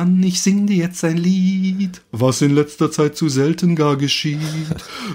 [0.00, 4.40] Roman, ich sing dir jetzt ein Lied, was in letzter Zeit zu selten gar geschieht.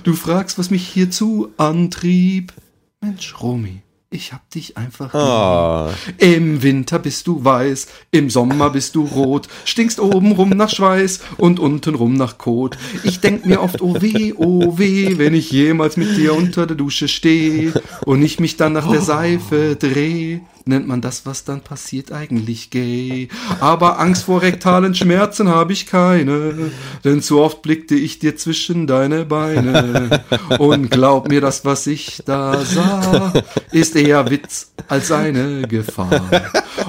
[0.04, 2.54] Du fragst, was mich hierzu antrieb.
[3.02, 5.14] Mensch, Romy, ich hab dich einfach.
[5.14, 11.22] Ah, Im Winter bist du weiß, im Sommer bist du rot, stinkst obenrum nach Schweiß
[11.38, 12.78] und untenrum nach Kot.
[13.04, 16.78] Ich denk mir oft, oh weh, oh weh, wenn ich jemals mit dir unter der
[16.78, 17.72] Dusche steh
[18.06, 20.42] und ich mich dann nach der Seife dreh.
[20.68, 23.30] Nennt man das, was dann passiert, eigentlich gay?
[23.60, 26.72] Aber Angst vor rektalen Schmerzen habe ich keine,
[27.04, 30.24] denn zu oft blickte ich dir zwischen deine Beine.
[30.58, 33.32] Und glaub mir, das, was ich da sah,
[33.72, 36.22] ist eher Witz als eine Gefahr.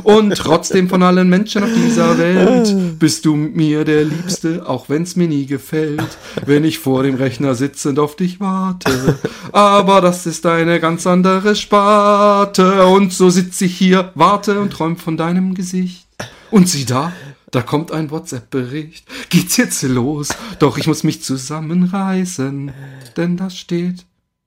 [0.05, 5.17] Und trotzdem von allen Menschen auf dieser Welt bist du mir der Liebste, auch wenn's
[5.17, 6.17] mir nie gefällt,
[6.47, 9.19] wenn ich vor dem Rechner sitzend auf dich warte.
[9.53, 12.87] Aber das ist eine ganz andere Sparte.
[12.87, 16.07] Und so sitze ich hier, warte und träum von deinem Gesicht.
[16.51, 17.13] Und sieh da,
[17.51, 19.07] da kommt ein WhatsApp-Bericht.
[19.29, 20.29] Geht's jetzt los?
[20.59, 22.73] Doch ich muss mich zusammenreißen,
[23.17, 24.07] denn da steht,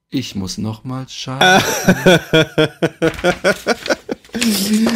[0.10, 1.96] ich muss nochmals scheißen.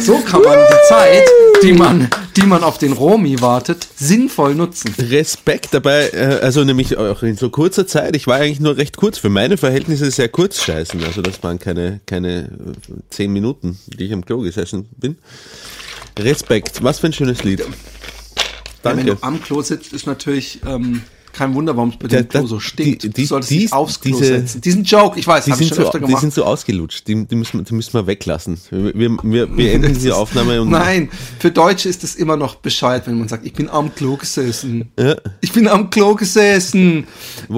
[0.00, 1.24] So kann man die Zeit,
[1.62, 4.94] die man, die man auf den Romi wartet, sinnvoll nutzen.
[4.98, 8.14] Respekt dabei, äh, also nämlich auch in so kurzer Zeit.
[8.16, 11.02] Ich war eigentlich nur recht kurz, für meine Verhältnisse sehr kurz scheißen.
[11.04, 15.16] Also das waren keine, keine äh, zehn Minuten, die ich am Klo gesessen bin.
[16.18, 17.60] Respekt, was für ein schönes Lied.
[17.60, 17.66] Ja,
[18.84, 19.16] wenn Danke.
[19.16, 21.02] du am Klo sitzt, ist natürlich ähm,
[21.34, 23.02] kein Wunder, warum es bei dem Klo so stinkt.
[23.02, 24.60] die- die- du solltest dies- aufs Klo diese- setzen.
[24.62, 26.20] Diesen Joke, ich weiß, Die habe ich sind, schon so, öfter die gemacht.
[26.22, 28.58] sind so ausgelutscht, die, die, müssen, die müssen wir weglassen.
[28.70, 33.06] Wir, wir, wir beenden die Aufnahme und Nein, für Deutsche ist es immer noch Bescheid,
[33.06, 34.90] wenn man sagt, ich bin am Klo gesessen.
[34.98, 35.16] Ja.
[35.40, 37.06] Ich bin am Klo gesessen.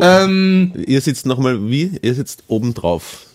[0.00, 1.98] Ähm, ihr sitzt nochmal wie?
[2.02, 3.26] Ihr sitzt oben drauf.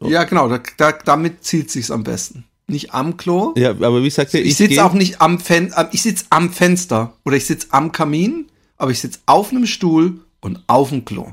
[0.00, 2.44] ja, genau, da, da, damit zielt sich's am besten.
[2.66, 3.52] Nicht am Klo.
[3.56, 4.40] Ja, aber wie sagt ihr?
[4.40, 7.66] ich geh- sitze auch nicht am Fen am- ich sitze am Fenster oder ich sitze
[7.70, 8.46] am Kamin,
[8.84, 11.32] aber ich sitze auf einem Stuhl und auf dem Klo.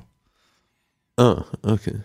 [1.18, 2.00] Ah, okay.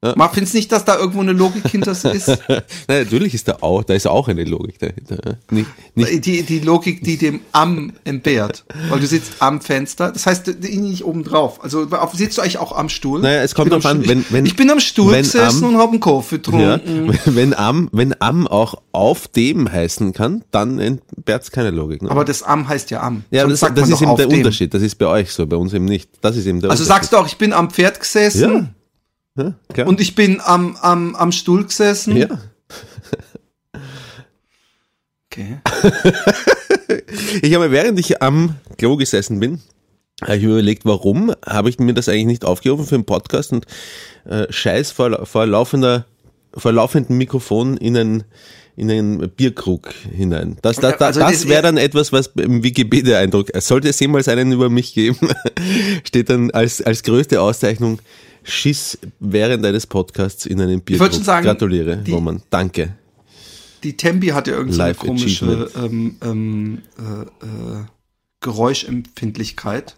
[0.00, 2.28] Man findet nicht, dass da irgendwo eine Logik hinter ist.
[2.48, 5.18] Nein, natürlich ist da auch, da ist auch eine Logik dahinter.
[5.26, 5.32] ja.
[5.50, 5.66] Nicht,
[5.96, 8.64] nicht, Die, die Logik, die dem am entbehrt.
[8.90, 10.12] Weil du sitzt am Fenster.
[10.12, 11.64] Das heißt, nicht oben drauf.
[11.64, 13.22] Also sitzt du eigentlich auch am Stuhl?
[13.22, 15.16] Naja, es kommt Ich bin drauf am an, Stuhl- wenn- wenn- ich bin am Stuhl
[15.16, 17.18] gesessen am- und habe einen Kaffee ja, getrunken.
[17.24, 22.02] wenn am, wenn am auch auf dem heißen kann, dann entbehrt es keine Logik.
[22.02, 22.10] Ne?
[22.12, 23.24] Aber das am heißt ja am.
[23.32, 24.38] ja, Sonst das, sagt das ist eben der dem.
[24.38, 24.72] Unterschied.
[24.72, 26.08] Das ist bei euch so, bei uns eben nicht.
[26.20, 27.00] Das ist eben der Also Unterschied.
[27.02, 28.68] sagst du auch, ich bin am Pferd gesessen ja,
[29.76, 32.16] ja, und ich bin am, am, am Stuhl gesessen.
[32.16, 32.28] ja.
[35.30, 35.58] Okay.
[37.42, 39.60] Ich habe, während ich am Klo gesessen bin,
[40.22, 43.52] habe ich mir überlegt, warum habe ich mir das eigentlich nicht aufgehoben für einen Podcast
[43.52, 43.66] und
[44.24, 46.06] äh, Scheiß vor, vor, laufender,
[46.54, 48.24] vor laufendem Mikrofon in einen,
[48.74, 50.56] in einen Bierkrug hinein.
[50.62, 54.50] Das, das, das, Also das- wäre dann etwas, was im Wikipedia-Eindruck, sollte es jemals einen
[54.52, 55.18] über mich geben,
[56.04, 58.00] steht dann als, als größte Auszeichnung
[58.48, 61.00] Schiss während eines Podcasts in einen Bierkrug.
[61.00, 62.42] wollte schon sagen, Gratuliere, die- Roman.
[62.50, 62.94] Danke.
[63.84, 67.84] Die Tempi hat ja irgendeine Life komische ähm, ähm, äh, äh,
[68.40, 69.96] Geräuschempfindlichkeit.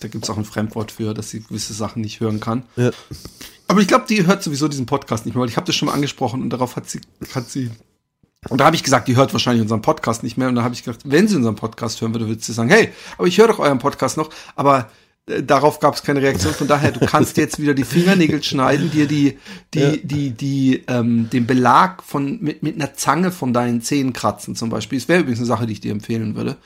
[0.00, 2.64] Da gibt's auch ein Fremdwort für, dass sie gewisse Sachen nicht hören kann.
[2.76, 2.90] Ja.
[3.68, 5.86] Aber ich glaube, die hört sowieso diesen Podcast nicht mehr, weil ich habe das schon
[5.86, 7.00] mal angesprochen und darauf hat sie,
[7.34, 7.70] hat sie.
[8.50, 10.48] Und da habe ich gesagt, die hört wahrscheinlich unseren Podcast nicht mehr.
[10.48, 12.90] Und da habe ich gedacht, wenn sie unseren Podcast hören würde, würde sie sagen, hey,
[13.16, 14.28] aber ich höre doch euren Podcast noch.
[14.54, 14.90] Aber
[15.26, 16.52] darauf gab es keine Reaktion.
[16.52, 19.38] Von daher, du kannst jetzt wieder die Fingernägel schneiden, dir die,
[19.72, 19.96] die, Ja.
[20.02, 24.68] die, die, ähm, den Belag von mit, mit einer Zange von deinen Zähnen kratzen zum
[24.70, 24.98] Beispiel.
[24.98, 26.56] Das wäre übrigens eine Sache, die ich dir empfehlen würde.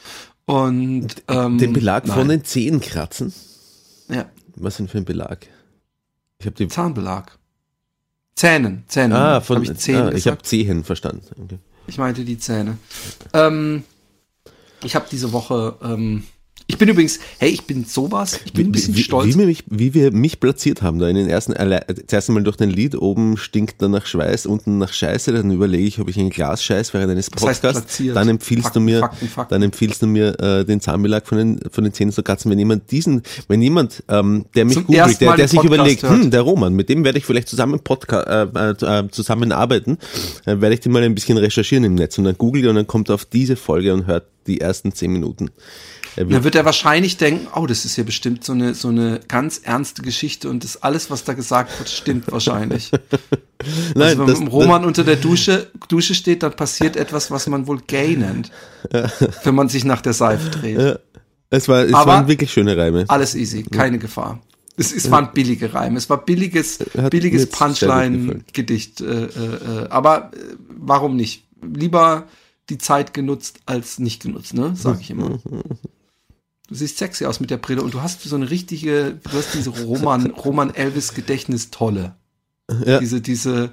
[0.47, 2.17] Und ähm, Den Belag nein.
[2.17, 3.33] von den Zehen kratzen?
[4.09, 4.27] ja,
[4.57, 5.47] Was denn für ein Belag?
[6.39, 6.69] Ich habe die.
[6.69, 7.39] Zahnbelag.
[8.35, 9.13] Zähnen, Zähnen.
[9.13, 9.57] Ah, von.
[9.57, 10.41] Hab ich Zähne ah, ich habe?
[10.43, 11.23] Zehen verstanden.
[11.45, 11.59] Okay.
[11.87, 12.79] Ich meinte die Zähne.
[13.33, 13.83] Ähm,
[14.85, 15.77] ich habe diese Woche.
[15.83, 16.25] Ähm,
[16.71, 18.39] ich bin übrigens, hey, ich bin sowas.
[18.45, 19.35] Ich bin ein bisschen wie, stolz.
[19.35, 22.43] Wie wir, mich, wie wir mich platziert haben, da in den ersten, alle- zuerst einmal
[22.45, 26.09] durch den Lied, oben stinkt dann nach Schweiß, unten nach Scheiße, dann überlege ich, ob
[26.11, 29.55] ich ein Glas Scheiß während eines Podcasts, dann empfiehlst Fakten, du mir, Fakten, Fakten.
[29.55, 32.51] dann empfiehlst du mir äh, den Zahnbelag von den, von den Zähnen zu kratzen.
[32.51, 35.75] Wenn jemand diesen, wenn jemand, ähm, der mich Zum googelt, der, Mal der sich Podcast
[35.75, 36.13] überlegt, hört.
[36.13, 39.97] hm, der Roman, mit dem werde ich vielleicht zusammen Podca äh, äh, zusammenarbeiten,
[40.45, 42.87] äh, werde ich den mal ein bisschen recherchieren im Netz und dann googelt und dann
[42.87, 45.51] kommt er auf diese Folge und hört die ersten zehn Minuten.
[46.21, 49.21] Wird Dann wird er wahrscheinlich denken, oh, das ist ja bestimmt so eine, so eine
[49.29, 52.91] ganz ernste Geschichte und das alles, was da gesagt wird, stimmt wahrscheinlich.
[53.95, 57.47] Nein, also wenn das- man Roman unter der Dusche, Dusche steht, dann passiert etwas, was
[57.47, 58.51] man wohl gay nennt.
[59.45, 60.79] wenn man sich nach der Seife dreht.
[60.81, 60.99] Ja.
[61.51, 63.05] Es, war, es Aber- waren wirklich schöne Reime.
[63.09, 64.41] Alles easy, keine Gefahr.
[64.77, 65.99] Es, es waren billige Reime.
[65.99, 67.47] Es war billiges, Hat billiges.
[67.49, 69.01] Punchline-Gedicht.
[69.01, 70.39] Äh, äh, äh, aber äh,
[70.69, 71.45] warum nicht?
[71.63, 72.27] Lieber
[72.71, 74.75] die Zeit genutzt als nicht genutzt, ne?
[74.77, 75.39] Sag ich immer.
[76.69, 79.55] Du siehst sexy aus mit der Brille und du hast so eine richtige, du hast
[79.55, 82.15] diese Roman, Roman Elvis Gedächtnis-Tolle.
[82.85, 82.99] Ja.
[82.99, 83.71] Diese, diese,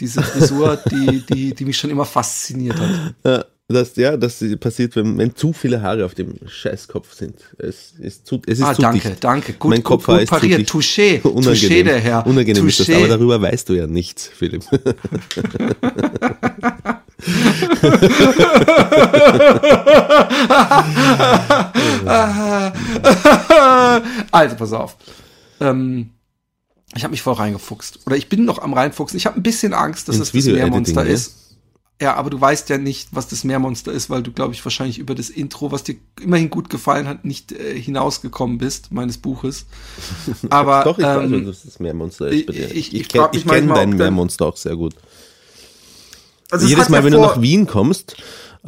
[0.00, 3.14] diese Frisur, die, die, die mich schon immer fasziniert hat.
[3.22, 7.34] Ja, das, ja, das passiert, wenn, wenn zu viele Haare auf dem Scheißkopf sind.
[7.58, 9.22] Es ist zu, es ist Ah, zu danke, dicht.
[9.24, 9.52] danke.
[9.52, 10.60] Gut, mein gut, Kopf gut ist zu pariert.
[10.60, 10.70] dicht.
[10.70, 11.20] Touché.
[11.24, 11.54] Unangenehm.
[11.54, 12.26] Touché, der Herr.
[12.26, 12.96] Unangenehm ist das, Touché.
[12.96, 14.64] aber darüber weißt du ja nichts, Philipp.
[24.32, 24.96] also, pass auf.
[25.60, 26.10] Ähm,
[26.94, 28.00] ich habe mich voll reingefuchst.
[28.06, 29.16] Oder ich bin noch am reinfuchsen.
[29.16, 31.10] Ich habe ein bisschen Angst, dass Ins es das Video-Editing, Meermonster ne?
[31.10, 31.34] ist.
[32.00, 35.00] Ja, aber du weißt ja nicht, was das Meermonster ist, weil du, glaube ich, wahrscheinlich
[35.00, 39.66] über das Intro, was dir immerhin gut gefallen hat, nicht äh, hinausgekommen bist, meines Buches.
[40.50, 42.66] Aber Doch, ich weiß, ähm, dass das Meermonster ist bei dir.
[42.70, 44.94] ich- ich- ich kenn- ich kenne manchmal, dein Meermonster auch sehr gut.
[46.52, 48.14] also es Jedes Mal, ja wenn du nach Wien kommst,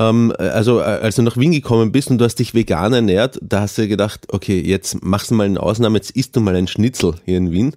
[0.01, 3.39] ähm, also äh, als du nach Wien gekommen bist und du hast dich vegan ernährt,
[3.43, 6.57] da hast du gedacht, okay, jetzt machst du mal eine Ausnahme, jetzt isst du mal
[6.57, 7.77] ein Schnitzel hier in Wien.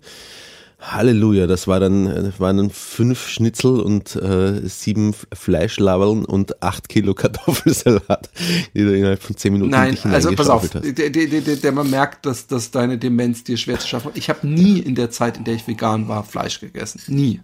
[0.80, 6.62] Halleluja, das war dann, äh, waren dann fünf Schnitzel und äh, sieben F- Fleischlaberln und
[6.62, 8.30] acht Kilo Kartoffelsalat,
[8.74, 11.90] die du innerhalb von zehn Minuten in Nein, also pass auf, der, der, der, man
[11.90, 14.18] merkt, dass, dass deine Demenz dir schwer zu schaffen hat.
[14.18, 17.02] Ich habe nie in der Zeit, in der ich vegan war, Fleisch gegessen.
[17.08, 17.40] Nie.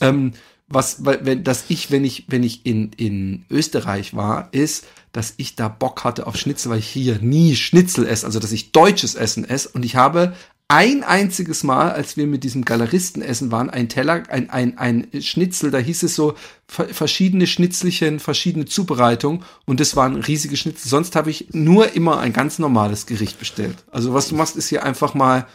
[0.00, 0.32] Ähm,
[0.66, 5.56] was, wenn, dass ich, wenn ich, wenn ich in, in Österreich war, ist, dass ich
[5.56, 9.14] da Bock hatte auf Schnitzel, weil ich hier nie Schnitzel esse, also dass ich deutsches
[9.14, 9.68] Essen esse.
[9.68, 10.34] Und ich habe
[10.66, 15.08] ein einziges Mal, als wir mit diesem Galeristen essen waren, ein Teller, ein, ein, ein
[15.20, 16.34] Schnitzel, da hieß es so
[16.66, 20.88] ver- verschiedene Schnitzelchen, verschiedene Zubereitungen und das waren riesige Schnitzel.
[20.88, 23.84] Sonst habe ich nur immer ein ganz normales Gericht bestellt.
[23.92, 25.46] Also was du machst, ist hier einfach mal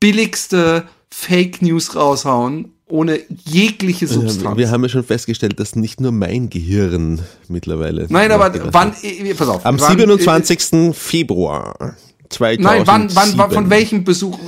[0.00, 4.14] billigste Fake News raushauen, ohne jegliche hast.
[4.14, 4.56] Substanz.
[4.56, 8.06] Wir haben ja schon festgestellt, dass nicht nur mein Gehirn mittlerweile.
[8.08, 9.66] Nein, aber wann, äh, pass auf.
[9.66, 10.94] Am wann, 27.
[10.94, 11.96] Februar
[12.28, 12.62] 2007.
[12.62, 14.38] Nein, wann, wann, von welchem Besuch?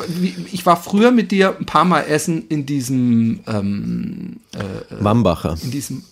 [0.52, 4.36] Ich war früher mit dir ein paar Mal essen in diesem, ähm,
[5.00, 5.56] Wambacher.
[5.62, 6.04] in diesem,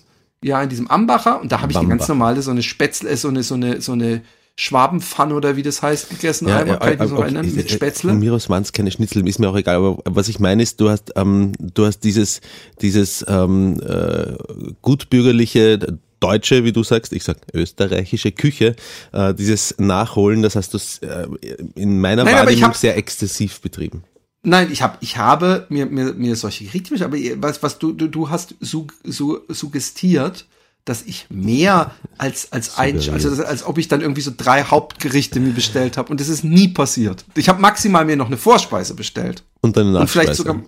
[0.43, 3.17] ja, in diesem Ambacher und da habe ich eine ganz normale, so eine Spätzle, äh,
[3.17, 4.23] so eine, so eine, so eine
[4.59, 6.49] Schwabenpfanne oder wie das heißt, gegessen.
[6.49, 8.15] Ja, einmal, ja, kann ich okay, erinnern, mit Von Spätzle.
[8.15, 9.77] mir aus waren es keine Schnitzel, ist mir auch egal.
[9.77, 12.41] Aber was ich meine ist, du hast, ähm, du hast dieses,
[12.81, 14.33] dieses ähm, äh,
[14.81, 18.75] gutbürgerliche deutsche, wie du sagst, ich sag österreichische Küche,
[19.13, 21.27] äh, dieses Nachholen, das hast du äh,
[21.75, 24.05] in meiner Nein, Wahrnehmung hab- sehr exzessiv betrieben.
[24.43, 27.93] Nein, ich habe, ich habe mir, mir, mir solche Gerichte aber ihr- was, was du,
[27.93, 30.47] du, du hast su, su, suggestiert,
[30.87, 34.63] dass ich mehr als, als ein, also das, als ob ich dann irgendwie so drei
[34.63, 37.25] Hauptgerichte mir bestellt habe und das ist nie passiert.
[37.35, 39.43] Ich habe maximal mir noch eine Vorspeise bestellt.
[39.61, 40.61] Und dann eine Und vielleicht Nachspeise.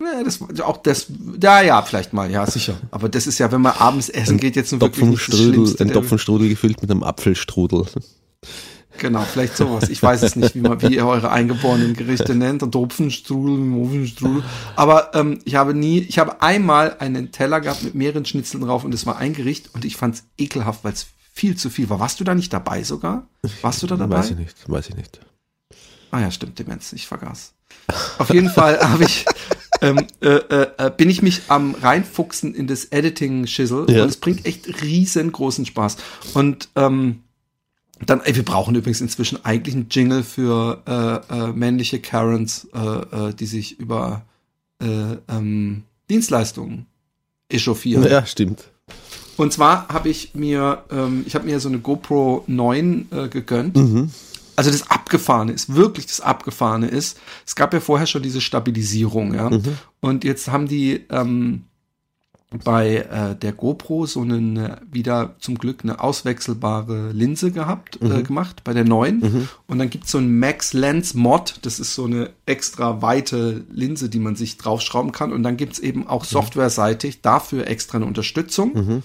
[0.00, 0.14] sogar.
[0.14, 1.08] Ja, das auch das.
[1.42, 2.78] Ja, ja, vielleicht mal, ja, sicher.
[2.92, 5.02] Aber das ist ja, wenn man abends essen geht, jetzt nur wirklich
[5.80, 7.84] ein Topfenstrudel gefüllt mit einem Apfelstrudel.
[8.98, 9.88] Genau, vielleicht sowas.
[9.88, 12.62] Ich weiß es nicht, wie, man, wie ihr eure eingeborenen Gerichte nennt.
[12.62, 14.42] Ein Topfenstrudel, ein Ofenstrudel.
[14.76, 18.84] Aber ähm, ich habe nie, ich habe einmal einen Teller gehabt mit mehreren Schnitzeln drauf
[18.84, 21.88] und es war ein Gericht und ich fand es ekelhaft, weil es viel zu viel
[21.88, 22.00] war.
[22.00, 23.26] Warst du da nicht dabei sogar?
[23.62, 24.18] Warst du da dabei?
[24.18, 25.20] Weiß ich nicht, weiß ich nicht.
[26.10, 27.52] Ah ja, stimmt, Demenz, ich vergaß.
[28.18, 29.24] Auf jeden Fall habe ich,
[29.82, 34.02] ähm, äh, äh, äh, bin ich mich am reinfuchsen in das Editing-Schissel Ja.
[34.02, 35.98] und es bringt echt riesengroßen Spaß.
[36.34, 37.22] Und ähm,
[38.06, 42.78] Dann, ey, wir brauchen übrigens inzwischen eigentlich einen Jingle für äh, äh, männliche Karens, äh,
[42.78, 44.22] äh, die sich über
[44.80, 46.86] äh, ähm, Dienstleistungen
[47.48, 48.04] echauffieren.
[48.04, 48.70] Ja, stimmt.
[49.36, 53.76] Und zwar habe ich mir, ähm, ich habe mir so eine GoPro 9 äh, gegönnt.
[54.56, 59.32] Also das Abgefahrene ist, wirklich das Abgefahrene ist, es gab ja vorher schon diese Stabilisierung,
[59.34, 59.50] ja.
[60.00, 61.62] Und jetzt haben die ähm,
[62.64, 68.64] bei äh, der GoPro so eine, wieder zum Glück eine auswechselbare Linse gehabt, äh, gemacht,
[68.64, 69.48] bei der neuen.
[69.66, 74.08] Und dann gibt's so ein Max Lens Mod, das ist so eine extra weite Linse,
[74.08, 75.32] die man sich draufschrauben kann.
[75.32, 79.02] Und dann gibt's eben auch softwareseitig dafür extra eine Unterstützung.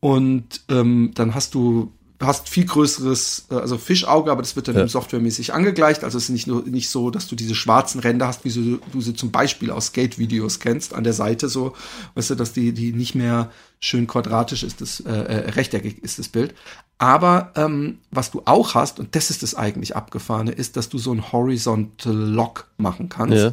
[0.00, 1.92] Und ähm, dann hast du
[2.26, 4.88] hast viel größeres, äh, also Fischauge, aber das wird dann Ja.
[4.88, 6.04] softwaremäßig angegleicht.
[6.04, 8.60] Also es ist nicht nur nicht so, dass du diese schwarzen Ränder hast, wie so,
[8.60, 11.74] du sie zum Beispiel aus Skate-Videos kennst, an der Seite so,
[12.14, 13.50] weißt du, dass die, die nicht mehr
[13.80, 16.54] schön quadratisch ist, das äh, äh, rechteckig ist das Bild.
[16.98, 20.98] Aber ähm, was du auch hast, und das ist das eigentlich Abgefahrene, ist, dass du
[20.98, 23.36] so ein Horizontal Lock machen kannst.
[23.38, 23.52] Ja.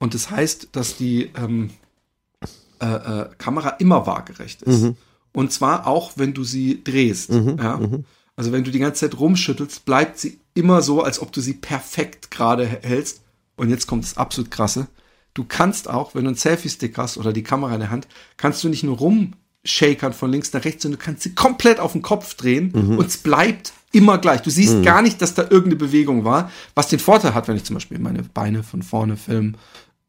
[0.00, 1.70] Und das heißt, dass die ähm,
[2.80, 4.92] äh, äh, Kamera immer waagerecht ist.
[5.32, 7.30] Und zwar auch, wenn du sie drehst.
[7.58, 7.78] ja?
[8.36, 11.54] Also wenn du die ganze Zeit rumschüttelst, bleibt sie immer so, als ob du sie
[11.54, 13.20] perfekt gerade hältst.
[13.56, 14.86] Und jetzt kommt das absolut krasse.
[15.34, 18.64] Du kannst auch, wenn du einen Selfie-Stick hast oder die Kamera in der Hand, kannst
[18.64, 22.02] du nicht nur rumshakern von links nach rechts, sondern du kannst sie komplett auf den
[22.02, 24.40] Kopf drehen und es bleibt immer gleich.
[24.42, 27.64] Du siehst gar nicht, dass da irgendeine Bewegung war, was den Vorteil hat, wenn ich
[27.64, 29.52] zum Beispiel meine Beine von vorne filme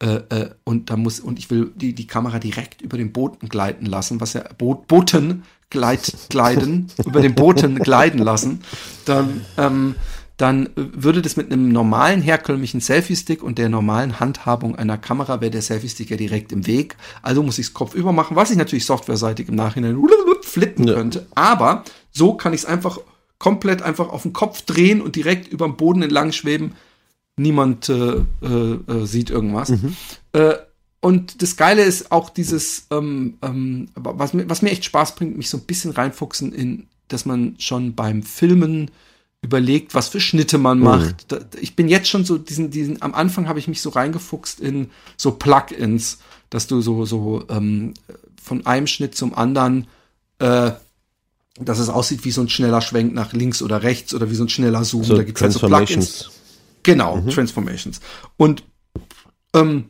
[0.01, 3.49] äh, äh, und da muss und ich will die die Kamera direkt über den Boden
[3.49, 8.61] gleiten lassen, was ja Boot, Booten gleit, gleiten über den Booten gleiten lassen,
[9.05, 9.95] dann ähm,
[10.37, 15.51] dann würde das mit einem normalen herkömmlichen Selfie-Stick und der normalen Handhabung einer Kamera wäre
[15.51, 16.95] der Selfie-Stick ja direkt im Weg.
[17.21, 20.01] Also muss ich es kopfüber machen, was ich natürlich softwareseitig im Nachhinein
[20.41, 20.95] flippen Ja.
[20.95, 21.27] könnte.
[21.35, 22.97] Aber so kann ich es einfach
[23.37, 26.73] komplett einfach auf den Kopf drehen und direkt über dem Boden entlang schweben
[27.41, 29.71] niemand äh, äh, äh, sieht irgendwas.
[30.33, 30.55] Äh,
[30.99, 35.37] und das Geile ist auch dieses, ähm, ähm, was, mir, was mir echt Spaß bringt,
[35.37, 38.91] mich so ein bisschen reinfuchsen in, dass man schon beim Filmen
[39.41, 41.31] überlegt, was für Schnitte man macht.
[41.31, 44.59] Da, ich bin jetzt schon so diesen, diesen, am Anfang habe ich mich so reingefuchst
[44.59, 46.19] in so Plugins,
[46.51, 47.95] dass du so, so ähm,
[48.41, 49.87] von einem Schnitt zum anderen
[50.37, 50.71] äh,
[51.59, 54.43] dass es aussieht wie so ein schneller Schwenk nach links oder rechts oder wie so
[54.43, 55.03] ein schneller Zoom.
[55.03, 56.31] So da gibt's halt so Plugins.
[56.83, 58.01] Genau, Transformations.
[58.37, 58.63] Und
[59.53, 59.85] ähm,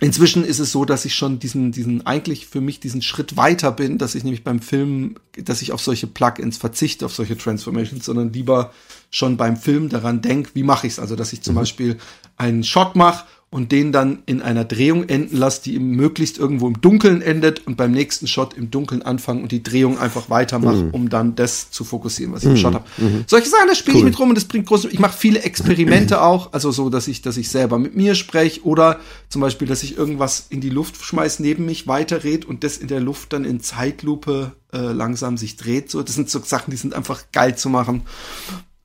[0.00, 3.70] inzwischen ist es so, dass ich schon diesen, diesen, eigentlich für mich diesen Schritt weiter
[3.72, 8.04] bin, dass ich nämlich beim Film, dass ich auf solche Plugins verzichte, auf solche Transformations,
[8.04, 8.72] sondern lieber
[9.10, 10.98] schon beim Film daran denke, wie mache ich es?
[10.98, 11.98] Also, dass ich zum Beispiel
[12.36, 16.80] einen Shot mache und den dann in einer Drehung enden lasse, die möglichst irgendwo im
[16.80, 21.08] Dunkeln endet und beim nächsten Shot im Dunkeln anfangen und die Drehung einfach weitermache, um
[21.08, 22.84] dann das zu fokussieren, was ich im Shot habe.
[23.28, 24.86] Solche Sachen, da spiele ich mit rum und das bringt groß.
[24.86, 28.64] Ich mache viele Experimente auch, also so, dass ich, dass ich selber mit mir spreche
[28.64, 32.76] oder zum Beispiel, dass ich irgendwas in die Luft schmeiß, neben mich weiterred und das
[32.76, 35.92] in der Luft dann in Zeitlupe äh, langsam sich dreht.
[35.92, 38.02] So, das sind so Sachen, die sind einfach geil zu machen.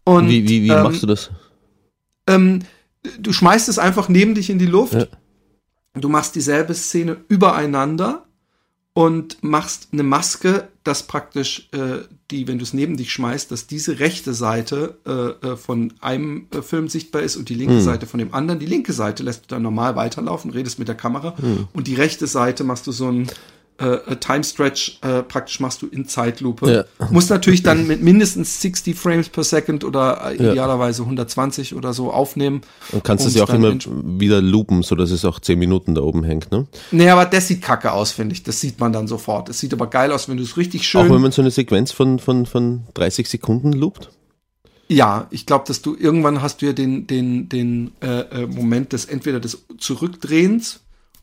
[0.03, 1.31] Und, Wie, wie, wie ähm, machst du das?
[2.27, 2.59] ähm,
[3.20, 4.94] du schmeißt es einfach neben dich in die Luft.
[4.94, 5.08] Ja.
[5.94, 8.25] Du machst dieselbe Szene übereinander
[8.94, 12.00] und machst eine Maske, dass praktisch äh,
[12.32, 16.48] die, wenn du es neben dich schmeißt, dass diese rechte Seite äh, äh, von einem
[16.53, 18.60] äh, Film sichtbar ist und die linke Seite von dem anderen.
[18.60, 21.36] Die linke Seite lässt du dann normal weiterlaufen, redest mit der Kamera
[21.74, 23.27] und die rechte Seite machst du so ein
[23.79, 26.86] äh, Time Stretch äh, praktisch machst du in Zeitlupe.
[27.09, 30.51] Musst natürlich dann mit mindestens 60 Frames per Second oder äh, Ja.
[30.51, 32.62] idealerweise 120 oder so aufnehmen.
[32.91, 33.75] Und kannst und ja auch immer
[34.19, 36.67] wieder loopen, so dass es auch 10 Minuten da oben hängt, ne?
[36.91, 38.43] Nee, aber das sieht kacke aus, finde ich.
[38.43, 39.50] Das sieht man dann sofort.
[39.50, 41.01] Es sieht aber geil aus, wenn du es richtig schön.
[41.01, 44.09] Auch wenn man so eine Sequenz von, von, von 30 Sekunden loopt?
[44.89, 48.91] ja, ich glaube, dass du irgendwann hast du ja den, den, den äh, äh, Moment
[48.91, 50.79] des entweder des Zurückdrehens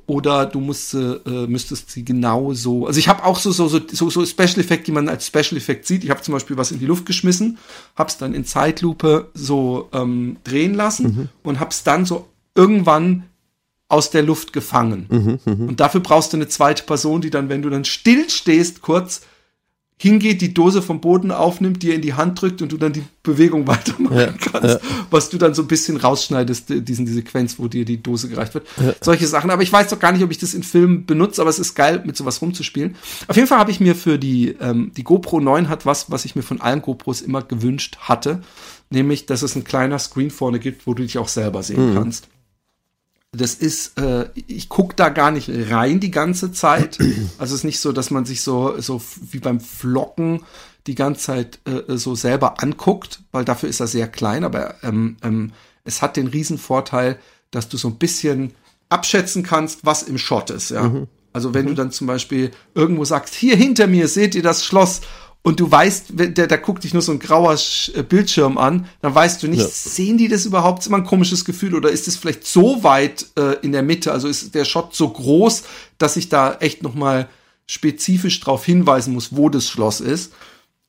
[0.06, 2.86] oder du musst, äh, müsstest sie genau so.
[2.86, 5.86] Also ich habe auch so, so, so, so, Special Effekt, die man als Special Effekt
[5.86, 6.04] sieht.
[6.04, 7.58] Ich habe zum Beispiel was in die Luft geschmissen,
[7.96, 13.24] hab's dann in Zeitlupe so ähm, drehen lassen und hab's dann so irgendwann
[13.88, 15.06] aus der Luft gefangen.
[15.68, 19.22] Und dafür brauchst du eine zweite Person, die dann, wenn du dann still stehst, kurz
[19.98, 23.04] hingeht, die Dose vom Boden aufnimmt, dir in die Hand drückt und du dann die
[23.22, 27.66] Bewegung weitermachen Ja, kannst, was du dann so ein bisschen rausschneidest, diesen, die Sequenz, wo
[27.66, 28.66] dir die Dose gereicht wird.
[29.00, 29.50] Solche Sachen.
[29.50, 31.74] Aber ich weiß doch gar nicht, ob ich das in Filmen benutze, aber es ist
[31.74, 32.94] geil, mit sowas rumzuspielen.
[33.26, 36.26] Auf jeden Fall habe ich mir für die, ähm, die GoPro 9 hat was, was
[36.26, 38.42] ich mir von allen GoPros immer gewünscht hatte,
[38.90, 42.28] nämlich, dass es ein kleiner Screen vorne gibt, wo du dich auch selber sehen kannst.
[43.36, 46.98] Das ist, äh, ich guck da gar nicht rein die ganze Zeit.
[47.38, 49.00] Also es ist nicht so, dass man sich so, so
[49.30, 50.42] wie beim Flocken
[50.86, 55.16] die ganze Zeit äh, so selber anguckt, weil dafür ist er sehr klein, aber ähm,
[55.22, 55.52] ähm,
[55.84, 57.18] es hat den Riesenvorteil,
[57.50, 58.54] dass du so ein bisschen
[58.88, 60.90] abschätzen kannst, was im Shot ist, ja.
[61.32, 65.02] Also wenn du dann zum Beispiel irgendwo sagst, hier hinter mir seht ihr das Schloss
[65.42, 67.56] und du weißt, der, da guckt dich nur so ein grauer
[67.94, 69.68] äh, Bildschirm an, dann weißt du nicht, Ja.
[69.68, 70.80] sehen die das überhaupt?
[70.80, 74.10] Ist immer ein komisches Gefühl oder ist es vielleicht so weit äh, in der Mitte?
[74.12, 75.62] Also ist der Shot so groß,
[75.98, 77.28] dass ich da echt noch mal
[77.68, 80.32] spezifisch darauf hinweisen muss, wo das Schloss ist.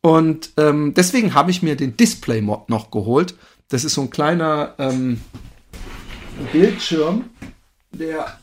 [0.02, 3.36] Und ähm, deswegen habe ich mir den Display-Mod noch geholt.
[3.70, 5.22] Das ist so ein kleiner ähm,
[6.52, 7.26] Bildschirm,
[7.92, 8.40] der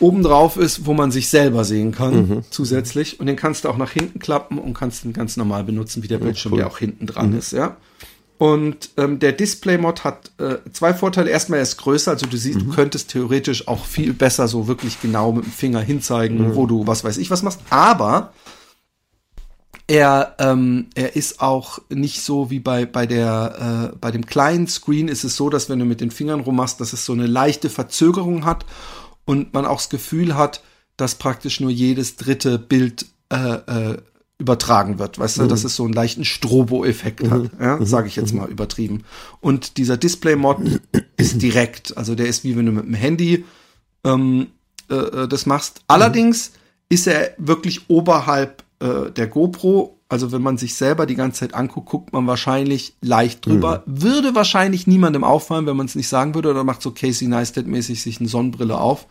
[0.00, 3.20] oben drauf ist, wo man sich selber sehen kann, zusätzlich.
[3.20, 6.08] Und den kannst du auch nach hinten klappen und kannst ihn ganz normal benutzen, wie
[6.08, 6.58] der Bildschirm, cool.
[6.58, 7.76] der auch hinten dran ist, ja.
[8.38, 11.30] Und ähm, der Display-Mod hat äh, zwei Vorteile.
[11.30, 15.00] Erstmal, er ist größer, also du siehst, du könntest theoretisch auch viel besser so wirklich
[15.00, 17.60] genau mit dem Finger hinzeigen, wo du was weiß ich was machst.
[17.70, 18.34] Aber
[19.86, 24.66] er, ähm, er ist auch nicht so wie bei, bei der, äh, bei dem kleinen
[24.66, 27.26] Screen ist es so, dass wenn du mit den Fingern rummachst, dass es so eine
[27.26, 28.66] leichte Verzögerung hat
[29.26, 30.62] und man auch das Gefühl hat,
[30.96, 33.98] dass praktisch nur jedes dritte Bild äh, äh,
[34.38, 38.34] übertragen wird, weißt du, dass es so einen leichten Strobo-Effekt hat, ja, sage ich jetzt
[38.34, 39.04] mal übertrieben.
[39.40, 40.58] Und dieser Display-Mod
[41.16, 43.44] ist direkt, also der ist wie wenn du mit dem Handy
[44.04, 44.48] ähm,
[44.90, 45.80] äh, äh, das machst.
[45.88, 46.52] Allerdings
[46.88, 49.95] ist er wirklich oberhalb äh, der GoPro.
[50.08, 53.82] Also wenn man sich selber die ganze Zeit anguckt, guckt man wahrscheinlich leicht drüber.
[53.86, 58.00] Würde wahrscheinlich niemandem auffallen, wenn man es nicht sagen würde, oder macht so Casey Neistat-mäßig
[58.02, 59.06] sich eine Sonnenbrille auf.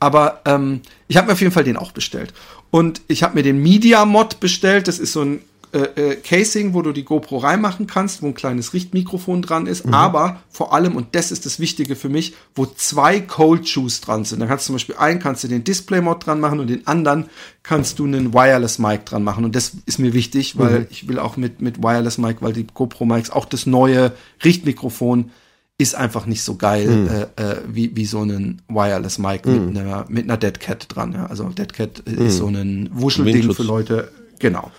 [0.00, 2.32] Aber ähm, ich habe mir auf jeden Fall den auch bestellt.
[2.70, 4.88] Und ich habe mir den Media Mod bestellt.
[4.88, 5.40] Das ist so ein
[5.72, 9.86] äh, äh, Casing, wo du die GoPro reinmachen kannst, wo ein kleines Richtmikrofon dran ist,
[9.92, 14.26] aber vor allem, und das ist das Wichtige für mich, wo zwei Cold Shoes dran
[14.26, 14.40] sind.
[14.40, 17.26] Da kannst du zum Beispiel einen kannst du den Display-Mod dran machen und den anderen
[17.62, 19.46] kannst du einen Wireless Mic dran machen.
[19.46, 22.66] Und das ist mir wichtig, weil ich will auch mit, mit Wireless Mic, weil die
[22.66, 24.12] GoPro Mics, auch das neue
[24.44, 25.30] Richtmikrofon,
[25.78, 30.04] ist einfach nicht so geil äh, äh, wie, wie so ein Wireless Mic mit einer
[30.08, 31.12] mit einer Dead Cat dran.
[31.12, 31.26] Ja.
[31.26, 34.12] Also Dead Cat ist so ein Wuschelding für Leute.
[34.38, 34.70] Genau.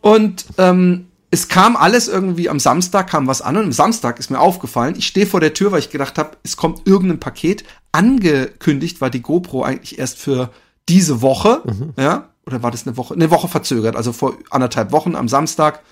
[0.00, 4.30] Und ähm, es kam alles irgendwie am Samstag, kam was an und am Samstag ist
[4.30, 7.64] mir aufgefallen, ich stehe vor der Tür, weil ich gedacht habe, es kommt irgendein Paket.
[7.92, 10.50] Angekündigt war die GoPro eigentlich erst für
[10.88, 11.62] diese Woche,
[11.98, 13.14] ja, oder war das eine Woche?
[13.14, 15.82] Eine Woche verzögert, also vor anderthalb Wochen am Samstag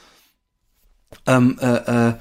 [1.27, 1.66] ähm, äh,
[2.09, 2.14] äh,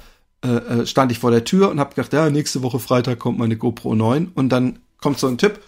[0.44, 3.38] äh, äh, stand ich vor der Tür und habe gedacht, ja, nächste Woche Freitag kommt
[3.38, 5.60] meine GoPro 9 und dann kommt so ein Tipp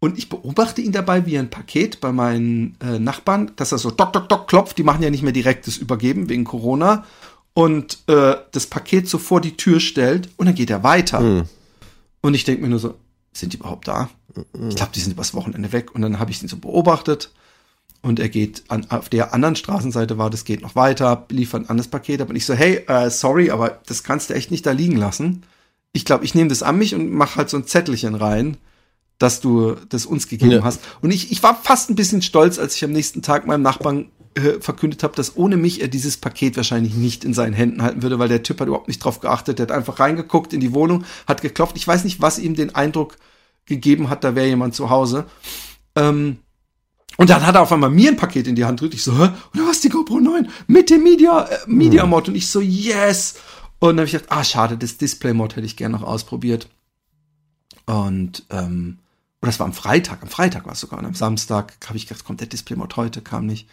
[0.00, 3.78] und ich beobachte ihn dabei, wie er ein Paket bei meinen äh, Nachbarn, dass er
[3.78, 7.04] so dock, dock, dock klopft, die machen ja nicht mehr direktes Übergeben wegen Corona.
[7.52, 11.20] Und äh, das Paket so vor die Tür stellt und dann geht er weiter.
[12.20, 12.94] Und ich denke mir nur so,
[13.32, 14.08] sind die überhaupt da?
[14.68, 15.92] Ich glaube, die sind übers Wochenende weg.
[15.94, 17.32] Und dann habe ich ihn so beobachtet.
[18.00, 21.70] Und er geht an, auf der anderen Straßenseite war, das geht noch weiter, liefert ein
[21.70, 22.20] anderes Paket.
[22.20, 24.96] Ab und ich so, hey, äh, sorry, aber das kannst du echt nicht da liegen
[24.96, 25.42] lassen.
[25.92, 28.56] Ich glaube, ich nehme das an mich und mache halt so ein Zettelchen rein,
[29.18, 30.62] dass du das uns gegeben Ja.
[30.62, 30.80] hast.
[31.00, 34.10] Und ich, ich war fast ein bisschen stolz, als ich am nächsten Tag meinem Nachbarn
[34.34, 38.02] äh, verkündet habe, dass ohne mich er dieses Paket wahrscheinlich nicht in seinen Händen halten
[38.02, 39.58] würde, weil der Typ hat überhaupt nicht drauf geachtet.
[39.58, 41.76] Der hat einfach reingeguckt in die Wohnung, hat geklopft.
[41.76, 43.16] Ich weiß nicht, was ihm den Eindruck
[43.66, 45.26] gegeben hat, da wäre jemand zu Hause.
[45.96, 46.38] Ähm,
[47.16, 48.94] und dann hat er auf einmal mir ein Paket in die Hand gedrückt.
[48.94, 49.30] Ich so, hä?
[49.52, 52.28] Und du hast die GoPro 9 mit dem Media, äh, Media Mod.
[52.28, 53.34] Und ich so, yes.
[53.80, 56.68] Und dann habe ich gedacht, ah, schade, das Display Mod hätte ich gerne noch ausprobiert.
[57.86, 58.98] Und, ähm,
[59.40, 60.22] und das war am Freitag.
[60.22, 60.98] Am Freitag war es sogar.
[60.98, 63.68] Und am Samstag habe ich gedacht, kommt der Display Mod heute, kam nicht.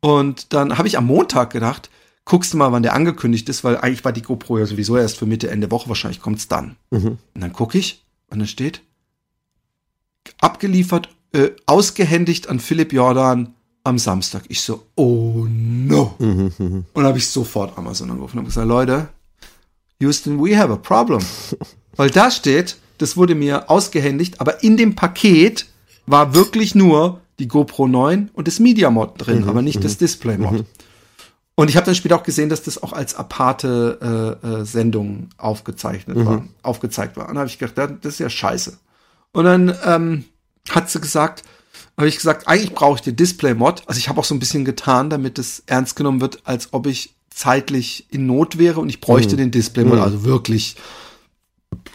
[0.00, 1.90] Und dann habe ich am Montag gedacht,
[2.24, 5.18] guckst du mal, wann der angekündigt ist, weil eigentlich war die GoPro ja sowieso erst
[5.18, 5.88] für Mitte, Ende Woche.
[5.88, 6.76] Wahrscheinlich kommt's dann.
[7.34, 8.82] Und dann gucke ich und dann steht,
[10.40, 14.44] abgeliefert, äh, ausgehändigt an Philipp Jordan am Samstag.
[14.48, 16.14] Ich so, oh no.
[16.18, 19.08] Und dann habe ich sofort Amazon angerufen und gesagt, Leute,
[20.00, 21.20] Houston, we have a problem.
[21.96, 25.66] Weil da steht, das wurde mir ausgehändigt, aber in dem Paket
[26.06, 30.36] war wirklich nur die GoPro 9 und das Media Mod drin, aber nicht das Display
[30.36, 30.64] Mod.
[31.54, 35.28] Und ich habe dann später auch gesehen, dass das auch als aparte äh, äh, Sendung
[35.36, 37.28] aufgezeichnet war, aufgezeigt war.
[37.28, 38.78] Und da habe ich gedacht, das ist ja scheiße.
[39.32, 40.24] Und dann ähm,
[40.70, 41.42] hat sie gesagt,
[41.96, 43.82] habe ich gesagt, eigentlich brauche ich den Display-Mod.
[43.86, 46.86] Also ich habe auch so ein bisschen getan, damit es ernst genommen wird, als ob
[46.86, 50.76] ich zeitlich in Not wäre und ich bräuchte den Display-Mod, also wirklich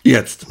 [0.03, 0.45] jetzt.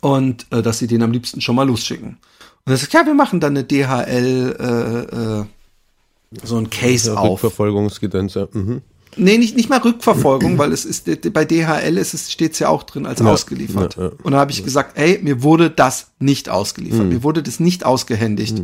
[0.00, 2.18] Und äh, dass sie den am liebsten schon mal losschicken.
[2.64, 5.44] Und er sagt, ja, wir machen dann eine DHL, äh, äh,
[6.42, 7.42] so ein Case auf.
[7.44, 8.48] Rückverfolgungsgedöns, ja.
[8.52, 8.82] Mhm.
[9.18, 12.82] Nee, nicht, nicht mal Rückverfolgung, weil es ist, bei DHL ist es, steht's ja auch
[12.82, 13.96] drin als Ja, ausgeliefert.
[13.96, 14.10] ja, ja.
[14.22, 17.06] Und da habe ich gesagt, ey, mir wurde das nicht ausgeliefert.
[17.06, 18.62] Mir wurde das nicht ausgehändigt.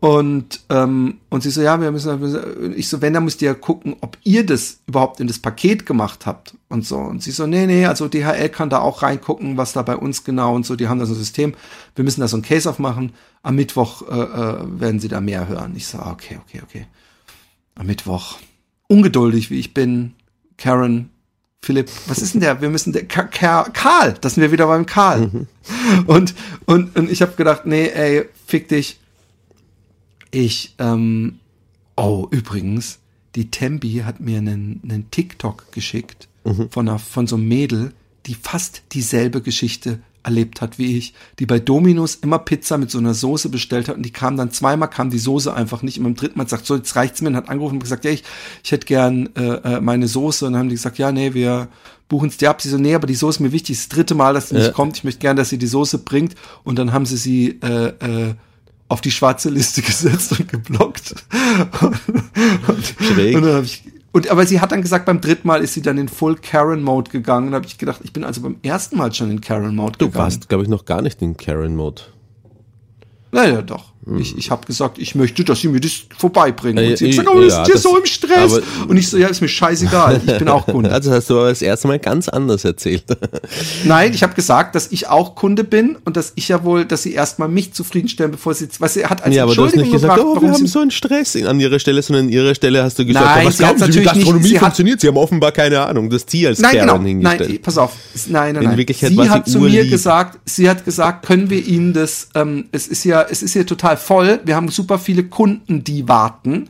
[0.00, 3.54] Und, ähm, und sie so, ja, wir müssen, ich so, wenn, dann müsst ihr ja
[3.54, 6.96] gucken, ob ihr das überhaupt in das Paket gemacht habt und so.
[6.96, 10.24] Und sie so, nee, nee, also DHL kann da auch reingucken, was da bei uns
[10.24, 11.52] genau und so, die haben da so ein System.
[11.94, 13.12] Wir müssen da so ein Case aufmachen.
[13.42, 15.74] Am Mittwoch äh, äh, werden sie da mehr hören.
[15.76, 16.86] Ich so, ah, okay, okay, okay.
[17.74, 18.38] Am Mittwoch.
[18.88, 20.14] Ungeduldig, wie ich bin.
[20.56, 21.10] Karen,
[21.62, 22.62] Philipp, was ist denn der?
[22.62, 25.46] Wir müssen der Ka Ka Karl, das sind wir wieder beim Karl.
[26.06, 26.34] Und,
[26.64, 28.99] und, und ich habe gedacht, nee, ey, fick dich.
[30.30, 31.38] Ich, ähm,
[31.96, 32.98] oh, übrigens,
[33.34, 36.28] die Tembi hat mir einen, einen TikTok geschickt
[36.70, 37.92] von, einer, von so einem Mädel,
[38.26, 42.98] die fast dieselbe Geschichte erlebt hat wie ich, die bei Dominos immer Pizza mit so
[42.98, 46.04] einer Soße bestellt hat und die kam dann zweimal, kam die Soße einfach nicht und
[46.04, 48.22] beim dritten Mal sagt, so jetzt reicht's mir und hat angerufen und gesagt, ja, ich,
[48.62, 51.68] ich hätte gern äh, äh, meine Soße und dann haben die gesagt, ja, nee, wir
[52.08, 52.60] buchen's dir ab.
[52.60, 54.66] Sie so, nee, aber die Soße ist mir wichtig, das dritte Mal, dass sie nicht
[54.66, 54.72] Ja.
[54.72, 57.86] kommt, ich möchte gern, dass sie die Soße bringt und dann haben sie sie äh,
[58.00, 58.34] äh,
[58.90, 61.14] auf die schwarze Liste gesetzt und geblockt.
[62.68, 63.36] und, Schräg.
[63.36, 65.96] Und dann ich, und, aber sie hat dann gesagt, beim dritten Mal ist sie dann
[65.96, 67.48] in Full Karen Mode gegangen.
[67.48, 70.06] Und habe ich gedacht, ich bin also beim ersten Mal schon in Karen Mode Du
[70.06, 70.24] gegangen.
[70.24, 72.02] warst, glaube ich, noch gar nicht in Karen-Mode.
[73.32, 73.92] Naja, doch.
[74.18, 76.84] Ich, ich habe gesagt, ich möchte, dass sie mir das vorbeibringen.
[76.90, 78.60] Und sie hat äh, gesagt, oh, ist ja, dir das- so im Stress.
[78.88, 80.20] und ich so, ja, ist mir scheißegal.
[80.26, 80.90] Ich bin auch Kunde.
[81.00, 83.04] Also hast du aber das erste Mal ganz anders erzählt.
[83.84, 87.02] Nein, ich habe gesagt, dass ich auch Kunde bin und dass ich ja wohl, dass
[87.02, 89.92] sie erstmal mich zufriedenstellen, bevor sie, was sie hat als ja, aber du hast Entschuldigung
[89.92, 92.54] nicht gesagt, gebracht, oh, wir haben so einen Stress an ihrer Stelle, sondern an ihrer
[92.54, 95.00] Stelle hast du gesagt, Nein, ja, was glauben Sie, wie nicht- Gastronomie sie hat- funktioniert?
[95.00, 96.10] Sie haben offenbar keine Ahnung.
[96.10, 97.02] Das Ziel als Nein, Karen genau.
[97.08, 97.50] hingestellt.
[97.50, 97.92] Nein, pass auf.
[98.26, 98.78] Nein, nein, In nein.
[98.78, 102.28] Wirklichkeit sie war sie hat zu mir gesagt, sie hat gesagt, können wir Ihnen das,
[102.34, 104.40] ähm, es ist ja, es ist ja total voll.
[104.44, 106.68] Wir haben super viele Kunden, die warten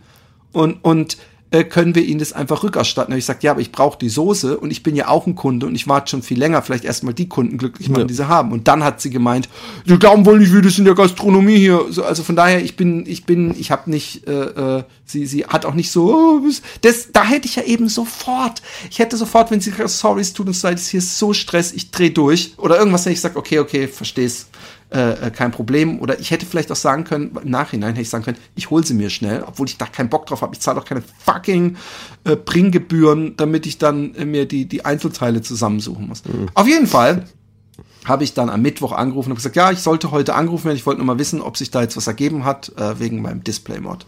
[0.53, 1.17] und, und
[1.53, 3.13] äh, können wir Ihnen das einfach rückerstatten?
[3.13, 5.35] Hab ich gesagt, ja, aber ich brauche die Soße und ich bin ja auch ein
[5.35, 6.63] Kunde und ich warte schon viel länger.
[6.63, 8.07] Vielleicht erstmal die Kunden glücklich machen, Ja.
[8.07, 8.53] die sie haben.
[8.53, 9.49] Und dann hat sie gemeint,
[9.85, 11.87] Sie glauben wohl nicht, wie das in der Gastronomie hier.
[11.91, 15.45] So, also von daher, ich bin, ich bin, ich habe nicht, äh, äh, sie, sie
[15.45, 16.41] hat auch nicht so, oh,
[16.83, 20.33] das, da hätte ich ja eben sofort, ich hätte sofort, wenn sie sagt, sorry, es
[20.33, 23.21] tut uns leid, es hier ist so Stress, ich dreh durch oder irgendwas, wenn ich
[23.21, 24.47] sage, okay, okay, versteh's,
[24.93, 26.01] äh, äh, kein Problem.
[26.01, 28.85] Oder ich hätte vielleicht auch sagen können, im Nachhinein hätte ich sagen können, ich hole
[28.85, 30.55] sie mir schnell, obwohl ich da keinen Bock drauf habe.
[30.55, 31.77] Ich zahle doch keine fucking
[32.25, 36.23] äh, Bringgebühren, damit ich dann äh, mir die, die Einzelteile zusammensuchen muss.
[36.55, 37.25] Auf jeden Fall
[38.05, 40.77] habe ich dann am Mittwoch angerufen und gesagt, ja, ich sollte heute anrufen werden.
[40.77, 43.45] Ich wollte nur mal wissen, ob sich da jetzt was ergeben hat äh, wegen meinem
[43.45, 44.07] Display-Mod.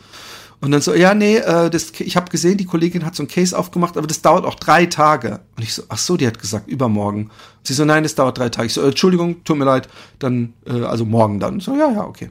[0.62, 3.28] Und dann so, ja, nee, äh, das, ich habe gesehen, die Kollegin hat so ein
[3.28, 5.40] Case aufgemacht, aber das dauert auch drei Tage.
[5.56, 7.24] Und ich so, ach so, die hat gesagt, übermorgen.
[7.24, 8.66] Und sie so, nein, das dauert drei Tage.
[8.66, 9.88] Ich so, äh, Entschuldigung, tut mir leid,
[10.20, 11.58] dann, äh, also morgen dann.
[11.58, 12.30] So, ja, ja, okay.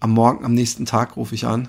[0.00, 1.68] Am Morgen, am nächsten Tag rufe ich an.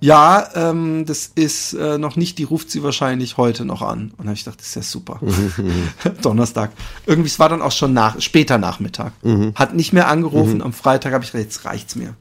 [0.00, 4.04] Ja, ähm, das ist äh, noch nicht, die ruft sie wahrscheinlich heute noch an.
[4.12, 5.20] Und dann habe ich gedacht, das ist ja super.
[6.22, 6.70] Donnerstag.
[7.04, 9.12] Irgendwie, es war dann auch schon nach, später Nachmittag.
[9.54, 10.62] Hat nicht mehr angerufen.
[10.62, 12.14] Am Freitag habe ich gedacht, jetzt reicht's mir.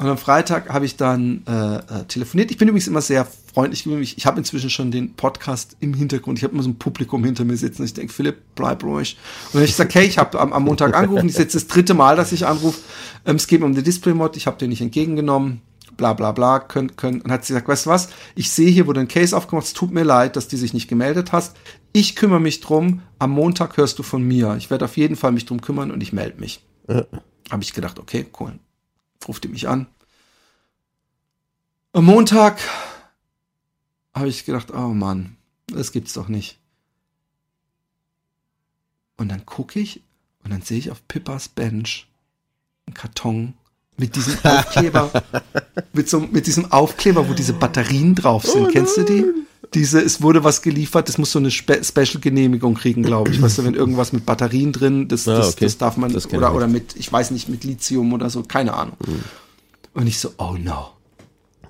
[0.00, 2.50] Und am Freitag habe ich dann äh, äh, telefoniert.
[2.50, 3.86] Ich bin übrigens immer sehr freundlich.
[3.86, 6.38] Ich, ich habe inzwischen schon den Podcast im Hintergrund.
[6.38, 7.84] Ich habe immer so ein Publikum hinter mir sitzen.
[7.84, 9.18] Ich denke, Philipp, bleib ruhig.
[9.48, 11.26] Und dann ich gesagt, hey, ich habe am, am Montag angerufen.
[11.26, 12.80] Das ist jetzt das dritte Mal, dass ich anrufe.
[13.26, 14.38] Ähm, es geht um den Display-Mod.
[14.38, 15.60] Ich habe den nicht entgegengenommen.
[15.98, 16.60] Bla bla bla.
[16.60, 17.20] Können, können.
[17.20, 18.08] Und hat sie gesagt, weißt du was?
[18.34, 19.66] Ich sehe hier, wo du ein Case aufgemacht.
[19.66, 21.58] Es tut mir leid, dass die sich nicht gemeldet hast.
[21.92, 23.02] Ich kümmere mich drum.
[23.18, 24.56] Am Montag hörst du von mir.
[24.56, 26.64] Ich werde auf jeden Fall mich drum kümmern und ich melde mich.
[26.88, 28.54] Habe ich gedacht, okay, cool
[29.26, 29.86] ruft die mich an.
[31.92, 32.60] Am Montag
[34.14, 36.58] habe ich gedacht, oh Mann, das gibt's doch nicht.
[39.16, 40.02] Und dann gucke ich
[40.44, 42.08] und dann sehe ich auf Pippas Bench
[42.86, 43.54] einen Karton
[43.96, 45.12] mit diesem Aufkleber,
[45.92, 48.70] mit, so, mit diesem Aufkleber, wo diese Batterien drauf sind.
[48.72, 49.24] Kennst du die?
[49.74, 53.40] Diese, es wurde was geliefert, das muss so eine Spe Special-Genehmigung kriegen, glaube ich.
[53.40, 55.64] Weißt du, wenn irgendwas mit Batterien drin, das, Ah, das, okay.
[55.66, 58.74] das darf man, Das oder, oder mit, ich weiß nicht, mit Lithium oder so, keine
[58.74, 58.96] Ahnung.
[59.94, 60.88] Und ich so, oh no.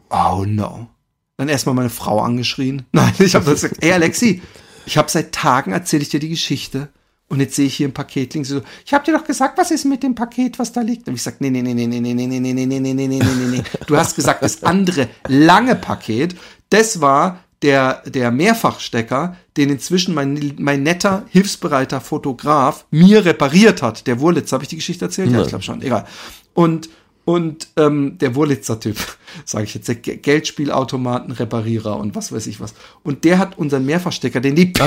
[0.09, 0.89] Oh no.
[1.37, 2.85] Dann erstmal meine Frau angeschrien.
[2.93, 4.43] Nein, ich habe gesagt, ey Alexi,
[4.87, 6.89] ich habe seit Tagen erzähle ich dir die Geschichte
[7.29, 8.33] und jetzt sehe ich hier ein Paket.
[8.33, 11.07] Sie So, ich habe dir doch gesagt, was ist mit dem Paket, was da liegt?
[11.07, 13.07] Und ich sag, nee, nee, nee, nee, nee, nee, nee, nee, nee, nee, nee, nee,
[13.07, 13.63] nee, nee, nee, nee.
[13.87, 16.35] Du hast gesagt, das andere lange Paket,
[16.71, 24.07] das war der, der Mehrfachstecker, den inzwischen mein, mein netter, hilfsbereiter Fotograf mir repariert hat.
[24.07, 25.31] Der Wurlitz, habe ich die Geschichte erzählt?
[25.31, 26.07] Ja, ich glaube schon, egal.
[26.55, 26.89] Und
[27.27, 28.97] und ähm, der Wurlitzer Typ,
[29.45, 32.75] sage ich jetzt, der Ge- Geldspielautomaten-Reparierer und was weiß ich was.
[33.03, 34.87] Und der hat unseren Mehrfachstecker, den die Pippa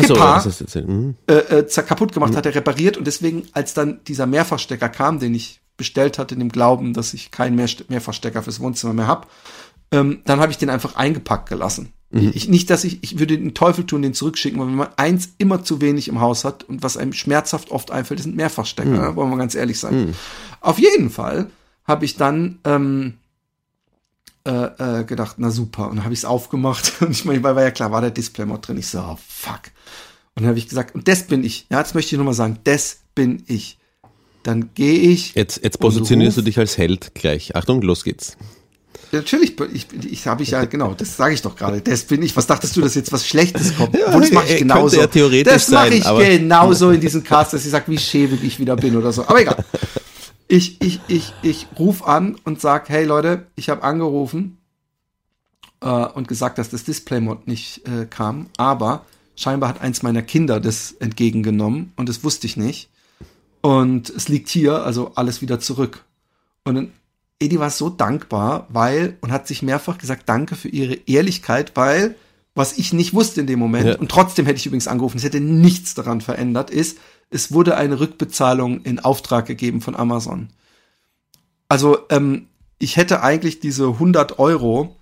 [0.62, 0.88] erzählt.
[0.88, 1.16] Mhm.
[1.28, 5.34] äh, äh, kaputt gemacht hat, er repariert und deswegen, als dann dieser Mehrfachstecker kam, den
[5.36, 9.30] ich bestellt hatte, in dem Glauben, dass ich keinen mehr Mehrfachstecker fürs Wohnzimmer mehr hab,
[9.92, 11.94] ähm, dann habe ich den einfach eingepackt gelassen.
[12.16, 15.30] Ich, nicht, dass ich, ich würde den Teufel tun, den zurückschicken, weil wenn man eins
[15.40, 19.16] immer zu wenig im Haus hat und was einem schmerzhaft oft einfällt, sind Mehrfachstecker, ne?
[19.16, 20.14] wollen wir ganz ehrlich sein.
[20.62, 21.50] Auf jeden Fall
[21.86, 23.16] habe ich dann ähm,
[24.46, 24.52] äh,
[25.00, 27.64] äh, gedacht, na super, und dann habe ich es aufgemacht und ich meine, weil war
[27.64, 28.78] ja klar, war der Display-Mod drin.
[28.78, 29.72] Ich so, oh, fuck.
[30.36, 31.66] Und dann habe ich gesagt, und das bin ich.
[31.70, 33.78] Ja, jetzt möchte ich nochmal sagen, das bin ich.
[34.44, 35.36] Dann gehe ich.
[35.36, 37.56] Jetzt, jetzt positionierst du dich als Held gleich.
[37.56, 38.36] Achtung, los geht's.
[39.14, 41.82] Natürlich, ich, ich habe ich ja, genau, das sage ich doch gerade.
[41.82, 42.36] Das bin ich.
[42.36, 43.98] Was dachtest du, dass jetzt was Schlechtes kommt?
[43.98, 44.98] Ja, das mache ich genauso.
[45.00, 47.98] ja theoretisch das mache sein, ich aber- genauso in diesem Cast, dass ich sage, wie
[47.98, 49.24] schäbig ich wieder bin oder so.
[49.28, 49.64] Aber egal.
[50.48, 54.58] Ich, ich, ich, ich rufe an und sag, hey Leute, ich habe angerufen
[55.82, 60.60] äh, und gesagt, dass das Display-Mod nicht äh, kam, aber scheinbar hat eins meiner Kinder
[60.60, 62.90] das entgegengenommen und das wusste ich nicht.
[63.62, 66.04] Und es liegt hier, also alles wieder zurück.
[66.66, 66.92] Und dann,
[67.44, 72.16] Edi war so dankbar, weil, und hat sich mehrfach gesagt, danke für ihre Ehrlichkeit, weil,
[72.56, 73.98] was ich nicht wusste in dem Moment, Ja.
[73.98, 76.98] und trotzdem hätte ich übrigens angerufen, es hätte nichts daran verändert, ist,
[77.30, 80.50] es wurde eine Rückbezahlung in Auftrag gegeben von Amazon.
[81.68, 82.48] Also, ähm,
[82.80, 84.96] ich hätte eigentlich diese 100 Euro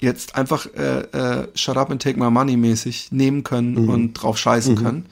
[0.00, 4.38] jetzt einfach äh, äh, Shut up and take my money mäßig nehmen können und drauf
[4.38, 5.06] scheißen können.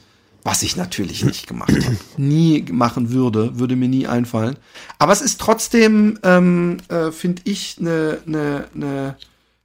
[0.46, 1.96] Was ich natürlich nicht gemacht habe.
[2.16, 4.56] Nie machen würde, würde mir nie einfallen.
[4.96, 9.16] Aber es ist trotzdem, ähm, äh, finde ich, eine ne, ne,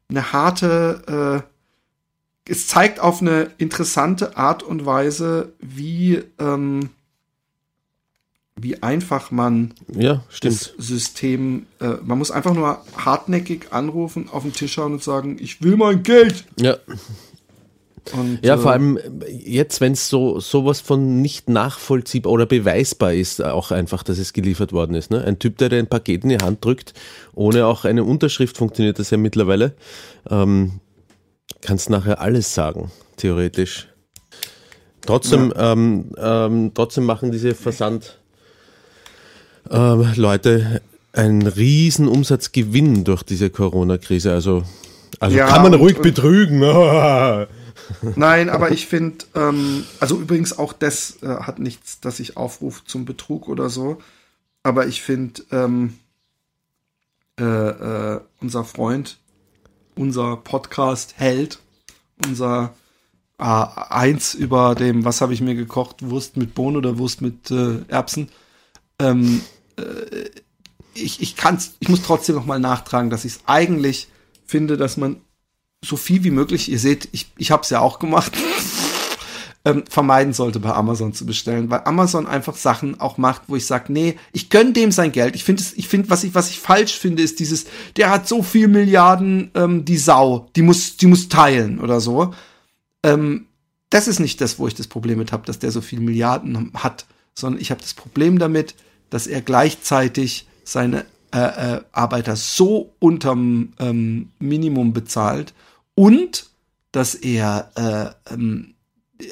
[0.09, 6.89] ne harte, äh, es zeigt auf eine interessante Art und Weise, wie, ähm,
[8.55, 10.55] wie einfach man Ja, stimmt.
[10.55, 15.37] das System, äh, man muss einfach nur hartnäckig anrufen, auf den Tisch schauen und sagen,
[15.39, 16.45] ich will mein Geld.
[16.59, 16.77] Ja.
[18.13, 23.13] Und, Ja, äh, vor allem jetzt, wenn es so sowas von nicht nachvollziehbar oder beweisbar
[23.13, 25.11] ist, auch einfach, dass es geliefert worden ist.
[25.11, 25.23] Ne?
[25.23, 26.93] Ein Typ, der dir ein Paket in die Hand drückt,
[27.35, 29.73] ohne auch eine Unterschrift funktioniert das ja mittlerweile,
[30.29, 30.79] ähm,
[31.61, 33.87] kannst nachher alles sagen, theoretisch.
[35.05, 38.19] Trotzdem, ähm, ähm, trotzdem machen diese Versand
[39.69, 40.05] ähm,
[41.13, 44.31] einen riesen Umsatzgewinn durch diese Corona-Krise.
[44.31, 44.63] Also,
[45.19, 46.61] also Ja, kann man ruhig und- betrügen.
[48.15, 52.83] Nein, aber ich finde, ähm, also übrigens auch das äh, hat nichts, dass ich aufrufe
[52.85, 53.99] zum Betrug oder so.
[54.63, 55.97] Aber ich finde, ähm,
[57.39, 59.17] äh, äh, unser Freund,
[59.95, 61.59] unser Podcast-Held,
[62.25, 62.73] unser
[63.39, 67.79] A1 über dem, was habe ich mir gekocht, Wurst mit Bohnen oder Wurst mit äh,
[67.87, 68.29] Erbsen.
[68.99, 69.41] Ähm,
[69.77, 70.29] äh,
[70.93, 74.09] ich, ich kann's, ich muss trotzdem noch mal nachtragen, dass ich es eigentlich
[74.45, 75.21] finde, dass man
[75.83, 78.33] so viel wie möglich, ihr seht, ich, ich habe es ja auch gemacht,
[79.65, 83.65] ähm, vermeiden sollte, bei Amazon zu bestellen, weil Amazon einfach Sachen auch macht, wo ich
[83.65, 85.35] sage, nee, ich gönn dem sein Geld.
[85.35, 87.65] Ich finde, ich finde, was ich, was ich falsch finde, ist dieses,
[87.97, 92.33] der hat so viel Milliarden, ähm, die Sau, die muss, die muss teilen oder so.
[93.03, 93.47] Ähm,
[93.89, 96.71] das ist nicht das, wo ich das Problem mit habe, dass der so viel Milliarden
[96.75, 98.75] hat, sondern ich habe das Problem damit,
[99.09, 101.39] dass er gleichzeitig seine äh,
[101.75, 105.53] äh, Arbeiter so unterm ähm, Minimum bezahlt
[105.95, 106.45] und
[106.91, 108.75] dass er äh, ähm,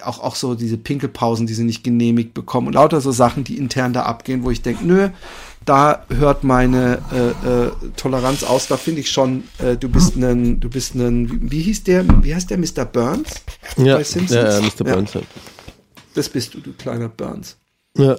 [0.04, 3.58] auch, auch so diese Pinkelpausen, die sie nicht genehmigt bekommen und lauter so Sachen, die
[3.58, 5.10] intern da abgehen, wo ich denke, nö,
[5.66, 8.68] da hört meine äh, äh, Toleranz aus.
[8.68, 12.24] Da finde ich schon, äh, du bist ein, du bist ein, wie, wie hieß der,
[12.24, 12.86] wie heißt der, Mr.
[12.86, 13.42] Burns?
[13.78, 14.32] Ja, Bei Simpsons?
[14.32, 14.84] ja, ja, Mr.
[14.84, 15.14] Burns.
[15.14, 15.22] Ja.
[16.16, 17.58] Das bist du, du kleiner Burns.
[17.98, 18.18] Ja.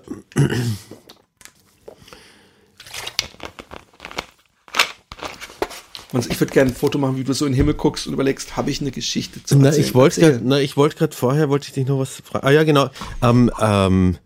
[6.13, 8.13] Und ich würde gerne ein Foto machen, wie du so in den Himmel guckst und
[8.13, 9.87] überlegst, habe ich eine Geschichte zu Na, erzählen?
[9.87, 12.47] ich wollte gerade, na, ich wollte gerade vorher, wollte ich dich noch was fragen.
[12.47, 12.91] Ah ja, genau.
[13.23, 14.17] Ähm, ähm,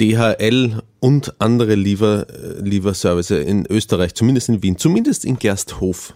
[0.00, 6.14] DHL und andere Liefer, äh, Lieferservice in Österreich, zumindest in Wien, zumindest in Gersthof,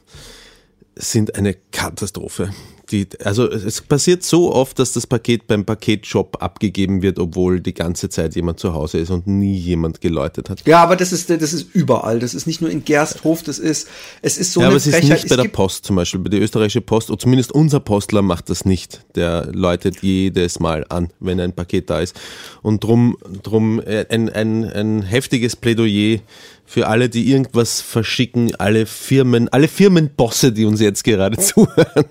[0.95, 2.51] sind eine Katastrophe.
[2.91, 7.75] Die, also es passiert so oft, dass das Paket beim Paketshop abgegeben wird, obwohl die
[7.75, 10.67] ganze Zeit jemand zu Hause ist und nie jemand geläutet hat.
[10.67, 12.19] Ja, aber das ist, das ist überall.
[12.19, 13.89] Das ist nicht nur in Gersthof, das ist,
[14.23, 15.19] es ist so ja, eine aber es ist Frechheit.
[15.19, 18.23] nicht bei der gibt- Post zum Beispiel, bei der österreichischen Post, oder zumindest unser Postler
[18.23, 19.03] macht das nicht.
[19.15, 22.19] Der läutet jedes Mal an, wenn ein Paket da ist.
[22.63, 26.21] Und drum, drum äh, ein, ein, ein heftiges Plädoyer
[26.69, 32.05] für alle, die irgendwas verschicken, alle Firmen, alle Firmenbosse, die uns jetzt gerade zuhören.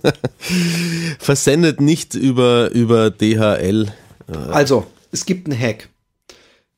[1.20, 3.94] Versendet nicht über, über DHL.
[4.52, 5.90] Also, es gibt einen Hack.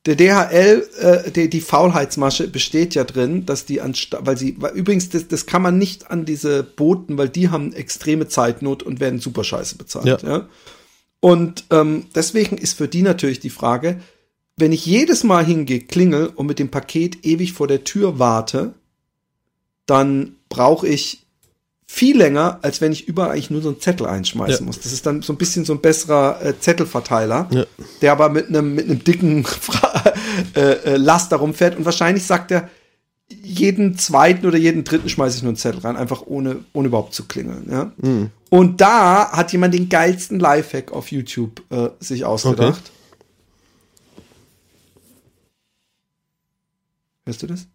[0.04, 4.72] Der DHL, äh, die, die Faulheitsmasche besteht ja drin, dass die anstatt, weil sie, weil
[4.72, 9.00] übrigens, das, das kann man nicht an diese Boten, weil die haben extreme Zeitnot und
[9.00, 10.22] werden super scheiße bezahlt.
[10.22, 10.28] Ja.
[10.28, 10.48] Ja.
[11.20, 14.00] Und ähm, deswegen ist für die natürlich die Frage,
[14.60, 18.74] wenn ich jedes Mal hingehe, klingel und mit dem Paket ewig vor der Tür warte,
[19.86, 21.26] dann brauche ich
[21.86, 24.66] viel länger, als wenn ich überall eigentlich nur so einen Zettel einschmeißen Ja.
[24.66, 24.78] muss.
[24.78, 27.64] Das ist dann so ein bisschen so ein besserer äh, Zettelverteiler, Ja.
[28.00, 29.44] der aber mit einem mit einem dicken
[30.54, 32.68] äh, äh, Laster rumfährt und wahrscheinlich sagt er,
[33.42, 37.14] jeden zweiten oder jeden dritten schmeiße ich nur einen Zettel rein, einfach ohne, ohne überhaupt
[37.14, 37.66] zu klingeln.
[37.70, 37.92] Ja?
[37.98, 38.30] Mhm.
[38.50, 42.90] Und da hat jemand den geilsten Lifehack auf YouTube äh, sich ausgedacht.
[47.30, 47.68] Hörst du das?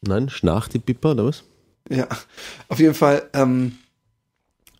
[0.00, 1.44] Nein, schnarcht die Pippa oder was?
[1.90, 2.08] Ja,
[2.68, 3.76] auf jeden Fall ähm,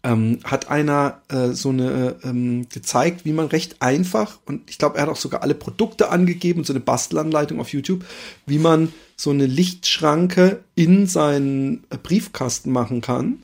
[0.03, 4.97] ähm, hat einer äh, so eine ähm, gezeigt, wie man recht einfach und ich glaube,
[4.97, 8.03] er hat auch sogar alle Produkte angegeben, so eine Bastelanleitung auf YouTube,
[8.47, 13.43] wie man so eine Lichtschranke in seinen äh, Briefkasten machen kann.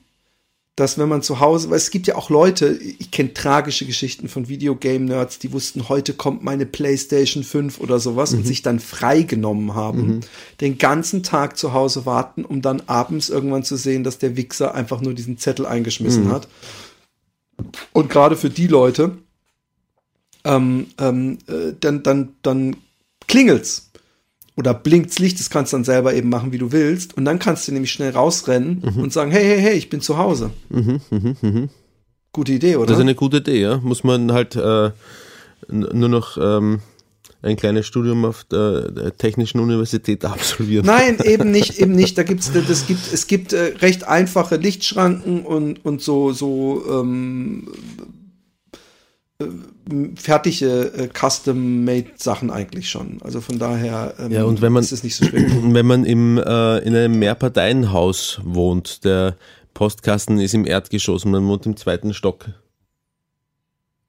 [0.74, 4.28] Dass wenn man zu Hause, weil es gibt ja auch Leute, ich kenne tragische Geschichten
[4.28, 9.74] von Videogame-Nerds, die wussten, heute kommt meine PlayStation 5 oder sowas und sich dann freigenommen
[9.74, 10.20] haben,
[10.62, 14.74] den ganzen Tag zu Hause warten, um dann abends irgendwann zu sehen, dass der Wichser
[14.74, 16.48] einfach nur diesen Zettel eingeschmissen hat.
[17.92, 19.18] Und gerade für die Leute,
[20.44, 22.76] ähm, ähm, äh, dann, dann, dann
[23.28, 23.91] klingelt's.
[24.56, 27.16] Oder blinkt's Licht, das kannst du dann selber eben machen, wie du willst.
[27.16, 30.18] Und dann kannst du nämlich schnell rausrennen und sagen, hey, hey, hey, ich bin zu
[30.18, 30.50] Hause.
[32.32, 32.86] Gute Idee, oder?
[32.86, 33.78] Das ist eine gute Idee, ja.
[33.78, 34.90] Muss man halt äh,
[35.68, 36.80] nur noch ähm,
[37.42, 40.86] ein kleines Studium auf der, der Technischen Universität absolvieren.
[40.86, 42.16] Nein, eben nicht, eben nicht.
[42.16, 47.68] Da gibt's, das gibt, es gibt äh, recht einfache Lichtschranken und, und so, so ähm,
[47.98, 48.21] äh,
[50.16, 53.18] fertige äh, Custom-Made-Sachen eigentlich schon.
[53.22, 55.42] Also von daher ähm, Ja, und wenn man- ist es nicht so schwer.
[55.62, 59.36] Wenn man im, äh, in einem Mehrparteienhaus wohnt, der
[59.74, 62.46] Postkasten ist im Erdgeschoss und man wohnt im zweiten Stock.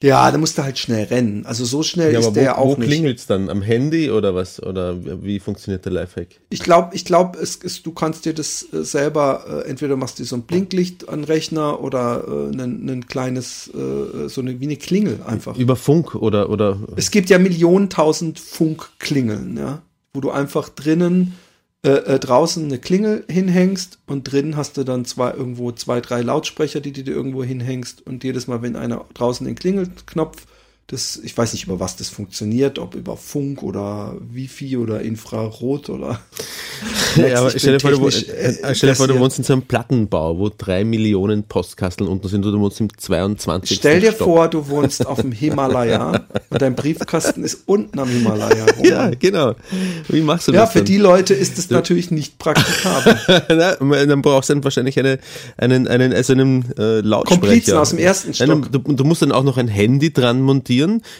[0.03, 1.45] Ja, da musst du halt schnell rennen.
[1.45, 2.89] Also so schnell Ja, ist aber wo, der wo auch nicht.
[2.89, 3.49] klingelt's dann?
[3.49, 4.61] Am Handy oder was?
[4.61, 6.27] Oder wie funktioniert der Lifehack?
[6.49, 10.19] Ich glaube, ich glaube, es ist, du kannst dir das äh, selber, äh, entweder machst
[10.19, 14.65] du so ein Blinklicht an Rechner oder äh, ein, ein kleines, äh, so eine wie
[14.65, 15.57] eine Klingel einfach.
[15.57, 19.81] Über Funk oder, oder Es gibt ja Millionen tausend Funkklingeln, ja,
[20.13, 21.33] wo du einfach drinnen
[21.85, 26.21] äh, äh, draußen eine Klingel hinhängst und drinnen hast du dann zwei irgendwo zwei, drei
[26.21, 30.45] Lautsprecher, die du dir irgendwo hinhängst und jedes Mal, wenn einer draußen den Klingelknopf,
[30.87, 35.89] das, ich weiß nicht, über was das funktioniert, ob über Funk oder Wifi oder Infrarot
[35.89, 36.19] oder
[37.15, 40.37] Ja, aber stell dir, vor, du, äh, stell vor, du wohnst in so einem Plattenbau,
[40.37, 43.77] wo drei Millionen Postkasteln unten sind und du wohnst im 22.
[43.77, 44.25] Stell dir Stock.
[44.27, 48.65] vor, du wohnst auf dem Himalaya und dein Briefkasten ist unten am Himalaya.
[48.77, 48.85] Rum.
[48.85, 49.55] Ja, genau.
[50.09, 50.85] Wie machst du Ja, das für dann?
[50.85, 53.17] die Leute ist es natürlich nicht praktikabel.
[53.49, 55.17] Na, dann brauchst du dann wahrscheinlich eine,
[55.57, 57.39] einen, einen, also einen äh, Lautsprecher.
[57.41, 58.69] Komplizen aus dem ersten Stock.
[58.69, 60.72] du, du musst dann auch noch ein Handy dran montieren,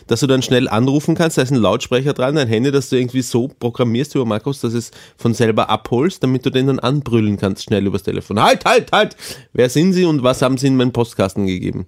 [0.07, 1.37] dass du dann schnell anrufen kannst.
[1.37, 4.73] Da ist ein Lautsprecher dran, ein Handy, das du irgendwie so programmierst über Markus, dass
[4.73, 8.41] es von selber abholst, damit du den dann anbrüllen kannst, schnell übers Telefon.
[8.41, 9.15] Halt, halt, halt!
[9.53, 11.85] Wer sind Sie und was haben Sie in meinen Postkasten gegeben?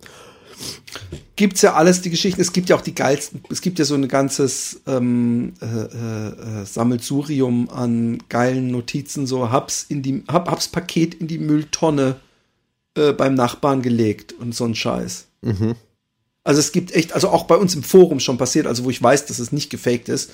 [1.35, 2.41] gibt's ja alles die Geschichten.
[2.41, 3.41] Es gibt ja auch die geilsten.
[3.49, 9.27] Es gibt ja so ein ganzes ähm, äh, äh, äh, Sammelsurium an geilen Notizen.
[9.27, 12.17] So hab's in die hab, hab's Paket in die Mülltonne
[12.95, 15.27] äh, beim Nachbarn gelegt und so ein Scheiß.
[16.45, 19.03] Also es gibt echt, also auch bei uns im Forum schon passiert, also wo ich
[19.03, 20.31] weiß, dass es nicht gefaked ist.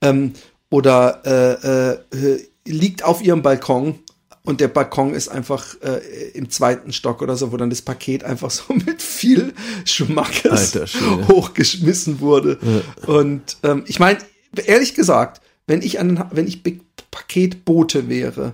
[0.00, 0.34] Ähm,
[0.70, 1.22] oder
[2.12, 3.98] äh, äh, liegt auf ihrem Balkon
[4.44, 6.00] und der Balkon ist einfach äh,
[6.34, 10.72] im zweiten Stock oder so, wo dann das Paket einfach so mit viel Schmackes
[11.28, 12.58] hochgeschmissen wurde.
[13.06, 14.18] Und ähm, ich meine,
[14.66, 18.52] ehrlich gesagt, wenn ich ein, wenn ich Big Paketbote wäre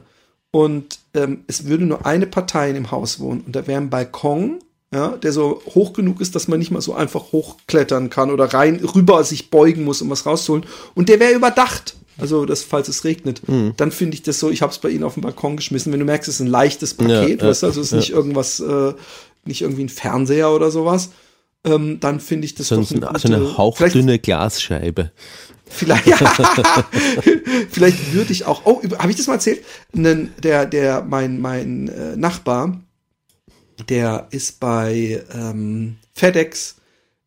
[0.53, 3.91] und ähm, es würde nur eine Partei in dem Haus wohnen und da wäre ein
[3.91, 4.61] Balkon,
[4.93, 8.53] ja, der so hoch genug ist, dass man nicht mal so einfach hochklettern kann oder
[8.53, 10.67] rein rüber sich beugen muss, um was rauszuholen.
[10.95, 11.97] Und der wäre überdacht.
[12.19, 13.41] Also, das, falls es regnet,
[13.79, 15.93] dann finde ich das so, ich habe es bei Ihnen auf den Balkon geschmissen.
[15.93, 17.99] Wenn du merkst, es ist ein leichtes Paket, Ja, weißt du, also es ist ja.
[17.99, 18.93] nicht irgendwas, äh,
[19.45, 21.09] nicht irgendwie ein Fernseher oder sowas,
[21.65, 25.11] ähm, dann finde ich das So, ein, doch eine gute, so eine hauchdünne Glasscheibe.
[25.65, 26.17] Vielleicht, ja,
[27.71, 29.65] vielleicht würde ich auch, oh, habe ich das mal erzählt?
[29.95, 32.79] Nen, der, der, mein, mein äh, Nachbar,
[33.89, 36.77] der ist bei ähm, FedEx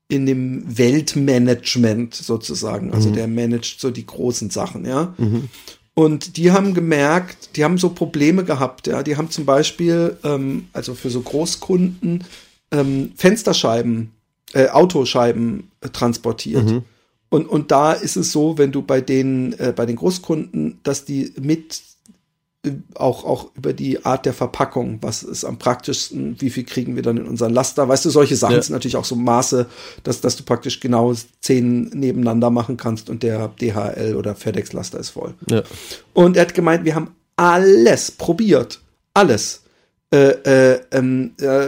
[0.08, 2.94] in dem Weltmanagement sozusagen.
[2.94, 5.14] Also der managt so die großen Sachen, ja.
[5.96, 9.02] Und die haben gemerkt, die haben so Probleme gehabt, ja.
[9.02, 12.24] Die haben zum Beispiel, ähm, also für so Großkunden,
[12.72, 14.12] ähm, Fensterscheiben,
[14.54, 16.68] äh, Autoscheiben äh, transportiert.
[17.30, 21.06] Und, und da ist es so, wenn du bei den, äh, bei den Großkunden, dass
[21.06, 21.82] die mit
[22.96, 27.04] auch, auch über die Art der Verpackung, was ist am praktischsten, wie viel kriegen wir
[27.04, 28.62] dann in unseren Laster, weißt du, solche Sachen Ja.
[28.62, 29.66] sind natürlich auch so Maße,
[30.04, 35.10] dass, dass du praktisch genau zehn nebeneinander machen kannst und der DHL oder FedEx-Laster ist
[35.10, 35.34] voll.
[35.50, 35.64] Ja.
[36.14, 38.80] Und er hat gemeint, wir haben alles probiert.
[39.14, 39.62] Alles.
[40.14, 41.68] Äh, äh, ähm, äh,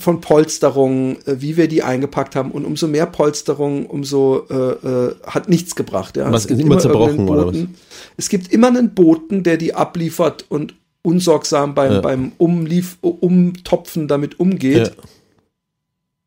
[0.00, 2.50] von Polsterungen, äh, wie wir die eingepackt haben.
[2.50, 6.16] Und umso mehr Polsterungen, umso äh, äh, hat nichts gebracht.
[6.16, 6.30] Ja.
[6.32, 7.76] Was, Es gibt immer zerbrochen, oder Boten.
[8.16, 12.00] Es gibt immer einen Boten, der die abliefert und unsorgsam beim, Ja.
[12.00, 14.88] beim Umlief, Umtopfen damit umgeht.
[14.88, 15.02] Ja.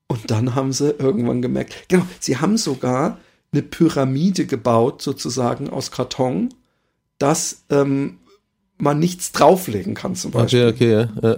[0.08, 3.20] Und dann haben sie irgendwann gemerkt, genau, sie haben sogar
[3.54, 6.54] eine Pyramide gebaut, sozusagen aus Karton,
[7.18, 8.18] dass ähm,
[8.82, 10.68] man nichts drauflegen kann zum Beispiel.
[10.68, 10.92] Okay, okay,
[11.24, 11.30] ja.
[11.30, 11.38] ja.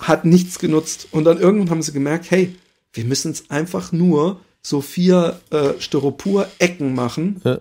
[0.00, 1.08] Hat nichts genutzt.
[1.10, 2.54] Und dann irgendwann haben sie gemerkt, hey,
[2.92, 7.58] wir müssen es einfach nur so vier äh, Styropor-Ecken machen Ja.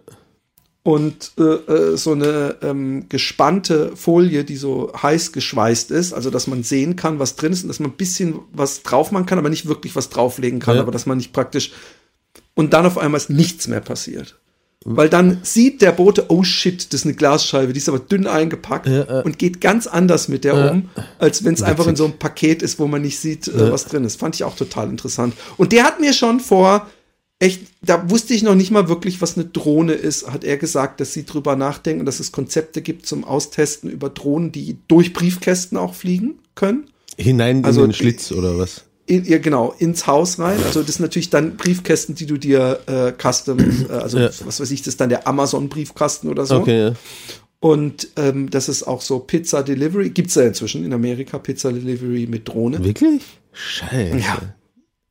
[0.83, 6.47] und äh, äh, so eine ähm, gespannte Folie, die so heiß geschweißt ist, also dass
[6.47, 9.37] man sehen kann, was drin ist und dass man ein bisschen was drauf machen kann,
[9.39, 10.81] aber nicht wirklich was drauflegen kann, Ja.
[10.81, 11.71] aber dass man nicht praktisch
[12.55, 14.37] und dann auf einmal ist nichts mehr passiert.
[14.89, 18.25] Weil dann sieht der Bote, oh shit, das ist eine Glasscheibe, die ist aber dünn
[18.25, 19.19] eingepackt Ja, ja.
[19.21, 20.71] und geht ganz anders mit der Ja.
[20.71, 23.71] um, als wenn es einfach in so einem Paket ist, wo man nicht sieht, äh,
[23.71, 24.17] was drin ist.
[24.17, 25.33] Fand ich auch total interessant.
[25.57, 26.87] Und der hat mir schon vor,
[27.39, 31.01] echt, da wusste ich noch nicht mal wirklich, was eine Drohne ist, hat er gesagt,
[31.01, 35.77] dass sie drüber nachdenken dass es Konzepte gibt zum Austesten über Drohnen, die durch Briefkästen
[35.77, 36.89] auch fliegen können.
[37.17, 38.83] Hinein Also, in den Schlitz oder was?
[39.07, 40.59] In, ja, genau, ins Haus rein.
[40.65, 43.57] Also das sind natürlich dann Briefkästen, die du dir äh, custom,
[43.89, 44.29] äh, also Ja.
[44.43, 46.57] was weiß ich, das ist dann der Amazon-Briefkasten oder so.
[46.57, 46.93] Okay, ja.
[47.59, 50.09] Und ähm, das ist auch so Pizza Delivery.
[50.09, 52.83] Gibt's ja inzwischen in Amerika Pizza Delivery mit Drohne.
[52.83, 53.23] Wirklich?
[53.53, 54.17] Scheiße.
[54.17, 54.37] Ja.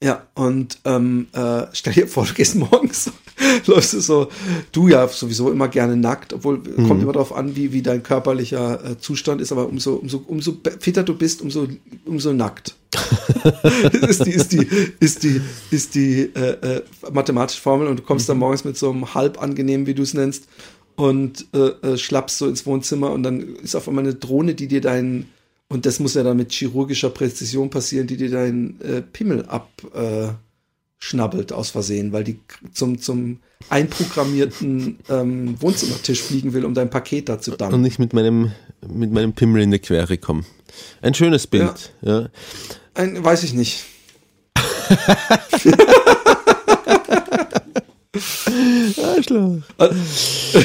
[0.04, 3.10] Ja, und ähm, äh, stell dir vor, du gehst morgens,
[3.66, 4.28] läufst du so,
[4.72, 6.86] du ja sowieso immer gerne nackt, obwohl Mhm.
[6.88, 10.56] kommt immer darauf an, wie, wie dein körperlicher äh, Zustand ist, aber umso, umso, umso
[10.80, 11.68] fitter du bist, umso,
[12.04, 12.74] umso nackt.
[14.08, 14.66] ist die, ist die,
[15.00, 16.82] ist die, ist die äh, äh,
[17.12, 18.32] mathematische Formel und du kommst Mhm.
[18.32, 20.48] dann morgens mit so einem halb angenehm, wie du es nennst,
[20.96, 24.66] und äh, äh, schlappst so ins Wohnzimmer und dann ist auf einmal eine Drohne, die
[24.66, 25.26] dir deinen
[25.68, 29.44] und das muss ja dann mit chirurgischer Präzision passieren, die dir deinen äh, Pimmel
[29.94, 30.28] äh,
[30.98, 32.40] schnabbelt aus Versehen, weil die
[32.72, 37.82] zum, zum einprogrammierten ähm, Wohnzimmertisch fliegen will, um dein Paket da zu Und dampfen.
[37.82, 38.52] nicht mit meinem,
[38.88, 40.46] mit meinem Pimmel in die Quere kommen.
[41.02, 41.92] Ein schönes Bild.
[42.02, 42.28] Ja.
[42.94, 43.84] Ein, weiß ich nicht.
[49.02, 49.58] Arschloch.
[49.78, 49.88] Äh,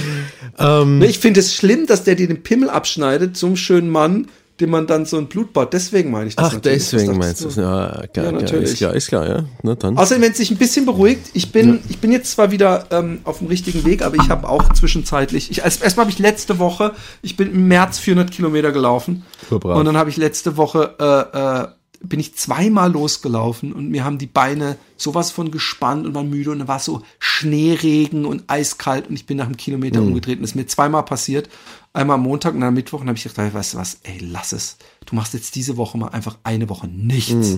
[0.59, 4.27] Ähm, Ich finde es schlimm, dass der dir den Pimmel abschneidet zum schönen Mann,
[4.61, 6.89] dem man dann so ein Blut Deswegen meine ich das ach, natürlich.
[6.89, 7.55] deswegen meinst du es.
[7.57, 8.71] Ja, klar, Ja, klar, natürlich.
[8.71, 9.45] ist klar, ist klar, ja.
[9.63, 9.97] Na dann.
[9.97, 13.19] Außerdem, wenn es sich ein bisschen beruhigt, ich bin, ich bin jetzt zwar wieder ähm,
[13.25, 16.59] auf dem richtigen Weg, aber ich habe auch zwischenzeitlich, ich, erst- erstmal habe ich letzte
[16.59, 19.77] Woche, ich bin im März 400 Kilometer gelaufen brav.
[19.77, 21.67] und dann habe ich letzte Woche, äh, äh,
[22.03, 26.49] bin ich zweimal losgelaufen und mir haben die Beine sowas von gespannt und war müde
[26.51, 30.37] und dann war es so Schneeregen und eiskalt und ich bin nach einem Kilometer umgedreht
[30.37, 31.49] und das ist mir zweimal passiert.
[31.93, 34.19] Einmal am Montag und dann am Mittwoch und habe ich gedacht, weißt du was, ey,
[34.19, 34.77] lass es.
[35.05, 37.57] Du machst jetzt diese Woche mal einfach eine Woche nichts.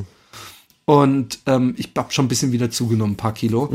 [0.85, 3.65] Und ähm, ich habe schon ein bisschen wieder zugenommen, ein paar Kilo.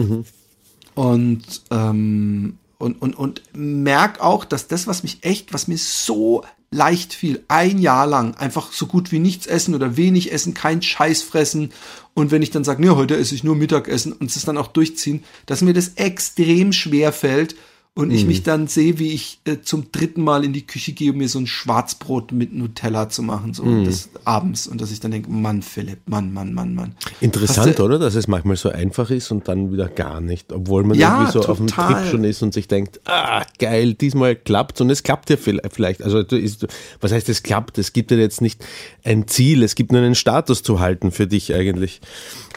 [0.94, 6.42] Und, ähm, und, und, und merk auch, dass das, was mich echt, was mir so
[6.70, 10.82] leicht fiel, ein Jahr lang einfach so gut wie nichts essen oder wenig essen, kein
[10.82, 11.72] Scheiß fressen.
[12.14, 14.66] Und wenn ich dann sage, nee, heute esse ich nur Mittagessen und es dann auch
[14.66, 17.54] durchziehen, dass mir das extrem schwer fällt
[17.94, 21.10] und ich mich dann sehe, wie ich äh, zum dritten Mal in die Küche gehe,
[21.10, 24.68] um mir so ein Schwarzbrot mit Nutella zu machen, so das abends.
[24.68, 26.94] Und dass ich dann denke, Mann, Philipp, Mann, Mann, Mann, Mann.
[27.20, 27.98] Interessant, du- oder?
[27.98, 30.52] Dass es manchmal so einfach ist und dann wieder gar nicht.
[30.52, 32.02] Obwohl man Ja, irgendwie so auf dem total.
[32.02, 35.60] Trip schon ist und sich denkt, ah, geil, diesmal klappt's und es klappt ja viel-
[35.68, 36.00] vielleicht.
[36.04, 36.68] Also du ist,
[37.00, 37.78] was heißt es klappt?
[37.78, 38.64] Es gibt ja jetzt nicht
[39.02, 42.00] ein Ziel, es gibt nur einen Status zu halten für dich eigentlich.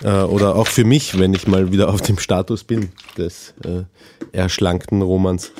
[0.03, 3.83] Äh, oder auch für mich, wenn ich mal wieder auf dem Status bin des äh,
[4.33, 5.51] erschlankten Romans.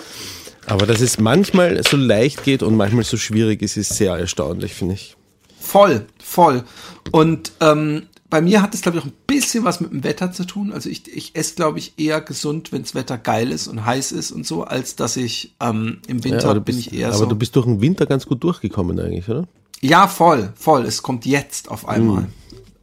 [0.67, 4.73] Aber dass es manchmal so leicht geht und manchmal so schwierig ist, ist sehr erstaunlich,
[4.73, 5.15] finde ich.
[5.59, 6.63] Voll, voll.
[7.11, 10.31] Und ähm, bei mir hat es, glaube ich, auch ein bisschen was mit dem Wetter
[10.31, 10.71] zu tun.
[10.71, 14.11] Also ich, ich esse, glaube ich, eher gesund, wenn das Wetter geil ist und heiß
[14.11, 17.09] ist und so, als dass ich ähm, im Winter aber du bin bist, ich eher
[17.09, 17.25] aber so.
[17.25, 19.47] du bist durch den Winter ganz gut durchgekommen eigentlich, oder?
[19.81, 20.85] ja, voll, voll.
[20.85, 22.21] Es kommt jetzt auf einmal.
[22.21, 22.27] Mhm.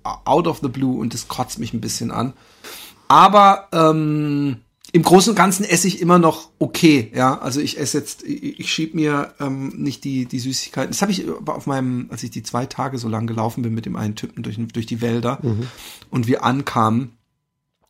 [0.03, 2.33] Out of the blue und das kotzt mich ein bisschen an.
[3.09, 4.59] Aber ähm,
[4.93, 7.39] im Großen und Ganzen esse ich immer noch okay, ja.
[7.39, 10.91] Also ich esse jetzt, ich, ich schieb mir ähm, nicht die, die Süßigkeiten.
[10.91, 13.87] Das habe ich auf meinem, als ich die zwei Tage so lang gelaufen bin mit
[13.87, 15.41] dem einen Typen durch, durch die Wälder
[16.11, 17.19] und wir ankamen,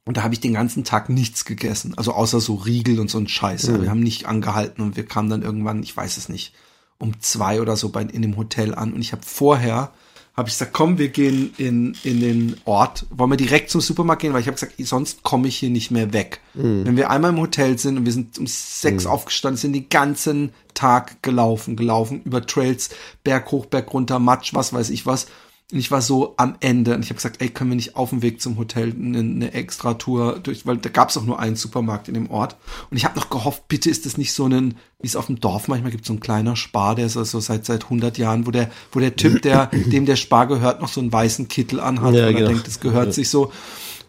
[0.09, 1.93] und da habe ich den ganzen Tag nichts gegessen.
[1.99, 3.65] Also außer so Riegel und so ein Scheiß.
[3.65, 3.83] Ja.
[3.83, 6.55] Wir haben nicht angehalten und wir kamen dann irgendwann, ich weiß es nicht,
[6.99, 8.95] um zwei oder so bei, in dem Hotel an.
[8.95, 9.93] Und ich habe vorher,
[10.39, 13.07] habe ich gesagt, komm, wir gehen in, in den Ort.
[13.11, 14.33] Wollen wir direkt zum Supermarkt gehen?
[14.33, 16.41] Weil ich habe gesagt, sonst komme ich hier nicht mehr weg.
[16.85, 20.53] Wenn wir einmal im Hotel sind und wir sind um sechs aufgestanden, sind den ganzen
[20.75, 22.91] Tag gelaufen, gelaufen, über Trails,
[23.25, 25.27] Berg hoch, Berg runter, Matsch, was weiß ich was.
[25.71, 28.09] Und ich war so am Ende und ich habe gesagt, ey, können wir nicht auf
[28.09, 31.39] dem Weg zum Hotel eine, eine extra Tour durch, weil da gab es auch nur
[31.41, 32.57] einen Supermarkt in dem Ort.
[32.91, 35.41] Und ich habe noch gehofft, bitte ist das nicht so ein, wie es auf dem
[35.41, 38.51] Dorf manchmal gibt, so ein kleiner Spar, der ist so seit seit 100 Jahren, wo
[38.51, 42.15] der, wo der Typ, der dem der Spar gehört, noch so einen weißen Kittel anhat,
[42.15, 42.47] Ja, weil genau.
[42.47, 43.13] er denkt, es gehört Ja.
[43.13, 43.53] sich so.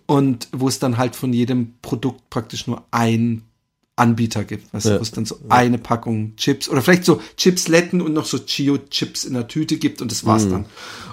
[0.05, 3.43] Und wo es dann halt von jedem Produkt praktisch nur ein
[3.99, 4.97] Anbieter gibt, weißt du, Ja.
[4.97, 9.25] wo es dann so eine Packung Chips oder vielleicht so Chipsletten und noch so Chio-Chips
[9.25, 10.51] in der Tüte gibt und das war's Mhm.
[10.51, 10.65] dann.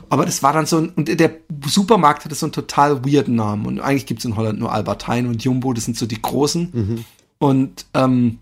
[0.09, 1.31] Aber das war dann so ein, und der
[1.67, 5.27] Supermarkt hatte so einen total weirden Namen und eigentlich gibt's in Holland nur Albert Heijn
[5.27, 6.71] und Jumbo, das sind so die großen.
[6.73, 7.05] Mhm.
[7.39, 8.39] Und ähm,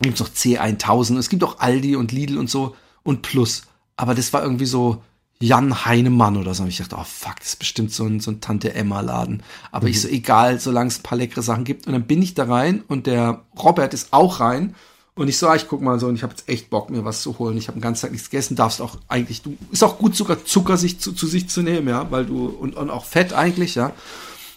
[0.00, 3.62] gibt's noch C1000, es gibt auch Aldi und Lidl und so und Plus.
[3.96, 5.02] Aber das war irgendwie so
[5.42, 6.62] Jan Heinemann oder so.
[6.62, 9.42] Und ich dachte, oh fuck, das ist bestimmt so ein, so ein Tante-Emma-Laden.
[9.72, 11.86] Aber ich so, egal, solange es ein paar leckere Sachen gibt.
[11.86, 14.74] Und dann bin ich da rein und der Robert ist auch rein.
[15.14, 17.04] Und ich so, ah, ich guck mal so und ich habe jetzt echt Bock, mir
[17.04, 17.56] was zu holen.
[17.56, 20.44] Ich habe den ganzen Tag nichts gegessen, darfst auch eigentlich, du ist auch gut sogar
[20.44, 23.74] Zucker sich zu, zu sich zu nehmen, ja, weil du und, und auch Fett eigentlich,
[23.74, 23.92] ja.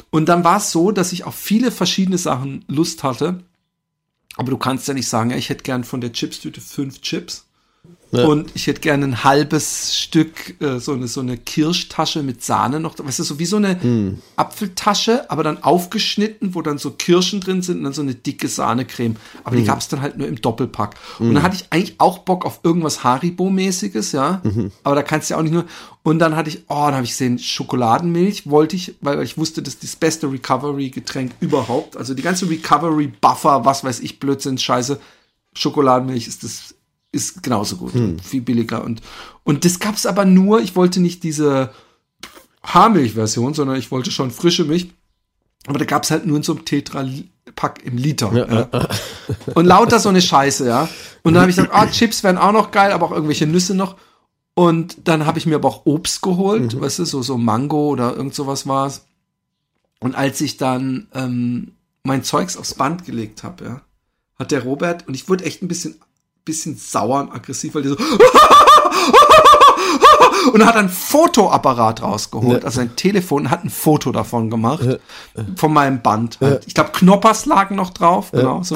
[0.09, 3.43] Und dann war es so, dass ich auf viele verschiedene Sachen Lust hatte.
[4.35, 7.45] Aber du kannst ja nicht sagen, ja, ich hätte gern von der Chipstüte fünf Chips.
[8.11, 8.25] Ja.
[8.27, 12.79] Und ich hätte gerne ein halbes Stück, äh, so eine, so eine Kirschtasche mit Sahne
[12.79, 14.19] noch, weißt du, so wie so eine Hm.
[14.35, 18.47] Apfeltasche, aber dann aufgeschnitten, wo dann so Kirschen drin sind und dann so eine dicke
[18.47, 19.15] Sahnecreme.
[19.43, 19.61] Aber Hm.
[19.63, 20.95] die gab es dann halt nur im Doppelpack.
[21.17, 24.41] Und dann hatte ich eigentlich auch Bock auf irgendwas Haribo-mäßiges, ja.
[24.43, 24.71] Mhm.
[24.83, 25.65] Aber da kannst du ja auch nicht nur.
[26.03, 29.63] Und dann hatte ich, oh, dann habe ich gesehen, Schokoladenmilch wollte ich, weil ich wusste,
[29.63, 31.97] das ist das beste Recovery-Getränk überhaupt.
[31.97, 34.99] Also die ganze Recovery-Buffer, was weiß ich, Blödsinn, Scheiße.
[35.55, 36.75] Schokolademilch ist das
[37.13, 38.19] ist genauso gut, Hm.
[38.19, 39.01] viel billiger und
[39.45, 40.59] und das gab's aber nur.
[40.61, 41.71] Ich wollte nicht diese
[42.63, 44.89] Haarmilch-Version, sondern ich wollte schon frische Milch.
[45.65, 48.33] Aber da gab's halt nur in so einem Tetra-Pack im Liter.
[48.33, 48.69] Ja,
[49.53, 50.89] Und lauter so eine Scheiße, ja.
[51.23, 53.75] Und dann habe ich gesagt, ah, Chips wären auch noch geil, aber auch irgendwelche Nüsse
[53.75, 53.95] noch.
[54.55, 58.15] Und dann habe ich mir aber auch Obst geholt, weißt du, so, so Mango oder
[58.15, 59.05] irgend sowas war's.
[59.99, 61.71] Und als ich dann ähm,
[62.03, 63.81] mein Zeugs aufs Band gelegt habe, ja,
[64.37, 65.95] hat der Robert, und ich wurde echt ein bisschen,
[66.45, 67.97] bisschen sauer und aggressiv, weil der so
[70.51, 74.99] und hat ein Fotoapparat rausgeholt, also ein Telefon, und hat ein Foto davon gemacht,
[75.55, 76.37] von meinem Band.
[76.41, 76.63] Halt.
[76.67, 78.63] Ich glaube, Knoppers lagen noch drauf, genau.
[78.63, 78.75] So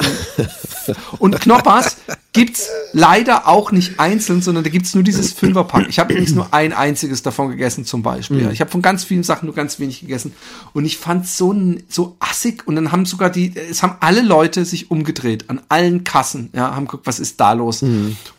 [1.18, 1.96] und Knoppers
[2.32, 5.86] gibt's leider auch nicht einzeln, sondern da gibt's nur dieses Fünferpack.
[5.88, 8.42] Ich habe übrigens nur ein einziges davon gegessen, zum Beispiel.
[8.42, 8.50] Ja.
[8.50, 10.34] Ich habe von ganz vielen Sachen nur ganz wenig gegessen.
[10.72, 11.54] Und ich fand's so,
[11.88, 12.66] so assig.
[12.66, 16.74] Und dann haben sogar die, es haben alle Leute sich umgedreht, an allen Kassen, ja,
[16.74, 17.82] haben geguckt, was ist da los.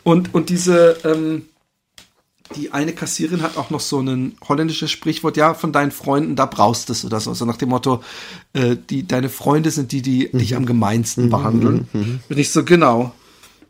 [0.03, 1.43] Und, und diese, ähm,
[2.55, 6.45] die eine Kassierin hat auch noch so ein holländisches Sprichwort, ja, von deinen Freunden, da
[6.45, 7.33] brauchst du es oder so.
[7.33, 8.01] So nach dem Motto,
[8.53, 11.87] äh, die, deine Freunde sind die, die dich am gemeinsten behandeln.
[12.29, 13.13] Und ich so, genau.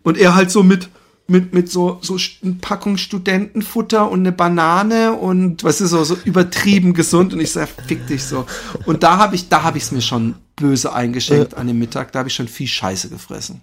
[0.04, 0.90] Und er halt so mit,
[1.28, 6.18] mit, mit so, so eine Packung Studentenfutter und eine Banane und, weißt du, so, so
[6.24, 7.34] übertrieben gesund.
[7.34, 8.46] Und ich ja, fick dich so.
[8.86, 12.12] Und da habe ich, da habe ich es mir schon böse eingeschenkt an dem Mittag.
[12.14, 13.62] Da habe ich schon viel Scheiße gefressen.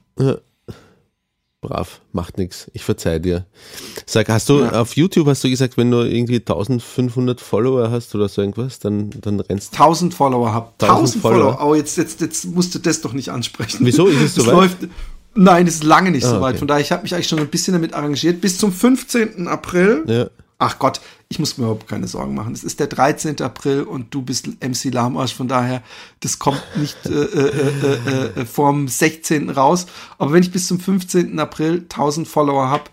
[1.62, 2.70] Brav, macht nix.
[2.74, 3.46] Ich verzeih dir.
[4.04, 8.28] Sag, hast du auf YouTube hast du gesagt, wenn du irgendwie 1500 Follower hast oder
[8.28, 10.66] so irgendwas, dann, dann rennst 1000 Follower habe.
[10.80, 11.58] 1000 1000 Follower.
[11.66, 13.78] Oh, jetzt, jetzt, jetzt musst du das doch nicht ansprechen.
[13.86, 14.06] Wieso?
[14.06, 14.54] Ist es soweit?
[14.54, 14.76] läuft.
[15.34, 16.50] Nein, es ist lange nicht Ah, so weit.
[16.52, 16.58] okay.
[16.60, 18.40] Von daher, ich habe mich eigentlich schon ein bisschen damit arrangiert.
[18.40, 19.48] Bis zum 15.
[19.48, 20.04] April.
[20.06, 20.26] Ja.
[20.58, 22.54] Ach Gott, ich muss mir überhaupt keine Sorgen machen.
[22.54, 23.42] Es ist der 13.
[23.42, 25.34] April und du bist MC Lahmarsch.
[25.34, 25.82] Von daher,
[26.20, 27.72] das kommt nicht äh, äh,
[28.06, 29.50] äh, äh, vorm 16.
[29.50, 29.86] raus.
[30.16, 31.38] Aber wenn ich bis zum 15.
[31.38, 32.84] April 1000 Follower habe,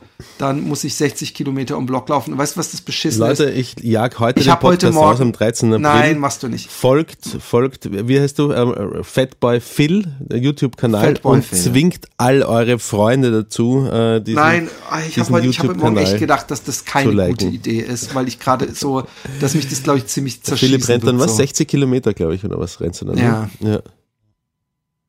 [0.43, 2.33] dann muss ich 60 Kilometer um Block laufen.
[2.33, 3.39] Und weißt du, was das beschissen ist?
[3.39, 5.07] Leute, ich jag heute Ich den habe heute Podcast Morgen.
[5.09, 5.69] raus am 13.
[5.69, 5.81] April.
[5.81, 6.69] Nein, machst du nicht.
[6.69, 13.31] folgt, folgt, wie heißt du, ähm, Fatboy Phil, YouTube-Kanal, und Phil, zwingt all eure Freunde
[13.31, 14.69] dazu, äh, diesen, Nein,
[15.07, 18.27] ich habe heute, ich habe morgen echt gedacht, dass das keine gute Idee ist, weil
[18.27, 19.03] ich gerade so,
[19.39, 21.37] dass mich das glaube ich ziemlich zerschießen Philipp rennt dann was, so.
[21.37, 23.17] 60 Kilometer, glaube ich, oder was rennst du dann?
[23.17, 23.49] Ja.
[23.61, 23.81] Ja.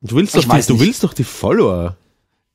[0.01, 0.81] Du willst Ich doch, die, du nicht.
[0.81, 1.97] willst doch die Follower.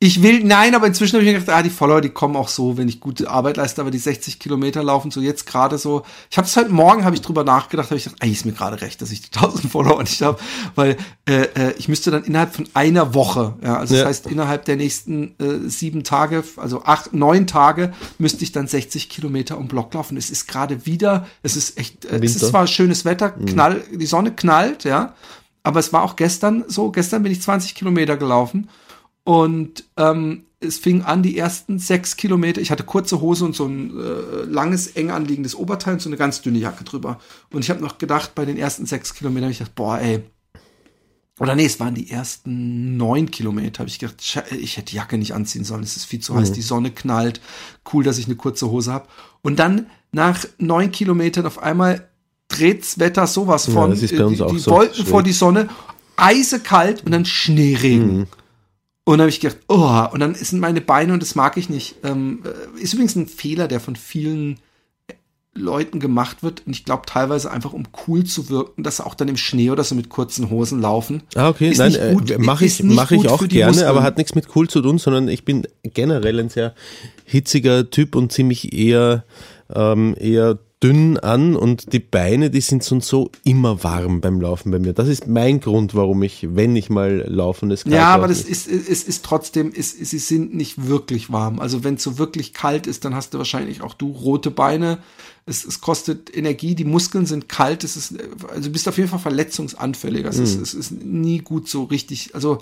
[0.03, 2.49] Ich will, nein, aber inzwischen habe ich mir gedacht, ah, die Follower, die kommen auch
[2.49, 6.05] so, wenn ich gute Arbeit leiste, aber die 60 Kilometer laufen so jetzt gerade so.
[6.31, 8.53] Ich habe es heute Morgen, habe ich drüber nachgedacht, habe ich gedacht, ey, ist mir
[8.53, 10.39] gerade recht, dass ich die 1000 Follower nicht habe,
[10.75, 10.97] weil
[11.29, 14.01] äh, äh, ich müsste dann innerhalb von einer Woche, ja, also Ja.
[14.01, 18.69] das heißt innerhalb der nächsten äh, sieben Tage, also acht, neun Tage, müsste ich dann
[18.69, 20.17] 60 Kilometer um Block laufen.
[20.17, 24.07] Es ist gerade wieder, es ist echt, äh, es ist zwar schönes Wetter, knall, die
[24.07, 25.13] Sonne knallt, ja,
[25.63, 26.91] aber es war auch gestern so.
[26.91, 28.71] Gestern bin ich 20 Kilometer gelaufen
[29.25, 32.61] und ähm, es fing an, die ersten sechs Kilometer.
[32.61, 36.19] Ich hatte kurze Hose und so ein äh, langes, eng anliegendes Oberteil und so eine
[36.19, 37.19] ganz dünne Jacke drüber.
[37.51, 40.23] Und ich habe noch gedacht, bei den ersten sechs Kilometern, ich gedacht, boah, ey.
[41.39, 43.79] Oder nee, es waren die ersten neun Kilometer.
[43.79, 44.17] Habe ich gedacht,
[44.51, 45.83] ich hätte die Jacke nicht anziehen sollen.
[45.83, 47.41] Es ist viel zu heiß, die Sonne knallt.
[47.91, 49.09] Cool, dass ich eine kurze Hose habe.
[49.41, 52.11] Und dann nach neun Kilometern auf einmal
[52.49, 53.91] dreht's Wetter sowas Ja, von.
[53.91, 54.71] das ist bei uns die auch die so.
[54.73, 55.09] Wolken Schräg.
[55.09, 55.69] vor die Sonne,
[56.17, 58.19] eisekalt und dann Schneeregen.
[58.19, 58.27] Mhm.
[59.11, 61.69] Und dann habe ich gedacht, oh, und dann sind meine Beine, und das mag ich
[61.69, 61.97] nicht.
[62.05, 64.61] Ähm, äh, ist übrigens ein Fehler, der von vielen
[65.09, 65.15] äh,
[65.53, 66.63] Leuten gemacht wird.
[66.65, 69.73] Und ich glaube teilweise einfach, um cool zu wirken, dass sie auch dann im Schnee
[69.73, 71.25] oder so mit kurzen Hosen laufen.
[71.35, 73.89] Ah, okay, Ist nein, äh, mache ich, mach ich auch gerne, Muskeln.
[73.89, 76.77] aber hat nichts mit cool zu tun, sondern ich bin generell ein sehr
[77.25, 79.25] hitziger Typ und ziemlich eher,
[79.75, 84.41] ähm, eher dünn an und die Beine, die sind so und so immer warm beim
[84.41, 84.95] Laufen bei mir.
[84.95, 88.67] Das ist mein Grund, warum ich, wenn ich mal laufen, kalt Ja, aber das ist,
[88.67, 91.61] es ist trotzdem, es, sie sind nicht wirklich warm.
[91.61, 94.99] Also wenn es so wirklich kalt ist, dann hast du wahrscheinlich auch du rote Beine.
[95.45, 98.15] Es, es kostet Energie, die Muskeln sind kalt, es ist,
[98.49, 100.31] also du bist auf jeden Fall verletzungsanfälliger.
[100.31, 100.63] Es, ist, Hm.
[100.63, 102.59] es ist nie gut so richtig, also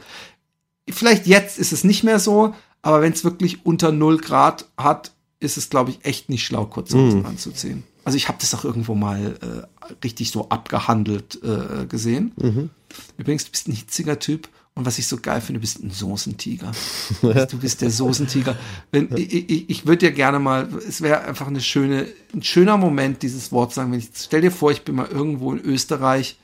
[0.90, 2.52] vielleicht jetzt ist es nicht mehr so,
[2.82, 6.64] aber wenn es wirklich unter 0 Grad hat, ist es, glaube ich, echt nicht schlau,
[6.64, 7.06] kurze Hm.
[7.06, 7.84] Hosen anzuziehen.
[8.08, 12.32] Also ich habe das auch irgendwo mal äh, richtig so abgehandelt äh, gesehen.
[12.36, 12.70] Mhm.
[13.18, 14.48] Übrigens, du bist ein hitziger Typ.
[14.72, 16.72] Und was ich so geil finde, du bist ein Soßentiger.
[17.50, 18.56] Du bist der Soßentiger.
[18.92, 22.78] Wenn, ich ich, ich würde dir gerne mal, es wäre einfach eine schöne, ein schöner
[22.78, 23.92] Moment, dieses Wort sagen.
[23.92, 26.38] Wenn ich, stell dir vor, ich bin mal irgendwo in Österreich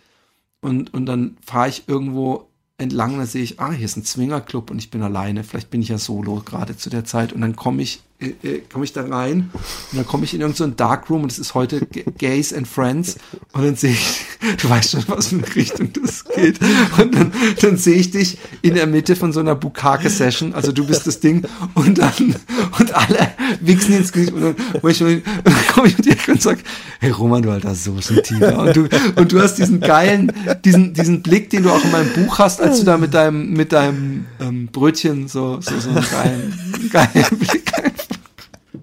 [0.60, 4.70] und, und dann fahre ich irgendwo entlang, da sehe ich, ah, hier ist ein Zwingerclub
[4.70, 5.44] und ich bin alleine.
[5.44, 7.32] Vielleicht bin ich ja solo gerade zu der Zeit.
[7.32, 9.50] Und dann komme ich, äh, äh, komme ich da rein
[9.92, 12.66] und dann komme ich in irgendein so Darkroom und es ist heute G- Gays and
[12.66, 13.16] Friends
[13.52, 14.24] und dann sehe ich,
[14.62, 16.58] du weißt schon, was für eine Richtung das geht.
[16.98, 20.86] Und dann, dann sehe ich dich in der Mitte von so einer Bukake-Session, also du
[20.86, 21.44] bist das Ding
[21.74, 22.36] und dann,
[22.78, 23.28] und alle
[23.60, 24.84] wichsen ins Gesicht und dann, und
[25.44, 26.58] dann komme ich die Ecke und sag,
[27.00, 28.58] hey Roman, du alter Soßentiger.
[28.58, 30.32] Und du, und du hast diesen geilen,
[30.64, 33.50] diesen, diesen Blick, den du auch in meinem Buch hast, als du da mit deinem,
[33.52, 37.72] mit deinem ähm, Brötchen so, so, so einen geilen, geilen Blick.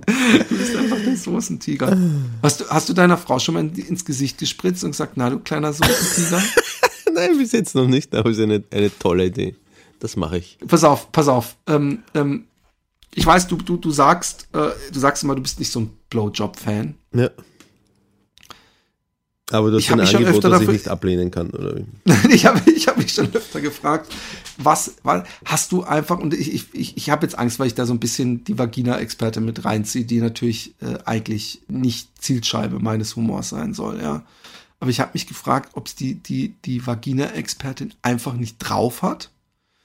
[0.05, 1.97] Du bist einfach der Soßentiger.
[2.41, 5.29] Hast du, hast du deiner Frau schon mal in, ins Gesicht gespritzt und gesagt, na
[5.29, 6.41] du kleiner Soßentiger?
[7.13, 9.55] Nein, bis jetzt noch nicht, aber es ist eine, eine tolle Idee.
[9.99, 10.57] Das mache ich.
[10.67, 11.57] pass auf, pass auf.
[11.67, 12.45] Ähm, ähm,
[13.13, 15.91] ich weiß, du, du, du sagst, äh, du sagst immer, du bist nicht so ein
[16.09, 16.95] Blowjob-Fan.
[17.13, 17.29] Ja.
[19.51, 21.75] Aber du hast Ich hab ein Angebot, öfter das ich dafür- nicht ablehnen kann, oder
[21.77, 21.85] wie?
[22.33, 24.11] ich habe ich hab mich schon öfter gefragt,
[24.57, 27.85] was, was hast du einfach, und ich, ich, ich, habe jetzt Angst, weil ich da
[27.85, 33.49] so ein bisschen die Vagina-Experte mit reinziehe, die natürlich äh, eigentlich nicht Zielscheibe meines Humors
[33.49, 34.23] sein soll, ja.
[34.79, 39.29] Aber ich habe mich gefragt, ob es die, die, die Vagina-Expertin einfach nicht drauf hat.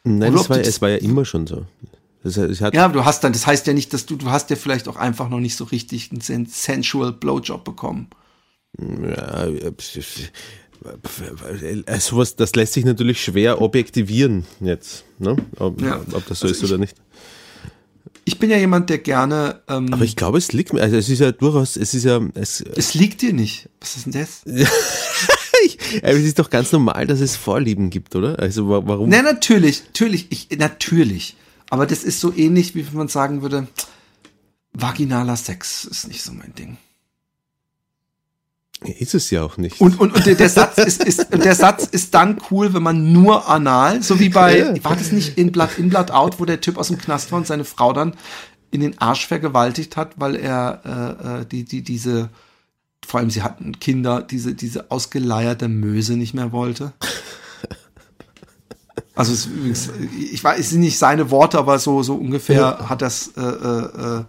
[0.04, 1.66] Nein, es war, das- es war ja immer schon so.
[2.22, 2.36] Das,
[2.72, 4.96] Ja, du hast dann, das heißt ja nicht, dass du, du hast ja vielleicht auch
[4.96, 8.08] einfach noch nicht so richtig einen sen- sensual Blowjob bekommen.
[8.78, 9.72] Ja, äh,
[11.86, 15.36] äh, sowas, das lässt sich natürlich schwer objektivieren jetzt, ne?
[15.58, 16.00] ob, Ja.
[16.12, 16.96] ob das so Also ist oder nicht.
[18.24, 21.08] Ich bin ja jemand, der gerne, ähm, Aber ich glaube, es liegt mir, also es
[21.08, 23.68] ist ja durchaus, es ist ja, es, es liegt dir nicht.
[23.80, 24.42] Was ist denn das?
[25.64, 28.38] ich, aber es ist doch ganz normal, dass es Vorlieben gibt, oder?
[28.40, 29.08] Also wa- warum?
[29.08, 31.36] Na, natürlich, natürlich, ich, natürlich.
[31.70, 33.68] Aber das ist so ähnlich, wie wenn man sagen würde,
[34.72, 36.78] vaginaler Sex ist nicht so mein Ding.
[38.84, 39.80] Ist es ja auch nicht.
[39.80, 43.10] Und, und, und der, Satz ist, ist, und der Satz ist dann cool, wenn man
[43.12, 44.84] nur anal, so wie bei, Ja.
[44.84, 47.38] war das nicht in Blood In, Blood Out, wo der Typ aus dem Knast war
[47.38, 48.14] und seine Frau dann
[48.70, 52.28] in den Arsch vergewaltigt hat, weil er äh, äh, die, die, diese,
[53.06, 56.92] vor allem sie hatten Kinder, diese, diese ausgeleierte Möse nicht mehr wollte.
[59.14, 59.90] Also es ist übrigens,
[60.32, 64.24] ich weiß, es sind nicht seine Worte, aber so, so ungefähr hat das äh, äh,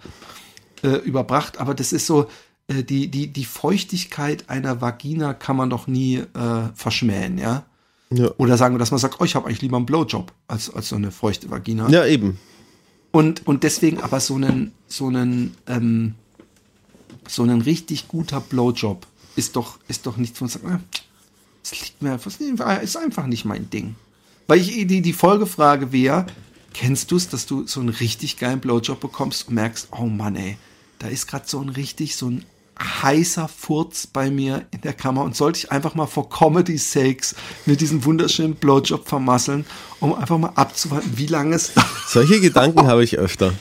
[0.84, 1.60] äh, äh, überbracht.
[1.60, 2.28] Aber das ist so,
[2.68, 6.26] äh, die, die, die Feuchtigkeit einer Vagina kann man doch nie äh,
[6.74, 7.66] verschmähen, ja?
[8.10, 8.32] Ja.
[8.38, 10.90] Oder sagen wir, dass man sagt, oh, ich habe eigentlich lieber einen Blowjob als, als
[10.90, 11.90] so eine feuchte Vagina.
[11.90, 12.40] ja, eben.
[13.12, 16.16] Und, und deswegen aber so einen, so einen, ähm,
[17.28, 20.80] so einen richtig guter Blowjob ist doch, ist doch nichts, wo man sagt, ah,
[21.64, 22.32] das liegt mir einfach,
[22.82, 23.96] ist einfach nicht mein Ding.
[24.48, 26.28] Weil ich, die, die Folgefrage wäre,
[26.74, 30.36] kennst du es, dass du so einen richtig geilen Blowjob bekommst und merkst, oh Mann,
[30.36, 30.58] ey,
[31.00, 32.46] da ist gerade so ein richtig, so ein
[32.80, 37.36] heißer Furz bei mir in der Kammer und sollte ich einfach mal for Comedy Sakes
[37.66, 39.66] mit diesem wunderschönen Blowjob vermasseln,
[40.00, 41.72] um einfach mal abzuwarten, wie lange es.
[42.08, 43.54] Solche Gedanken habe ich öfter.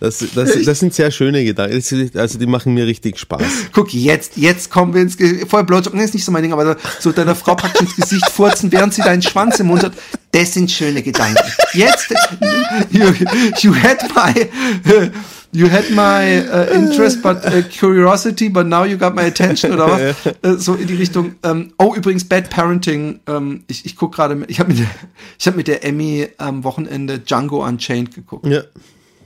[0.00, 1.82] Das, das, das sind sehr schöne Gedanken.
[2.14, 3.42] Also die machen mir richtig Spaß.
[3.72, 6.52] Guck, jetzt, jetzt kommen wir ins Ge Vorher Blowjob, nee, ist nicht so mein Ding,
[6.52, 9.92] aber so deiner Frau praktisch ins Gesicht furzen, während sie deinen Schwanz im Mund hat.
[10.32, 11.42] Das sind schöne Gedanken.
[11.72, 12.10] Jetzt,
[12.90, 13.12] you,
[13.60, 14.48] you had my,
[15.56, 19.86] you had my uh, interest, but uh, curiosity, but now you got my attention oder
[19.88, 20.00] was?
[20.42, 21.36] Äh, so in die Richtung.
[21.42, 23.20] Ähm, oh, übrigens Bad Parenting.
[23.26, 24.90] Ähm, ich ich guck gerade, ich habe mit der,
[25.38, 28.46] ich habe mit der Emmy am Wochenende Django Unchained geguckt.
[28.46, 28.62] Ja,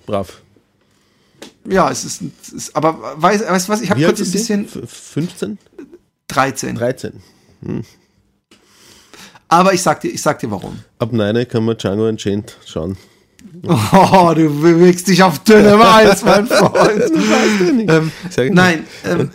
[0.06, 0.40] brav.
[1.68, 3.80] Ja, es ist, es ist aber weißt du was?
[3.80, 5.58] Ich habe kurz ein bisschen F- 15?
[6.28, 6.74] 13.
[6.76, 7.12] 13.
[9.48, 10.78] Aber ich sag dir, ich sag dir warum.
[10.98, 12.96] Ab 9 kann man Django Unchained schauen.
[13.66, 17.02] Oh, du bewegst dich auf dünnem Eis, mein Freund.
[17.88, 18.12] ähm,
[18.54, 19.30] nein, ähm,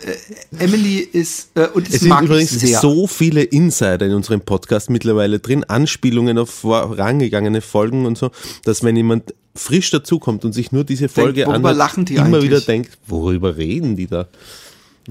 [0.58, 2.80] äh, Emily ist und das Es sind mag übrigens ich sehr.
[2.80, 8.30] so viele Insider in unserem Podcast mittlerweile drin, Anspielungen auf vorangegangene Folgen und so,
[8.64, 12.26] dass wenn jemand frisch dazukommt und sich nur diese Folge worüber anhört, lachen die immer
[12.26, 12.44] eigentlich?
[12.44, 14.28] wieder denkt, worüber reden die da?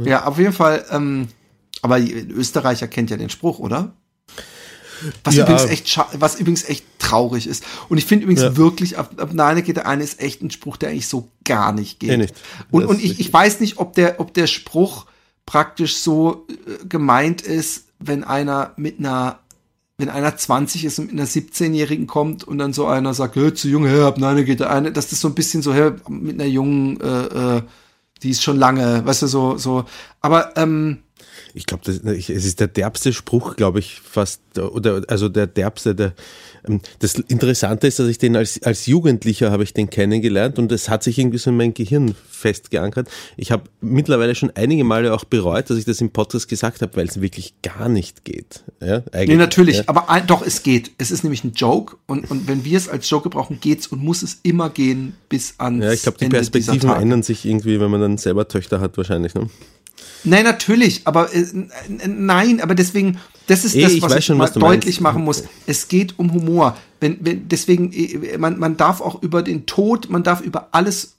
[0.03, 0.83] Ja, auf jeden Fall.
[0.91, 1.27] Ähm,
[1.81, 3.93] aber Österreicher kennt ja den Spruch, oder?
[5.23, 5.43] Was, Ja.
[5.43, 7.63] übrigens echt was übrigens echt traurig ist.
[7.89, 8.57] Und ich finde übrigens Ja.
[8.57, 11.71] wirklich, ab, ab Nein geht der eine ist echt ein Spruch, der eigentlich so gar
[11.71, 12.11] nicht geht.
[12.11, 12.35] Eh nicht.
[12.71, 15.05] Und, Das und ich, ich weiß nicht, ob der, ob der Spruch
[15.45, 19.39] praktisch so äh, gemeint ist, wenn einer mit einer
[19.97, 23.55] wenn einer 20 ist und mit einer 17-Jährigen kommt und dann so einer sagt, hör
[23.55, 25.95] zu jung, hör ab, nein, geht der eine, dass das so ein bisschen so, hör,
[26.09, 27.61] mit einer jungen, äh, äh,
[28.21, 29.85] die ist schon lange, weißt du, so, so.
[30.19, 30.97] Aber ähm,
[31.53, 36.13] Ich glaube, es ist der derbste Spruch, glaube ich, fast, oder also der derbste, der,
[36.67, 40.71] ähm, das Interessante ist, dass ich den als, als Jugendlicher habe ich den kennengelernt und
[40.71, 43.09] es hat sich irgendwie so in mein Gehirn festgeankert.
[43.37, 46.95] Ich habe mittlerweile schon einige Male auch bereut, dass ich das im Podcast gesagt habe,
[46.95, 48.63] weil es wirklich gar nicht geht.
[48.81, 49.83] Ja, nee, natürlich, Ja.
[49.87, 50.91] aber doch, es geht.
[50.97, 54.03] Es ist nämlich ein Joke und, und wenn wir es als Joke gebrauchen, geht's und
[54.03, 57.79] muss es immer gehen bis ans Ja, ich glaube, die Ende Perspektiven ändern sich irgendwie,
[57.79, 59.33] wenn man dann selber Töchter hat, wahrscheinlich.
[59.33, 59.49] Ne?
[60.23, 61.45] Nein, natürlich, aber äh,
[62.07, 65.01] nein, aber deswegen, das ist Eh, das, was ich schon, was deutlich meinst.
[65.01, 65.43] machen muss.
[65.67, 66.77] Es geht um Humor.
[66.99, 71.15] Wenn, wenn, deswegen, äh, man, man darf auch über den Tod, man darf über alles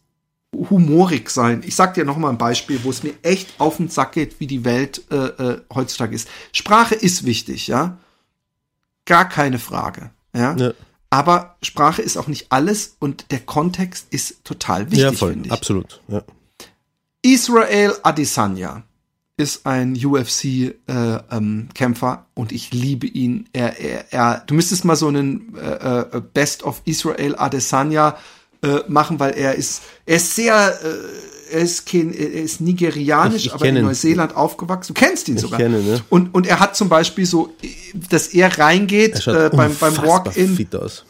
[0.70, 1.62] humorig sein.
[1.66, 4.40] Ich sag dir noch mal ein Beispiel, wo es mir echt auf den Sack geht,
[4.40, 6.28] wie die Welt äh, äh, heutzutage ist.
[6.52, 7.98] Sprache ist wichtig, ja,
[9.04, 10.56] gar keine Frage, ja.
[10.56, 10.72] Ja.
[11.10, 15.46] Aber Sprache ist auch nicht alles und der Kontext ist total wichtig, ja, voll, finde
[15.46, 15.52] ich.
[15.52, 16.00] absolut.
[16.08, 16.22] Ja.
[17.26, 18.84] Israel Adesanya
[19.36, 21.26] ist ein UFC-Kämpfer
[22.12, 23.48] äh, ähm, und ich liebe ihn.
[23.52, 28.16] Er, er, er, du müsstest mal so einen äh, äh, Best of Israel Adesanya
[28.62, 33.40] äh, machen, weil er ist, er ist sehr, äh, er ist, kein, er ist nigerianisch,
[33.42, 33.84] Ich- ich aber in ihn.
[33.84, 34.94] Neuseeland aufgewachsen.
[34.94, 35.58] Du kennst ihn sogar.
[35.58, 35.96] kenn ihn, ja.
[36.08, 37.52] und, und er hat zum Beispiel so,
[38.08, 41.04] dass er reingeht Er äh, beim, beim Walk-In fit aus.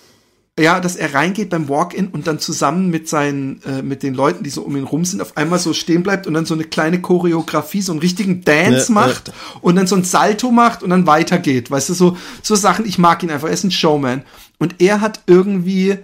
[0.59, 4.43] Ja, dass er reingeht beim Walk-in und dann zusammen mit seinen, äh, mit den Leuten,
[4.43, 6.65] die so um ihn rum sind, auf einmal so stehen bleibt und dann so eine
[6.65, 9.35] kleine Choreografie, so einen richtigen Dance Ja, macht ja.
[9.61, 11.71] und dann so ein Salto macht und dann weitergeht.
[11.71, 14.23] Weißt du, so, so Sachen, ich mag ihn einfach, er ist ein Showman.
[14.59, 15.99] Und er hat irgendwie,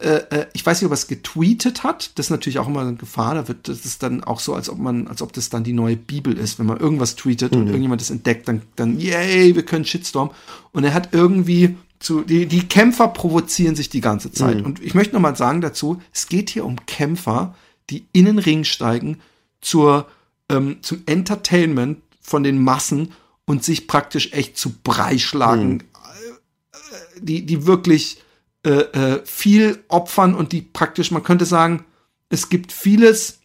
[0.00, 2.80] äh, äh, ich weiß nicht, ob er es getweetet hat, das ist natürlich auch immer
[2.80, 5.50] eine Gefahr, da wird das ist dann auch so, als ob man, als ob das
[5.50, 7.58] dann die neue Bibel ist, wenn man irgendwas tweetet Mhm.
[7.60, 10.30] und irgendjemand das entdeckt, dann, dann, yay, wir können Shitstorm.
[10.72, 14.58] Und er hat irgendwie zu, die, die Kämpfer provozieren sich die ganze Zeit.
[14.58, 14.64] Mhm.
[14.64, 17.54] Und ich möchte noch mal sagen dazu, es geht hier um Kämpfer,
[17.90, 19.20] die in den Ring steigen
[19.60, 20.06] zur,
[20.48, 23.12] ähm, zum Entertainment von den Massen
[23.46, 25.72] und sich praktisch echt zu Brei schlagen.
[25.72, 25.80] Mhm.
[25.80, 28.22] Äh, Die, die wirklich
[28.64, 31.84] äh, äh, viel opfern und die praktisch, man könnte sagen,
[32.30, 33.40] es gibt vieles,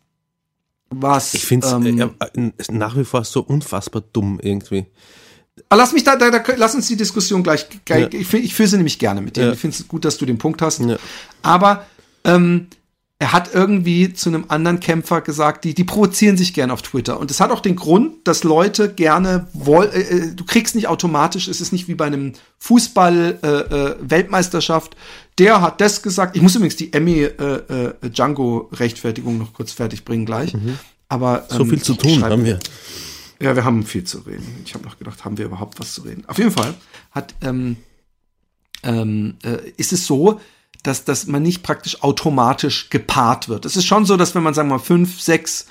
[0.90, 1.34] was.
[1.34, 4.86] Ich finde es ähm, äh, äh, nach wie vor so unfassbar dumm irgendwie.
[5.68, 8.20] Ah, Lass mich da, da, da, lass uns die Diskussion gleich, gleich Ja.
[8.20, 9.48] ich, ich führe sie nämlich gerne mit dir.
[9.48, 9.52] Ja.
[9.54, 10.80] Ich finde es gut, dass du den Punkt hast.
[10.80, 10.98] Ja.
[11.42, 11.86] Aber
[12.24, 12.68] ähm,
[13.22, 17.20] er hat irgendwie zu einem anderen Kämpfer gesagt, die, die provozieren sich gerne auf Twitter.
[17.20, 20.88] Und es hat auch den Grund, dass Leute gerne wollen, äh, äh, du kriegst nicht
[20.88, 24.96] automatisch, es ist nicht wie bei einem Fußball-Weltmeisterschaft.
[25.38, 26.36] Der hat das gesagt.
[26.36, 30.54] Ich muss übrigens die Emmy äh, äh, Django-Rechtfertigung noch kurz fertig bringen gleich.
[31.08, 31.56] Aber Mhm.
[31.56, 32.60] So ähm, viel zu tun haben wir.
[33.42, 34.62] Ja, wir haben viel zu reden.
[34.66, 36.26] Ich habe noch gedacht, haben wir überhaupt was zu reden?
[36.28, 36.74] Auf jeden Fall
[37.12, 37.78] hat ähm,
[38.84, 40.40] ähm, äh, ist es so,
[40.84, 43.66] dass, dass man nicht praktisch automatisch gepaart wird.
[43.66, 45.68] Es ist schon so, dass wenn man, sagen wir mal, fünf, sechs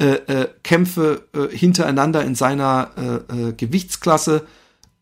[0.00, 4.46] äh, äh, Kämpfe äh, hintereinander in seiner äh, äh, Gewichtsklasse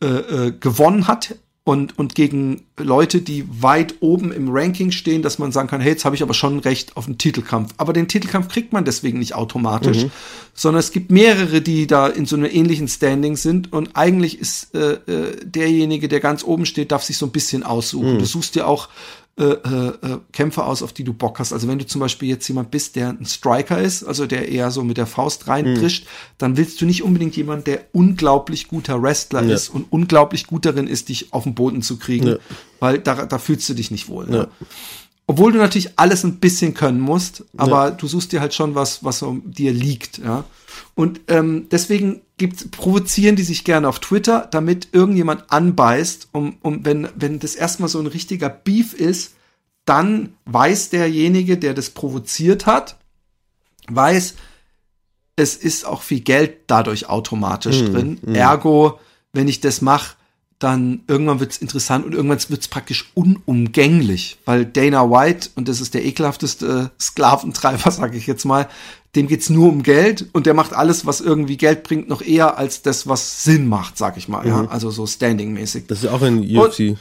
[0.03, 5.69] gewonnen hat und, und gegen Leute, die weit oben im Ranking stehen, dass man sagen
[5.69, 7.75] kann, hey, jetzt habe ich aber schon Recht auf einen Titelkampf.
[7.77, 10.07] Aber den Titelkampf kriegt man deswegen nicht automatisch,
[10.55, 14.75] sondern es gibt mehrere, die da in so einem ähnlichen Standing sind und eigentlich ist
[14.75, 18.19] äh, äh, derjenige, der ganz oben steht, darf sich so ein bisschen aussuchen.
[18.19, 18.89] Du suchst dir auch
[19.41, 21.55] äh, äh, äh, Kämpfer aus, auf die du Bock hast.
[21.55, 24.71] Also wenn du zum Beispiel jetzt jemand bist, der ein Striker ist, also der eher
[24.71, 29.43] so mit der Faust reintrischt, dann willst du nicht unbedingt jemanden, der unglaublich guter Wrestler
[29.43, 29.55] Ja.
[29.55, 32.37] ist und unglaublich gut darin ist, dich auf den Boden zu kriegen, Ja.
[32.81, 34.29] weil da, da fühlst du dich nicht wohl.
[34.29, 34.37] Ja.
[34.37, 34.49] Ja.
[35.27, 39.05] Obwohl du natürlich alles ein bisschen können musst, aber du suchst dir halt schon was,
[39.05, 40.45] was so dir liegt, ja.
[40.95, 46.85] Und ähm, deswegen gibt's, provozieren die sich gerne auf Twitter, damit irgendjemand anbeißt, um, um
[46.85, 49.35] wenn, wenn das erstmal so ein richtiger Beef ist,
[49.85, 52.97] dann weiß derjenige, der das provoziert hat,
[53.89, 54.35] weiß,
[55.37, 58.19] es ist auch viel Geld dadurch automatisch drin.
[58.35, 58.99] Ergo,
[59.33, 60.17] wenn ich das mache,
[60.59, 65.95] dann irgendwann wird's interessant und irgendwann wird's praktisch unumgänglich, weil Dana White, und das ist
[65.95, 68.69] der ekelhafteste Sklaventreiber, sage ich jetzt mal,
[69.17, 72.59] dem geht's nur um Geld und der macht alles, was irgendwie Geld bringt, noch eher
[72.59, 74.47] als das, was Sinn macht, sag ich mal.
[74.47, 74.67] Ja?
[74.69, 75.87] Also so standing-mäßig.
[75.89, 76.81] Das ist auch ein UFC.
[76.81, 76.97] äh,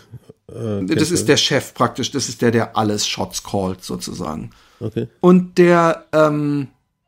[0.96, 4.50] Das ist der Chef praktisch, das ist der, der alles Shots callt, sozusagen.
[4.80, 5.08] Okay.
[5.20, 6.68] Und der, ähm,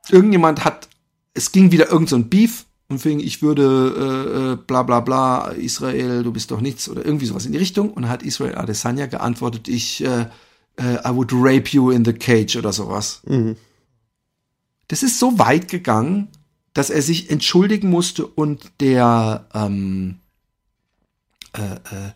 [0.09, 0.87] irgendjemand hat,
[1.33, 3.63] es ging wieder irgend so ein Beef und fing, ich würde,
[3.97, 7.57] äh, äh, bla bla bla, Israel, du bist doch nichts oder irgendwie sowas in die
[7.57, 7.91] Richtung.
[7.91, 10.25] Und hat Israel Adesanya geantwortet, ich, äh,
[10.75, 13.21] äh, I would rape you in the cage oder sowas.
[14.91, 16.27] Das ist so weit gegangen,
[16.73, 20.17] dass er sich entschuldigen musste und der, ähm,
[21.53, 22.11] äh, äh,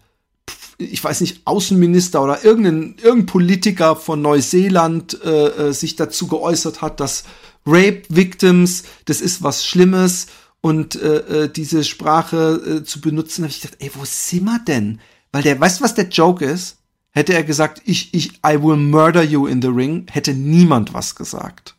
[0.78, 6.82] ich weiß nicht, Außenminister oder irgendein, irgendein Politiker von Neuseeland äh, äh, sich dazu geäußert
[6.82, 7.24] hat, dass
[7.66, 10.28] Rape Victims, das ist was Schlimmes
[10.60, 14.60] und äh, äh, diese Sprache äh, zu benutzen, habe ich gedacht, ey, wo sind wir
[14.60, 15.00] denn?
[15.32, 16.80] Weil der, weißt du, was der Joke ist?
[17.12, 21.16] Hätte er gesagt, ich, ich, I will murder you in the ring, hätte niemand was
[21.16, 21.75] gesagt.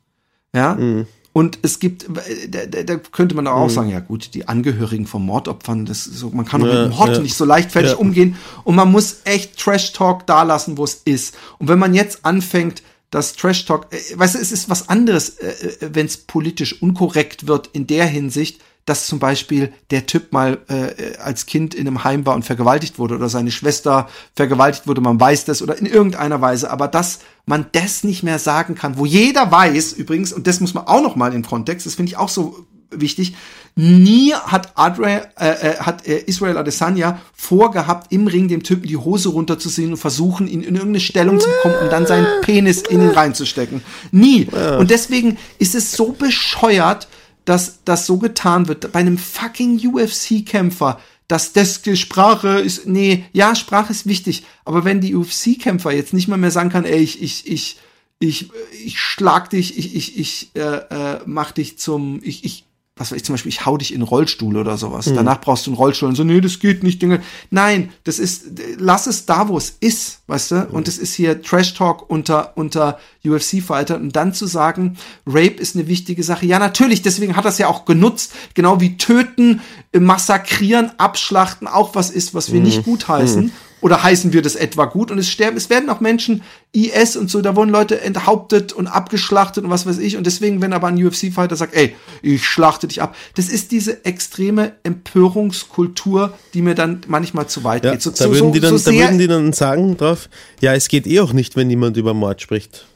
[0.56, 1.04] Ja.
[1.36, 5.22] Und es gibt, äh, da, da, könnte man auch sagen, ja gut, die Angehörigen von
[5.22, 7.18] Mordopfern, das ist so, man kann doch Ja, mit Mord ja.
[7.18, 7.96] nicht so leichtfertig Ja.
[7.98, 11.36] umgehen und man muss echt Trash Talk da lassen, wo es ist.
[11.58, 15.36] Und wenn man jetzt anfängt, dass Trash Talk, äh, weißt du, es ist was anderes,
[15.38, 20.58] äh, wenn es politisch unkorrekt wird in der Hinsicht, dass zum Beispiel der Typ mal
[20.68, 25.00] äh, als Kind in einem Heim war und vergewaltigt wurde oder seine Schwester vergewaltigt wurde,
[25.00, 28.96] man weiß das oder in irgendeiner Weise, aber dass man das nicht mehr sagen kann,
[28.96, 32.10] wo jeder weiß übrigens, und das muss man auch noch mal im Kontext, das finde
[32.10, 33.34] ich auch so wichtig,
[33.74, 38.96] nie hat, Adre, äh, äh, hat äh, Israel Adesanya vorgehabt, im Ring dem Typen die
[38.96, 43.02] Hose runterzuziehen und versuchen, ihn in irgendeine Stellung zu bekommen, um dann seinen Penis in
[43.02, 43.82] ihn reinzustecken.
[44.12, 44.48] Nie.
[44.78, 47.08] Und deswegen ist es so bescheuert,
[47.46, 53.54] dass das so getan wird bei einem fucking UFC-Kämpfer, dass das Sprache ist, nee, ja,
[53.54, 57.22] Sprache ist wichtig, aber wenn die UFC-Kämpfer jetzt nicht mal mehr sagen kann, ey, ich,
[57.22, 57.78] ich, ich,
[58.18, 58.50] ich,
[58.84, 62.64] ich schlag dich, ich, ich, ich äh, äh, mach dich zum, ich, ich,
[62.98, 65.12] was weiß ich zum Beispiel, ich hau dich in Rollstuhl oder sowas.
[65.14, 67.20] Danach brauchst du einen Rollstuhl und so, nee, das geht nicht, Dinge.
[67.50, 68.46] Nein, das ist,
[68.78, 70.68] lass es da, wo es ist, weißt du?
[70.72, 75.76] Und es ist hier Trash Talk unter, unter UFC-Fighter und dann zu sagen, Rape ist
[75.76, 76.46] eine wichtige Sache.
[76.46, 79.60] Ja, natürlich, deswegen hat das ja auch genutzt, genau wie töten,
[79.92, 83.52] äh, massakrieren, abschlachten auch was ist, was wir nicht gut heißen.
[83.82, 85.10] Oder heißen wir das etwa gut?
[85.10, 88.86] Und es sterben, es werden auch Menschen, IS und so, da wurden Leute enthauptet und
[88.86, 90.16] abgeschlachtet und was weiß ich.
[90.16, 94.04] Und deswegen, wenn aber ein UFC-Fighter sagt, ey, ich schlachte dich ab, das ist diese
[94.04, 98.02] extreme Empörungskultur, die mir dann manchmal zu weit Ja, geht.
[98.02, 101.06] So, da, würden die dann, so da würden die dann sagen drauf, ja, es geht
[101.06, 102.86] eh auch nicht, wenn niemand über Mord spricht.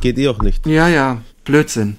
[0.00, 0.66] Geht eh auch nicht.
[0.66, 1.96] Ja, ja, Blödsinn.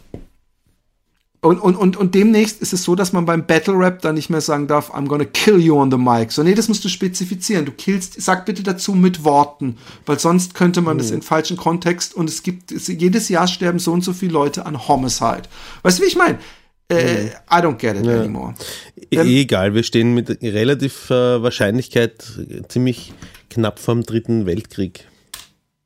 [1.44, 4.30] Und, und, und, und demnächst ist es so, dass man beim Battle Rap dann nicht
[4.30, 6.32] mehr sagen darf, I'm gonna kill you on the mic.
[6.32, 7.66] So, nee, das musst du spezifizieren.
[7.66, 12.16] Du killst, sag bitte dazu mit Worten, weil sonst könnte man das in falschen Kontext
[12.16, 15.44] und es gibt, es, jedes Jahr sterben so und so viele Leute an Homicide.
[15.82, 16.40] Weißt du, wie ich meine?
[16.88, 18.54] Äh, I don't get it anymore.
[19.12, 22.24] E Ähm, egal, wir stehen mit relativ äh, Wahrscheinlichkeit
[22.70, 23.12] ziemlich
[23.50, 25.10] knapp vom dritten Weltkrieg.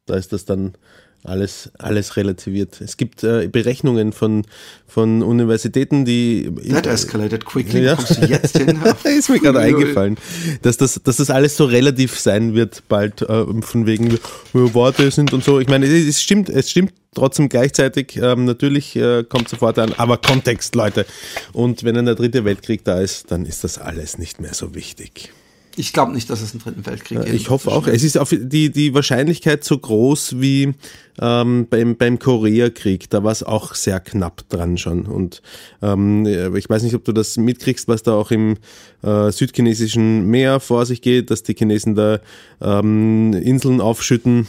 [0.05, 0.75] Da ist das dann
[1.23, 2.79] alles, alles relativiert.
[2.79, 4.45] Es gibt äh, Berechnungen von,
[4.87, 6.49] von Universitäten, die.
[6.69, 7.83] That escalated quickly.
[7.83, 7.93] Ja.
[7.93, 8.79] Wo kommst du jetzt hin?
[9.03, 10.17] ist mir gerade eingefallen,
[10.61, 14.17] dass das, dass das alles so relativ sein wird, bald äh, von wegen äh,
[14.53, 15.59] Worte sind und so.
[15.59, 18.17] Ich meine, es es stimmt, es stimmt trotzdem gleichzeitig.
[18.21, 21.05] Ähm, natürlich äh, kommt sofort an, aber Kontext, Leute.
[21.51, 24.75] Und wenn dann der dritte Weltkrieg da ist, dann ist das alles nicht mehr so
[24.75, 25.33] wichtig.
[25.79, 27.33] Ich glaube nicht, dass es einen dritten Weltkrieg gibt.
[27.35, 27.85] Ich hoffe auch.
[27.85, 30.73] Es ist auf die, die Wahrscheinlichkeit so groß wie
[31.21, 33.11] ähm, beim, beim Koreakrieg.
[33.11, 35.05] Da war es auch sehr knapp dran schon.
[35.05, 35.43] Und
[35.83, 36.25] ähm,
[36.55, 38.57] ich weiß nicht, ob du das mitkriegst, was da auch im
[39.03, 42.21] äh, südchinesischen Meer vor sich geht, dass die Chinesen da
[42.59, 44.47] ähm, Inseln aufschütten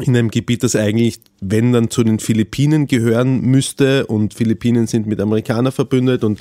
[0.00, 5.06] in einem Gebiet, das eigentlich wenn dann zu den Philippinen gehören müsste und Philippinen sind
[5.06, 6.40] mit Amerikanern verbündet und,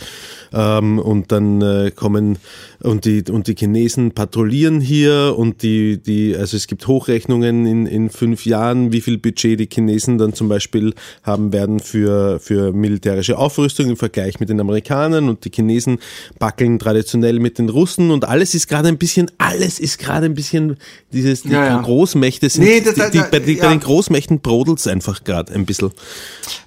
[0.54, 2.38] ähm, und dann äh, kommen
[2.82, 7.86] und die, und die Chinesen patrouillieren hier und die, die, also es gibt Hochrechnungen in,
[7.86, 10.94] in fünf Jahren, wie viel Budget die Chinesen dann zum Beispiel
[11.24, 16.00] haben werden für, für militärische Aufrüstung im Vergleich mit den Amerikanern und die Chinesen
[16.40, 20.34] backeln traditionell mit den Russen und alles ist gerade ein bisschen, alles ist gerade ein
[20.34, 20.78] bisschen
[21.14, 21.82] dieses, die Ja, ja.
[21.82, 23.70] Großmächte sind, Nee, das- die, die, bei, die, bei ja.
[23.70, 24.40] den Großmächten
[24.88, 25.92] einfach gerade ein bisschen.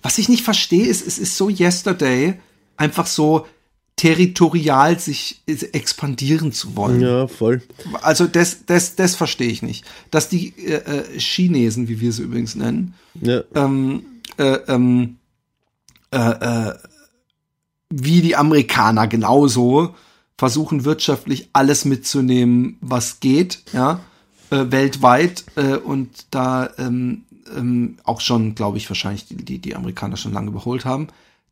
[0.02, 2.34] Was ich nicht verstehe, ist, es ist so yesterday,
[2.76, 3.46] einfach so
[3.96, 7.02] territorial sich expandieren zu wollen.
[7.02, 7.60] Ja, voll.
[8.00, 9.84] Also das, das, das verstehe ich nicht.
[10.10, 13.42] Dass die äh, äh, Chinesen, wie wir sie übrigens nennen, Ja.
[13.54, 14.02] ähm,
[14.38, 15.16] äh, ähm,
[16.12, 16.74] äh, äh,
[17.90, 19.94] wie die Amerikaner genauso
[20.38, 24.00] versuchen wirtschaftlich alles mitzunehmen, was geht, ja,
[24.48, 25.44] weltweit
[25.84, 27.24] und da ähm,
[27.56, 31.08] ähm, auch schon, glaube ich, wahrscheinlich die, die, die Amerikaner schon lange überholt haben.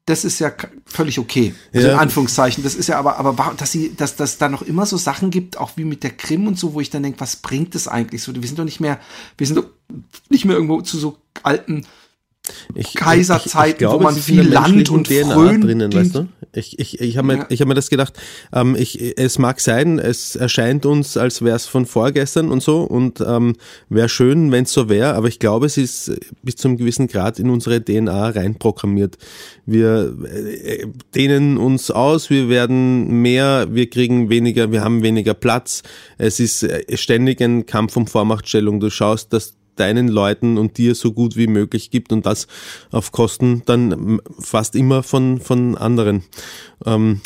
[0.06, 0.50] Das ist ja
[0.86, 1.54] völlig okay.
[1.74, 1.92] Also Ja.
[1.94, 2.64] in Anführungszeichen.
[2.64, 5.58] Das ist ja aber, aber dass sie, dass, dass da noch immer so Sachen gibt,
[5.58, 8.22] auch wie mit der Krim und so, wo ich dann denke, was bringt das eigentlich
[8.22, 8.34] so?
[8.34, 8.98] Wir sind doch nicht mehr,
[9.36, 9.66] wir sind doch
[10.30, 11.84] nicht mehr irgendwo zu so alten
[12.74, 16.14] Ich, Kaiserzeiten, wo man es ist viel in der Land und DNA Frön- drinnen, weißt
[16.14, 16.28] du?
[16.54, 17.46] Ich, ich, ich habe mir, Ja.
[17.50, 18.14] ich hab mir das gedacht,
[18.54, 22.82] ähm, ich, es mag sein, es erscheint uns, als wäre es von vorgestern und so
[22.82, 23.54] und ähm,
[23.90, 27.06] wäre schön, wenn es so wäre, aber ich glaube, es ist bis zu einem gewissen
[27.06, 29.18] Grad in unsere DNA reinprogrammiert.
[29.66, 35.82] Wir äh, dehnen uns aus, wir werden mehr, wir kriegen weniger, wir haben weniger Platz.
[36.16, 38.80] Es ist äh, ständig ein Kampf um Vormachtstellung.
[38.80, 42.46] Du schaust, dass deinen Leuten und dir so gut wie möglich gibt und das
[42.90, 46.24] auf Kosten dann fast immer von, von anderen.
[46.84, 47.20] Ähm,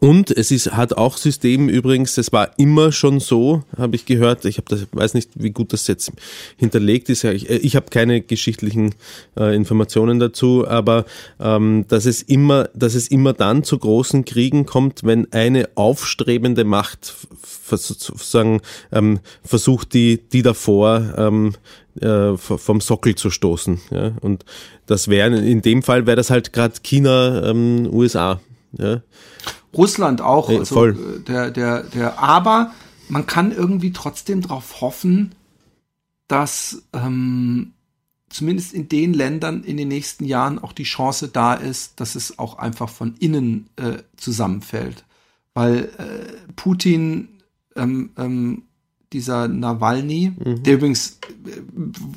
[0.00, 4.44] und es ist, hat auch System übrigens, es war immer schon so, habe ich gehört,
[4.44, 6.12] ich habe das, weiß nicht, wie gut das jetzt
[6.58, 8.94] hinterlegt ist, ich, ich habe keine geschichtlichen
[9.38, 11.06] äh, Informationen dazu, aber
[11.40, 16.64] ähm, dass, es immer, dass es immer dann zu großen Kriegen kommt, wenn eine aufstrebende
[16.64, 17.14] Macht
[17.70, 18.60] sozusagen
[18.92, 21.54] ähm, versucht, die, die davor ähm,
[22.00, 23.80] äh, vom Sockel zu stoßen.
[23.90, 24.12] Ja?
[24.20, 24.44] Und
[24.86, 28.40] das wäre, in dem Fall wäre das halt gerade China, ähm, USA.
[28.76, 29.02] Ja?
[29.74, 30.50] Russland auch.
[30.50, 31.18] Ja, also, voll.
[31.18, 32.72] äh, Der, der, der, aber
[33.08, 35.34] man kann irgendwie trotzdem darauf hoffen,
[36.26, 37.72] dass ähm,
[38.28, 42.38] zumindest in den Ländern in den nächsten Jahren auch die Chance da ist, dass es
[42.38, 45.04] auch einfach von innen äh, zusammenfällt.
[45.54, 47.28] Weil äh, Putin,
[47.74, 48.62] ähm, ähm,
[49.12, 51.50] dieser Nawalny, der übrigens äh,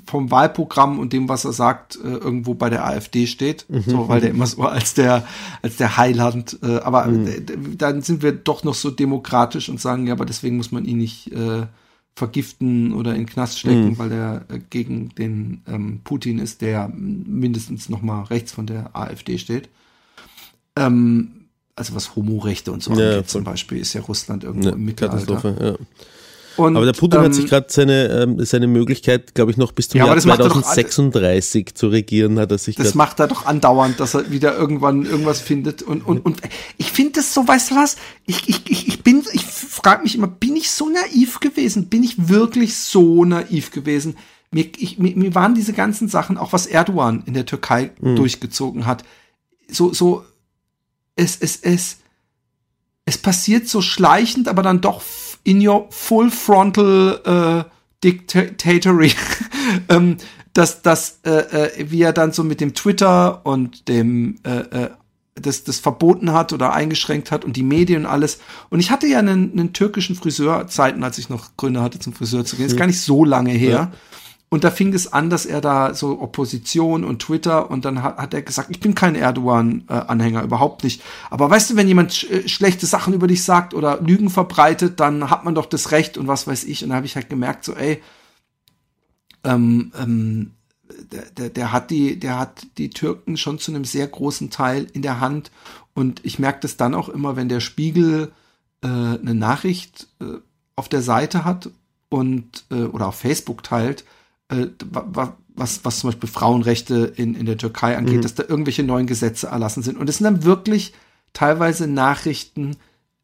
[0.06, 4.20] vom Wahlprogramm und dem, was er sagt, äh, irgendwo bei der AfD steht, so, weil
[4.20, 5.26] der immer so als der,
[5.62, 7.42] als der Heiland, äh, aber äh,
[7.78, 10.98] dann sind wir doch noch so demokratisch und sagen, ja, aber deswegen muss man ihn
[10.98, 11.66] nicht äh,
[12.14, 17.88] vergiften oder in den Knast stecken, weil er gegen den ähm, Putin ist, der mindestens
[17.88, 19.70] noch mal rechts von der AfD steht.
[20.76, 23.44] Ähm, also was Homorechte und so Ja, angeht zum.
[23.44, 25.36] Beispiel, ist ja Russland irgendwo Ja, im Mittelalter.
[25.36, 25.78] Katastrophe.
[25.80, 25.86] Ja.
[26.58, 29.72] Und, Aber der Putin ähm, hat sich gerade seine, ähm, seine Möglichkeit, glaube ich, noch
[29.72, 32.76] bis zum Ja, Jahr das macht er doch alle- 2036 zu regieren, hat er sich
[32.76, 35.82] Das macht er doch andauernd, dass er wieder irgendwann irgendwas findet.
[35.82, 36.42] Und, und, und
[36.78, 37.96] ich finde das so, weißt du was?
[38.26, 41.88] Ich, ich, ich, ich bin, ich frage mich immer, bin ich so naiv gewesen?
[41.88, 44.18] Bin ich wirklich so naiv gewesen?
[44.52, 48.86] Mir, ich, mir, mir waren diese ganzen Sachen, auch was Erdogan in der Türkei durchgezogen
[48.86, 49.04] hat,
[49.70, 50.26] so, so,
[51.16, 51.98] es, es, es,
[53.06, 55.02] es passiert so schleichend, aber dann doch
[55.44, 57.72] in your full frontal äh,
[58.04, 59.12] dictatory,
[59.90, 60.18] ähm,
[60.54, 64.90] dass das, äh, äh, wie er dann so mit dem Twitter und dem äh, äh,
[65.36, 68.40] das, das verboten hat oder eingeschränkt hat und die Medien und alles.
[68.70, 72.14] Und ich hatte ja einen, einen türkischen Friseur Zeiten, als ich noch Gründe hatte, zum
[72.14, 72.66] Friseur zu gehen.
[72.66, 73.92] Ist gar nicht so lange her.
[74.54, 78.18] Und da fing es an, dass er da so Opposition und Twitter und dann hat,
[78.18, 81.02] hat er gesagt, ich bin kein Erdogan-Anhänger, überhaupt nicht.
[81.30, 85.00] Aber weißt du, wenn jemand sch äh, schlechte Sachen über dich sagt oder Lügen verbreitet,
[85.00, 86.84] dann hat man doch das Recht und was weiß ich.
[86.84, 88.02] Und da habe ich halt gemerkt, so, ey,
[89.46, 90.52] ähm, ähm,
[91.14, 94.86] der, der, der hat die, der hat die Türken schon zu einem sehr großen Teil
[94.92, 95.50] in der Hand.
[95.94, 98.34] Und ich merke das dann auch immer, wenn der Spiegel
[98.84, 100.26] äh, eine Nachricht äh,
[100.76, 101.70] auf der Seite hat
[102.10, 104.04] und äh, oder auf Facebook teilt,
[104.52, 108.44] äh, wa- wa- was, was zum Beispiel Frauenrechte in, in der Türkei angeht, dass da
[108.48, 109.98] irgendwelche neuen Gesetze erlassen sind.
[109.98, 110.94] Und es sind dann wirklich
[111.34, 112.78] teilweise Nachrichten,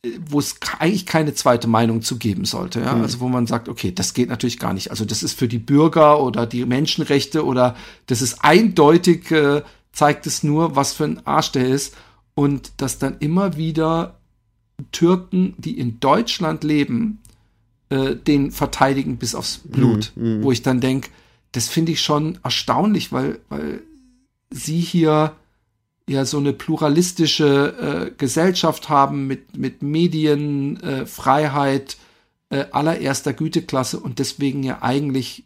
[0.04, 2.82] äh, wo es eigentlich keine zweite Meinung zu geben sollte.
[2.82, 2.94] Ja?
[3.02, 4.92] Also wo man sagt, okay, das geht natürlich gar nicht.
[4.92, 7.76] Also das ist für die Bürger oder die Menschenrechte oder
[8.08, 9.62] das ist eindeutig, äh,
[9.94, 11.96] zeigt es nur, was für ein Arsch der ist.
[12.36, 14.20] Und dass dann immer wieder
[14.92, 17.20] Türken, die in Deutschland leben,
[17.90, 20.12] äh, den verteidigen bis aufs Blut.
[20.44, 21.10] Wo ich dann denk,
[21.52, 23.82] das finde ich schon erstaunlich, weil, weil
[24.50, 25.36] sie hier
[26.10, 31.98] ja so eine pluralistische äh, Gesellschaft haben mit, mit Medienfreiheit äh, Freiheit,
[32.50, 35.44] äh, allererster Güteklasse und deswegen ja eigentlich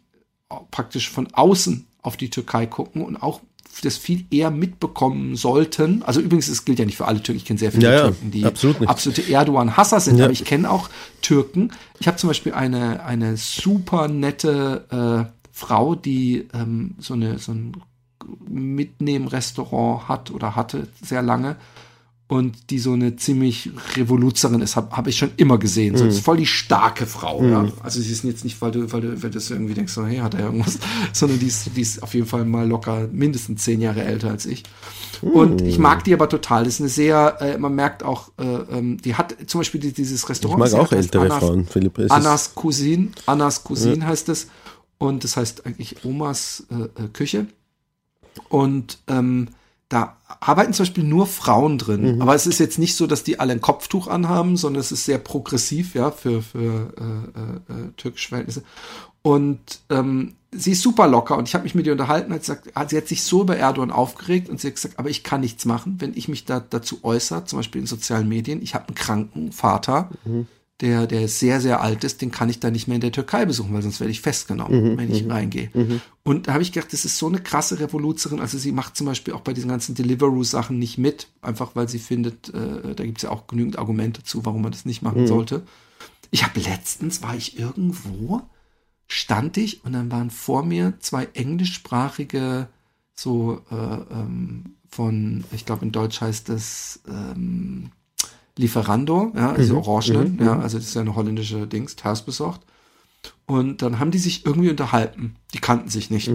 [0.70, 3.40] praktisch von außen auf die Türkei gucken und auch
[3.80, 6.02] das viel eher mitbekommen sollten.
[6.02, 7.38] Also übrigens, es gilt ja nicht für alle Türken.
[7.38, 10.18] Ich kenne sehr viele Ja, Türken, die absolut absolute Erdogan-Hasser sind.
[10.18, 10.24] Ja.
[10.24, 10.90] Aber ich kenne auch
[11.22, 11.72] Türken.
[11.98, 17.52] Ich habe zum Beispiel eine, eine super nette äh, Frau, die ähm, so, eine, so
[17.52, 17.72] ein
[18.46, 21.56] Mitnehmen-Restaurant hat oder hatte sehr lange
[22.32, 25.98] und die so eine ziemlich Revoluzerin ist, habe hab ich schon immer gesehen.
[25.98, 27.44] So, ist voll die starke Frau.
[27.44, 27.68] Ja.
[27.82, 30.16] Also sie ist jetzt nicht, weil du, weil du, weil du irgendwie denkst, so, hey,
[30.16, 30.78] hat er irgendwas,
[31.12, 34.46] sondern die ist, die ist auf jeden Fall mal locker mindestens zehn Jahre älter als
[34.46, 34.62] ich.
[35.20, 36.64] Und ich mag die aber total.
[36.64, 39.92] Das ist eine sehr, äh, man merkt auch, äh, ähm, die hat zum Beispiel die,
[39.92, 40.58] dieses Ich Restaurant.
[40.58, 41.98] mag das auch ältere Annas- Frauen, Philipp.
[42.10, 44.48] Annas Cousin, Annas Cousin heißt es.
[44.96, 47.46] Und das heißt eigentlich Omas äh, äh, Küche.
[48.48, 49.48] Und ähm,
[49.92, 52.22] da arbeiten zum Beispiel nur Frauen drin.
[52.22, 55.04] Aber es ist jetzt nicht so, dass die alle ein Kopftuch anhaben, sondern es ist
[55.04, 58.62] sehr progressiv, ja, für, für äh, äh, äh, türkische Verhältnisse.
[59.20, 62.70] Und ähm, sie ist super locker und ich habe mich mit ihr unterhalten, hat gesagt,
[62.90, 65.64] sie hat sich so über Erdogan aufgeregt und sie hat gesagt, aber ich kann nichts
[65.64, 68.62] machen, wenn ich mich da dazu äußere, zum Beispiel in sozialen Medien.
[68.62, 70.10] Ich habe einen kranken Vater,
[70.82, 73.46] der, der sehr, sehr alt ist, den kann ich da nicht mehr in der Türkei
[73.46, 75.70] besuchen, weil sonst werde ich festgenommen, wenn ich reingehe.
[76.24, 78.40] Und da habe ich gedacht, das ist so eine krasse Revoluzerin.
[78.40, 82.00] Also sie macht zum Beispiel auch bei diesen ganzen Deliveroo-Sachen nicht mit, einfach weil sie
[82.00, 85.26] findet, äh, da gibt es ja auch genügend Argumente zu, warum man das nicht machen
[85.26, 85.62] sollte.
[86.30, 88.42] Ich habe letztens, war ich irgendwo,
[89.06, 92.68] stand ich und dann waren vor mir zwei englischsprachige,
[93.14, 97.90] so äh, ähm, von, ich glaube in Deutsch heißt das ähm,
[98.56, 102.60] Lieferando, ja, also Orangenen, ja, also das ist ja eine holländische Dings, besorgt.
[103.46, 105.36] Und dann haben die sich irgendwie unterhalten.
[105.54, 106.30] Die kannten sich nicht.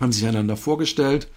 [0.00, 1.28] Haben sich einander vorgestellt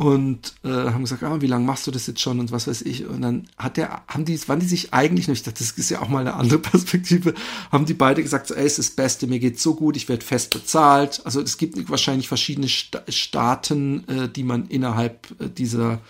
[0.00, 2.80] und äh, haben gesagt, ah, wie lange machst du das jetzt schon und was weiß
[2.82, 3.06] ich.
[3.06, 5.90] Und dann hat der, haben die, waren die sich eigentlich noch, ich dachte, das ist
[5.90, 7.34] ja auch mal eine andere Perspektive,
[7.70, 10.08] haben die beide gesagt, so, ey, es ist das Beste, mir geht's so gut, ich
[10.08, 11.20] werde fest bezahlt.
[11.24, 16.00] Also es gibt wahrscheinlich verschiedene Sta Staaten, äh, die man innerhalb äh, dieser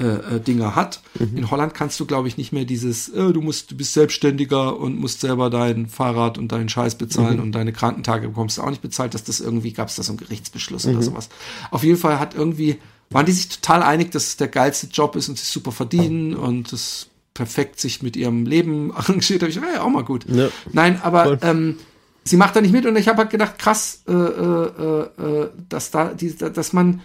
[0.00, 1.02] äh, äh, Dinger hat.
[1.18, 4.78] In Holland kannst du, glaube ich, nicht mehr dieses, äh, du musst, du bist Selbstständiger
[4.78, 8.70] und musst selber dein Fahrrad und deinen Scheiß bezahlen und deine Krankentage bekommst du auch
[8.70, 11.28] nicht bezahlt, dass das irgendwie, gab es da so einen Gerichtsbeschluss oder sowas.
[11.70, 12.78] Auf jeden Fall hat irgendwie,
[13.10, 16.34] waren die sich total einig, dass es der geilste Job ist und sie super verdienen
[16.34, 19.42] und das perfekt sich mit ihrem Leben arrangiert.
[19.42, 20.24] Da habe ich, ja, auch mal gut.
[20.28, 20.48] Ja.
[20.72, 21.76] Nein, aber ähm,
[22.24, 25.02] sie macht da nicht mit und ich habe halt gedacht, krass, äh, äh,
[25.44, 27.00] äh, dass da, die, dass man,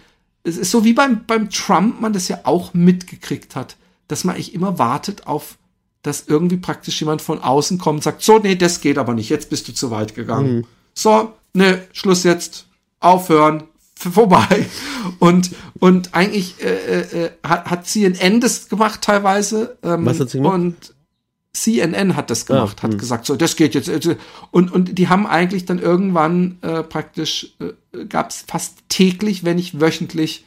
[0.45, 3.75] es ist so wie beim, beim Trump man das ja auch mitgekriegt hat,
[4.07, 5.57] dass man eigentlich immer wartet auf,
[6.03, 9.29] dass irgendwie praktisch jemand von außen kommt und sagt, so, nee, das geht aber nicht,
[9.29, 10.67] jetzt bist du zu weit gegangen.
[10.93, 12.67] So, nee, Schluss jetzt,
[12.99, 13.63] aufhören,
[13.95, 14.67] vorbei.
[15.19, 19.77] Und, und eigentlich äh, äh, hat, hat CNN das gemacht teilweise.
[19.81, 20.53] Ähm, Was hat sie gemacht?
[20.53, 20.94] Und
[21.55, 23.87] CNN hat das gemacht, hat gesagt, so, das geht jetzt.
[23.87, 24.17] äh,
[24.51, 29.55] Und, und die haben eigentlich dann irgendwann äh, praktisch, äh, gab es fast täglich, wenn
[29.55, 30.45] nicht wöchentlich,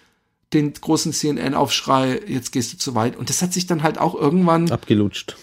[0.52, 3.16] den großen CNN-Aufschrei, jetzt gehst du zu weit.
[3.16, 5.36] Und das hat sich dann halt auch irgendwann Abgelutscht.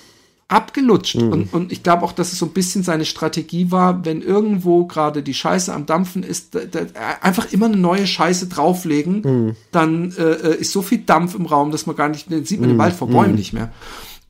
[0.48, 1.16] abgelutscht.
[1.32, 4.86] Und, und ich glaube auch, dass es so ein bisschen seine Strategie war, wenn irgendwo
[4.86, 6.80] gerade die Scheiße am Dampfen ist, da, da,
[7.22, 11.86] einfach immer eine neue Scheiße drauflegen, dann äh, ist so viel Dampf im Raum, dass
[11.86, 13.72] man gar nicht, dann sieht man den Wald vor Bäumen nicht mehr.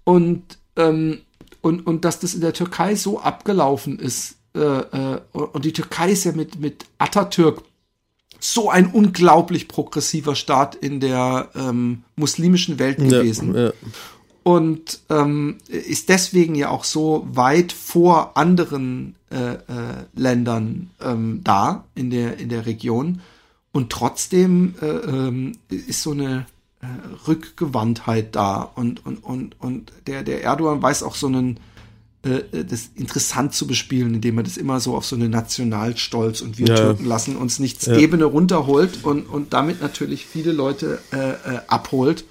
[0.03, 0.43] Und,
[0.75, 1.19] ähm,
[1.61, 6.11] und, und dass das in der Türkei so abgelaufen ist, äh, äh, und die Türkei
[6.11, 7.61] ist ja mit, mit Atatürk
[8.39, 13.73] so ein unglaublich progressiver Staat in der ähm, muslimischen Welt gewesen Ja, ja.
[14.43, 19.57] und ähm, ist deswegen ja auch so weit vor anderen äh, äh,
[20.15, 23.21] Ländern ähm, da in der in der Region
[23.71, 26.45] und trotzdem äh, ähm, ist so eine
[27.27, 31.59] Rückgewandtheit da und und und und der der Erdogan weiß auch so einen
[32.23, 36.57] äh, das interessant zu bespielen, indem er das immer so auf so eine Nationalstolz und
[36.57, 36.75] wir Ja.
[36.75, 37.97] Türken lassen uns nichts Ja.
[37.97, 41.35] Ebene runterholt und und damit natürlich viele Leute äh, äh,
[41.67, 42.25] abholt.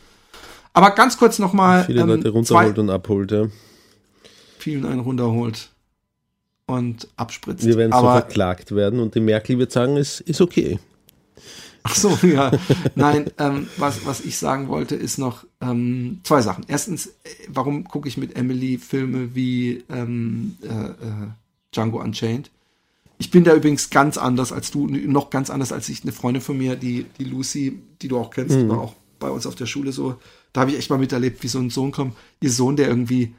[0.73, 1.85] Aber ganz kurz nochmal.
[1.85, 3.47] Viele ähm, Leute runterholt und abholt, ja.
[4.59, 5.71] vielen einen runterholt
[6.67, 7.65] und abspritzt.
[7.65, 10.79] Wir werden so Aber verklagt werden und die Merkel wird sagen, es ist okay.
[11.85, 12.51] Ach so, ja.
[12.97, 16.65] Nein, ähm, was, was ich sagen wollte, ist noch ähm, zwei Sachen.
[16.67, 17.13] Erstens, äh,
[17.49, 21.29] warum gucke ich mit Emily Filme wie ähm, äh, äh,
[21.73, 22.51] Django Unchained?
[23.19, 26.03] Ich bin da übrigens ganz anders als du, noch ganz anders als ich.
[26.03, 29.31] Eine Freundin von mir, die, die Lucy, die du auch kennst, die war auch bei
[29.31, 30.17] uns auf der Schule so.
[30.53, 32.17] Da habe ich echt mal miterlebt, wie so ein Sohn kommt.
[32.41, 33.35] Ihr Sohn, der irgendwie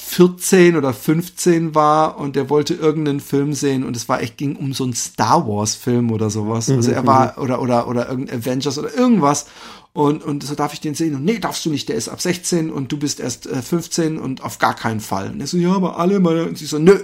[0.00, 4.54] 14 oder 15 war und der wollte irgendeinen Film sehen und es war echt ging
[4.54, 6.70] um so einen Star Wars Film oder sowas.
[6.70, 9.46] Also er war oder oder oder irgendein Avengers oder irgendwas
[9.92, 12.20] und und so darf ich den sehen und nee, darfst du nicht, der ist ab
[12.20, 15.32] 16 und du bist erst äh, 15 und auf gar keinen Fall.
[15.32, 17.00] Und er so ja, aber alle meine und sie so nö,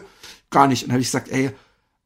[0.50, 1.50] gar nicht und habe ich gesagt, ey,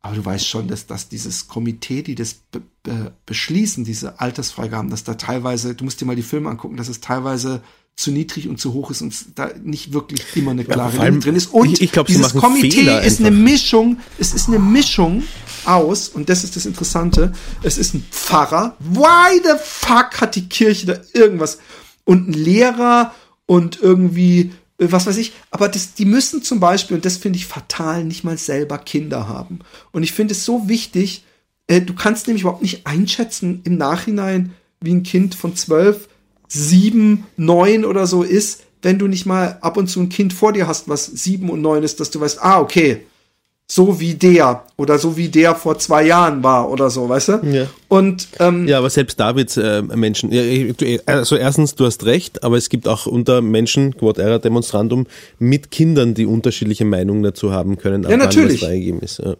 [0.00, 4.88] aber du weißt schon, dass, dass dieses Komitee, die das be be beschließen, diese Altersfreigaben,
[4.88, 7.62] dass da teilweise, du musst dir mal die Filme angucken, dass es teilweise
[7.98, 11.20] zu niedrig und zu hoch ist und da nicht wirklich immer eine klare allem, Linie
[11.20, 11.46] drin ist.
[11.52, 13.42] Und ich- ich glaub, dieses Komitee Fehler ist eine einfach.
[13.42, 15.24] Mischung, es ist eine Mischung
[15.64, 18.76] aus, und das ist das Interessante, es ist ein Pfarrer.
[18.78, 21.58] Why the fuck hat die Kirche da irgendwas?
[22.04, 23.12] Und ein Lehrer
[23.46, 27.38] und irgendwie, äh, was weiß ich, aber das, die müssen zum Beispiel, und das finde
[27.38, 29.58] ich fatal, nicht mal selber Kinder haben.
[29.90, 31.24] Und ich finde es so wichtig,
[31.66, 36.08] äh, du kannst nämlich überhaupt nicht einschätzen im Nachhinein, wie ein Kind von zwölf,
[36.48, 40.52] sieben, neun oder so ist, wenn du nicht mal ab und zu ein Kind vor
[40.52, 43.02] dir hast, was sieben und neun ist, dass du weißt, ah, okay,
[43.70, 47.32] so wie der oder so wie der vor zwei Jahren war oder so, weißt du?
[47.52, 47.66] Ja.
[47.88, 50.42] Und ähm, Ja, aber selbst da wird äh, Menschen, ja,
[51.04, 55.06] also erstens, du hast recht, aber es gibt auch unter Menschen, Quod era demonstrandum,
[55.38, 58.60] mit Kindern, die unterschiedliche Meinungen dazu haben können, Ja, natürlich.
[58.60, 59.18] das freigegeben ist.
[59.18, 59.36] Ja.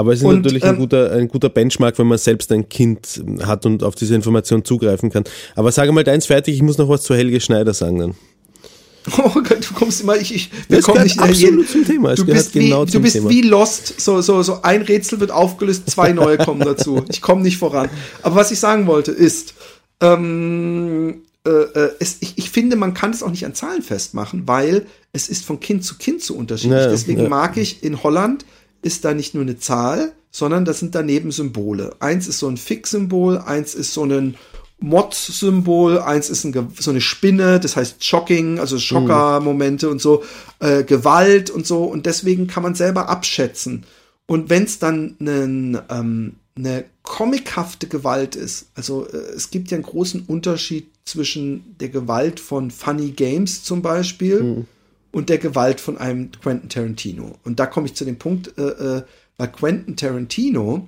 [0.00, 2.70] Aber es ist Und, natürlich ein, ähm, guter, ein guter Benchmark, wenn man selbst ein
[2.70, 5.24] Kind hat und auf diese Information zugreifen kann.
[5.54, 8.14] Aber sage mal deins fertig, ich muss noch was zu Helge Schneider sagen dann.
[9.18, 12.20] Oh Gott, du kommst immer, ich, ich, wir Das kommen nicht absolut zum Thema, es
[12.20, 13.30] Du bist, wie, genau du bist Thema.
[13.30, 17.02] wie Lost, so, so, so ein Rätsel wird aufgelöst, zwei neue kommen dazu.
[17.10, 17.88] Ich komme nicht voran.
[18.22, 19.54] Aber was ich sagen wollte ist,
[20.00, 24.46] ähm, äh, äh, es, ich, ich finde, man kann es auch nicht an Zahlen festmachen,
[24.46, 26.80] weil es ist von Kind zu Kind so unterschiedlich.
[26.80, 27.28] Ja, Deswegen ja.
[27.28, 28.44] mag ich in Holland
[28.82, 31.94] ist da nicht nur eine Zahl, sondern das sind daneben Symbole.
[31.98, 34.36] Eins ist so ein Fix-Symbol, eins ist so ein
[34.78, 40.24] Mod-Symbol, eins ist ein, so eine Spinne, das heißt Shocking, also Schocker-Momente und so,
[40.60, 41.84] äh, Gewalt und so.
[41.84, 43.84] Und deswegen kann man selber abschätzen.
[44.26, 49.76] Und wenn es dann einen, ähm, eine comichafte Gewalt ist, also äh, es gibt ja
[49.76, 54.66] einen großen Unterschied zwischen der Gewalt von Funny Games zum Beispiel
[55.12, 57.36] und der Gewalt von einem Quentin Tarantino.
[57.44, 58.62] Und da komme ich zu dem Punkt, äh,
[58.98, 59.02] äh,
[59.36, 60.86] bei Quentin Tarantino,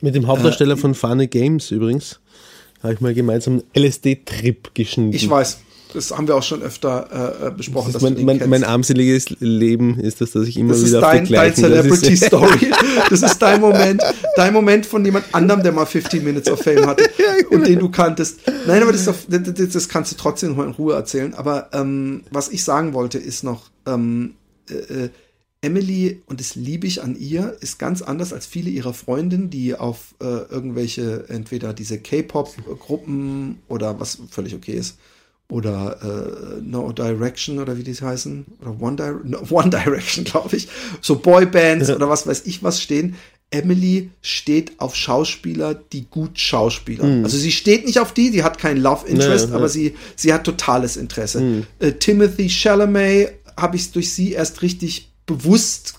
[0.00, 2.20] Mit dem Hauptdarsteller von Funny Games übrigens,
[2.82, 5.14] habe ich mal gemeinsam einen LSD-Trip geschnitten.
[5.14, 5.60] ich weiß,
[5.94, 9.30] das haben wir auch schon öfter äh, äh, besprochen, Das ist mein, mein, mein armseliges
[9.40, 12.16] Leben ist das, dass ich immer Das ist wieder auf dein, dein das ist- Celebrity
[12.16, 12.70] Story.
[13.10, 14.02] Das ist dein Moment,
[14.36, 17.08] dein Moment von jemand anderem, der mal 15 Minutes of Fame hatte
[17.50, 18.40] und den du kanntest.
[18.66, 21.34] Nein, aber das, ist doch, das, das- kannst du trotzdem in Ruhe erzählen.
[21.34, 24.34] Aber ähm, was ich sagen wollte, ist noch, ähm,
[24.70, 25.08] äh, äh,
[25.64, 29.76] Emily, und das liebe ich an ihr, ist ganz anders als viele ihrer Freundinnen, die
[29.76, 34.96] auf äh, irgendwelche, entweder diese K-Pop-Gruppen oder was völlig okay ist,
[35.52, 40.56] oder äh, No Direction oder wie die heißen, oder One, Dire no, One Direction, glaube
[40.56, 40.68] ich,
[41.02, 43.16] so Boybands oder was weiß ich was stehen.
[43.50, 47.22] Emily steht auf Schauspieler, die gut schauspielern.
[47.22, 49.56] Also sie steht nicht auf die, die hat kein Love Interest, Nee, nee.
[49.58, 51.66] aber sie, sie hat totales Interesse.
[51.78, 55.96] Äh, Timothy Chalamet habe ich durch sie erst richtig bewusst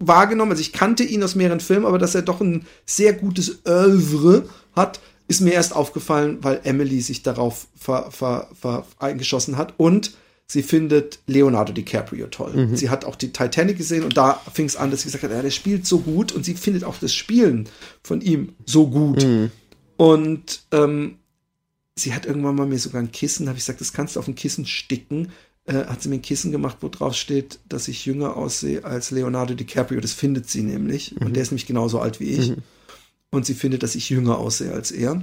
[0.00, 0.50] wahrgenommen.
[0.50, 4.48] Also ich kannte ihn aus mehreren Filmen, aber dass er doch ein sehr gutes Oeuvre
[4.74, 4.98] hat,
[5.28, 10.12] ist mir erst aufgefallen, weil Emily sich darauf ver, ver, ver eingeschossen hat und
[10.46, 12.52] sie findet Leonardo DiCaprio toll.
[12.76, 15.30] Sie hat auch die Titanic gesehen und da fing es an, dass sie gesagt hat,
[15.30, 17.68] ja, der spielt so gut und sie findet auch das Spielen
[18.02, 19.22] von ihm so gut.
[19.98, 21.18] Und ähm,
[21.94, 24.20] sie hat irgendwann mal mir sogar ein Kissen, da habe ich gesagt, das kannst du
[24.20, 25.30] auf ein Kissen sticken.
[25.66, 29.10] Äh, hat sie mir ein Kissen gemacht, wo drauf steht, dass ich jünger aussehe als
[29.10, 30.00] Leonardo DiCaprio.
[30.00, 31.14] Das findet sie nämlich.
[31.20, 32.52] Und der ist nämlich genauso alt wie ich.
[33.30, 35.22] Und sie findet, dass ich jünger aussehe als er.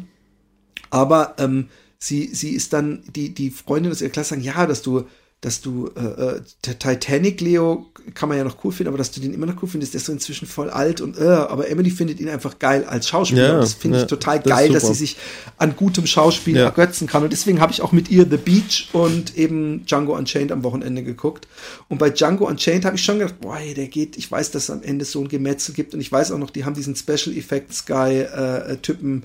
[0.89, 4.81] Aber ähm, sie, sie ist dann, die, die Freundin aus ihrer Klasse sagen, ja, dass
[4.81, 5.05] du,
[5.41, 7.85] dass du, äh, äh, der Titanic Leo
[8.15, 9.99] kann man ja noch cool finden, aber dass du den immer noch cool findest, der
[9.99, 13.47] ist so inzwischen voll alt und äh, aber Emily findet ihn einfach geil als Schauspieler.
[13.47, 15.17] Ja, und das finde ich ja, total das geil, dass sie sich
[15.57, 16.65] an gutem Schauspiel Ja.
[16.65, 17.23] ergötzen kann.
[17.23, 21.03] Und deswegen habe ich auch mit ihr The Beach und eben Django Unchained am Wochenende
[21.03, 21.47] geguckt.
[21.89, 24.69] Und bei Django Unchained habe ich schon gedacht, boah, der geht, ich weiß, dass es
[24.69, 27.35] am Ende so ein Gemetzel gibt und ich weiß auch noch, die haben diesen Special
[27.35, 29.23] Effects Guy äh, äh, Typen,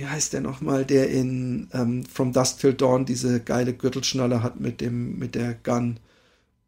[0.00, 4.58] wie heißt der nochmal, der in ähm, From Dusk Till Dawn diese geile Gürtelschnalle hat
[4.58, 5.98] mit dem, mit der Gun.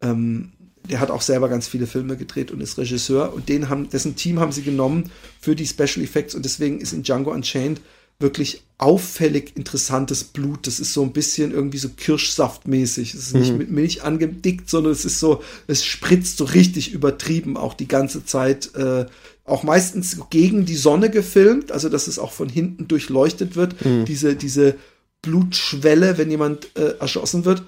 [0.03, 0.53] Ähm,
[0.85, 4.17] der hat auch selber ganz viele Filme gedreht und ist Regisseur und den haben, dessen
[4.17, 5.11] Team haben sie genommen
[5.41, 7.81] für die Special Effects und deswegen ist in Django Unchained
[8.23, 10.67] wirklich auffällig interessantes Blut.
[10.67, 13.15] Das ist so ein bisschen irgendwie so Kirschsaftmäßig.
[13.15, 17.57] Es ist nicht mit Milch angedickt, sondern es ist so, es spritzt so richtig übertrieben
[17.57, 18.75] auch die ganze Zeit.
[18.75, 19.07] Äh,
[19.45, 23.77] auch meistens gegen die Sonne gefilmt, also dass es auch von hinten durchleuchtet wird.
[24.07, 24.77] Diese, diese
[25.21, 27.63] Blutschwelle, wenn jemand äh, erschossen wird.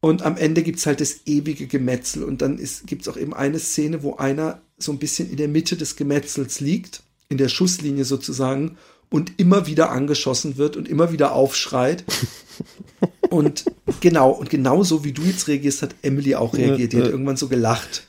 [0.00, 2.24] Und am Ende gibt's halt das ewige Gemetzel.
[2.24, 5.48] Und dann ist, gibt's auch eben eine Szene, wo einer so ein bisschen in der
[5.48, 8.76] Mitte des Gemetzels liegt, in der Schusslinie sozusagen,
[9.10, 12.04] und immer wieder angeschossen wird und immer wieder aufschreit.
[13.30, 13.64] und
[14.00, 16.92] genau, und genauso wie du jetzt reagierst, hat Emily auch reagiert.
[16.92, 18.06] Die hat irgendwann so gelacht.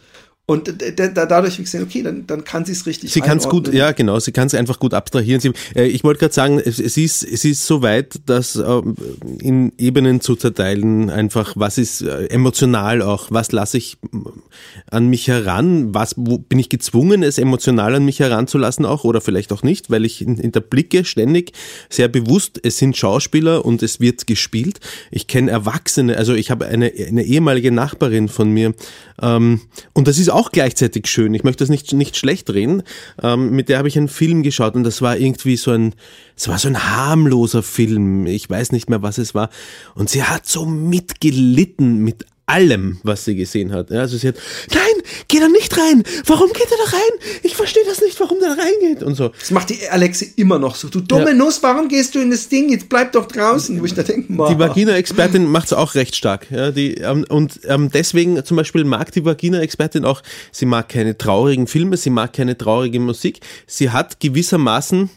[0.50, 0.74] Und
[1.14, 3.92] dadurch ich gesehen, okay, dann, dann kann sie es richtig Sie kann es gut, ja
[3.92, 5.42] genau, sie kann es einfach gut abstrahieren.
[5.42, 8.96] Sie, äh, ich wollte gerade sagen, es, es, ist, es ist so weit, das ähm,
[9.42, 14.44] in Ebenen zu zerteilen, einfach was ist äh, emotional auch, was lasse ich ähm,
[14.90, 19.20] an mich heran, was wo, bin ich gezwungen, es emotional an mich heranzulassen auch oder
[19.20, 21.52] vielleicht auch nicht, weil ich hin- hinterblicke ständig
[21.90, 24.80] sehr bewusst, es sind Schauspieler und es wird gespielt.
[25.12, 28.74] Ich kenne Erwachsene, also ich habe eine, eine ehemalige Nachbarin von mir
[29.22, 29.60] ähm,
[29.92, 31.34] und das ist auch gleichzeitig schön.
[31.34, 32.84] Ich möchte das nicht, nicht schlecht reden.
[33.22, 35.94] Ähm, mit der habe ich einen Film geschaut und das war irgendwie so ein,
[36.36, 38.26] es war so ein harmloser Film.
[38.26, 39.50] Ich weiß nicht mehr, was es war.
[39.96, 43.92] Und sie hat so mitgelitten mit allem, was sie gesehen hat.
[43.92, 44.36] Also sie hat,
[44.74, 44.97] nein,
[45.28, 46.04] geh da nicht rein.
[46.26, 47.40] Warum geht er da rein?
[47.44, 49.30] Ich verstehe das nicht, warum der da reingeht und so.
[49.30, 50.88] Das macht die Alexi immer noch so.
[50.90, 51.34] Du dumme Ja.
[51.34, 52.70] Nuss, warum gehst du in das Ding?
[52.70, 53.80] Jetzt bleib doch draußen.
[53.80, 54.50] Wo ich da denke, ma.
[54.50, 56.50] Die Vagina-Expertin macht es auch recht stark.
[56.52, 60.22] Ja, die, ähm, und ähm, deswegen zum Beispiel mag die Vagina-Expertin auch,
[60.52, 63.40] sie mag keine traurigen Filme, sie mag keine traurige Musik.
[63.66, 65.10] Sie hat gewissermaßen,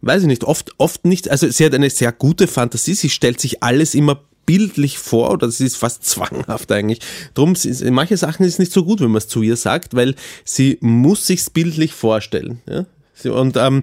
[0.00, 3.40] weiß ich nicht, oft, oft nicht, also sie hat eine sehr gute Fantasie, sie stellt
[3.40, 4.22] sich alles immer
[4.52, 6.98] bildlich vor oder sie ist fast zwanghaft eigentlich.
[7.32, 10.14] Drum, sie- manche Sachen ist nicht so gut, wenn man es zu ihr sagt, weil
[10.44, 12.60] sie muss sich's bildlich vorstellen.
[12.68, 12.84] Ja?
[13.32, 13.82] Und, ähm,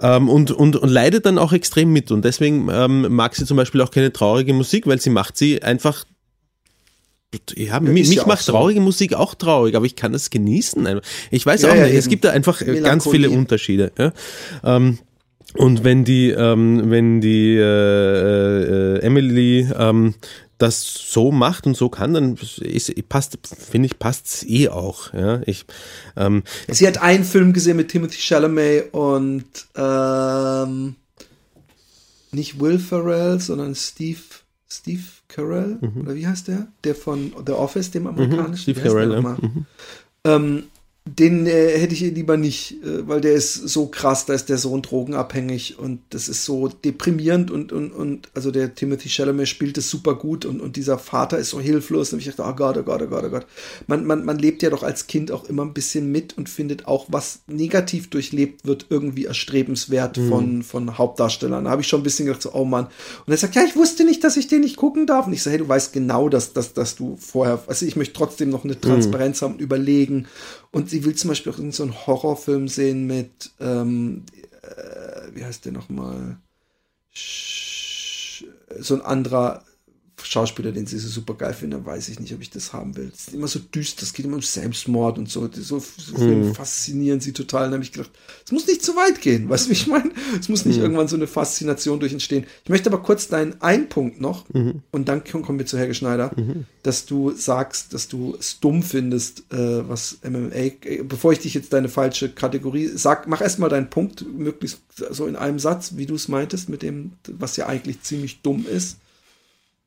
[0.00, 2.10] ähm, und, und, und leidet dann auch extrem mit.
[2.10, 5.62] Und deswegen ähm, mag sie zum Beispiel auch keine traurige Musik, weil sie macht sie
[5.62, 6.04] einfach.
[7.56, 8.50] Ja, mich, ist mich ja macht so.
[8.52, 11.00] traurige Musik auch traurig, aber ich kann das genießen.
[11.30, 13.38] Ich weiß Ja, auch ja, nicht, es gibt da einfach äh, ganz viele Melancholie.
[13.38, 13.92] Unterschiede.
[13.98, 14.12] Ja?
[14.64, 14.98] Ähm,
[15.54, 20.14] und wenn die, ähm, wenn die äh, äh, Emily ähm,
[20.58, 25.12] das so macht und so kann, dann ist, passt, finde ich, passt's eh auch.
[25.14, 25.64] Ja, ich,
[26.16, 30.96] ähm, Sie hat einen Film gesehen mit Timothy Chalamet und ähm,
[32.32, 34.20] nicht Will Ferrell, sondern Steve
[34.72, 36.68] Steve Carell oder wie heißt der?
[36.84, 38.52] Der von The Office, dem amerikanischen.
[38.52, 38.56] Mhm.
[38.56, 39.16] Steve Carell, ja.
[39.16, 39.36] nochmal?
[40.24, 40.64] Ähm,
[41.18, 44.58] den äh, hätte ich lieber nicht, äh, weil der ist so krass, da ist der
[44.58, 49.76] Sohn drogenabhängig und das ist so deprimierend und, und, und also der Timothy Chalamet spielt
[49.78, 52.76] es super gut und, und dieser Vater ist so hilflos und ich dachte, oh Gott,
[52.76, 53.46] oh Gott, oh Gott, oh Gott.
[53.86, 56.86] Man, man, man lebt ja doch als Kind auch immer ein bisschen mit und findet
[56.86, 61.64] auch, was negativ durchlebt wird, irgendwie erstrebenswert von, von Hauptdarstellern.
[61.64, 62.86] Da habe ich schon ein bisschen gedacht, so, oh Mann.
[63.26, 65.26] Und er sagt, ja, ich wusste nicht, dass ich den nicht gucken darf.
[65.26, 68.14] Und ich so, hey, du weißt genau, dass, dass, dass du vorher, also ich möchte
[68.14, 70.26] trotzdem noch eine Transparenz haben und überlegen.
[70.72, 74.24] Und sie will zum Beispiel auch so einen Horrorfilm sehen mit, ähm,
[74.62, 76.38] äh, wie heißt der nochmal?
[78.78, 79.64] So ein anderer
[80.24, 83.10] Schauspieler, den sie so super geil finden, weiß ich nicht, ob ich das haben will.
[83.14, 85.48] Es ist immer so düster, es geht immer um Selbstmord und so.
[85.52, 87.64] So, so Filme faszinieren sie total.
[87.64, 88.10] Und da habe ich gedacht,
[88.44, 90.10] es muss nicht zu weit gehen, weißt du, wie ich meine?
[90.38, 92.44] Es muss nicht irgendwann so eine Faszination durch entstehen.
[92.64, 94.44] Ich möchte aber kurz deinen einen Punkt noch
[94.90, 96.30] und dann kommen wir zu Helge Schneider,
[96.82, 101.54] dass du sagst, dass du es dumm findest, äh, was MMA, äh, bevor ich dich
[101.54, 104.80] jetzt deine falsche Kategorie sag, mach erstmal deinen Punkt, möglichst
[105.10, 108.66] so in einem Satz, wie du es meintest, mit dem, was ja eigentlich ziemlich dumm
[108.66, 108.96] ist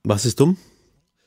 [0.03, 0.57] was ist dumm?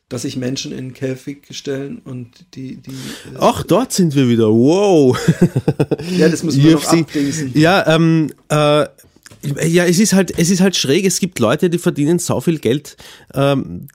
[0.09, 4.49] dass sich Menschen in Käfig stellen und die, die äh, Ach, dort sind wir wieder.
[4.51, 5.19] Wow.
[6.17, 7.51] ja, das müssen wir noch abdingsen.
[7.55, 8.87] Ja, ähm, äh,
[9.67, 11.05] ja, es ist halt, es ist halt schräg.
[11.05, 12.97] Es gibt Leute, die verdienen so viel Geld
[13.35, 13.89] ähm,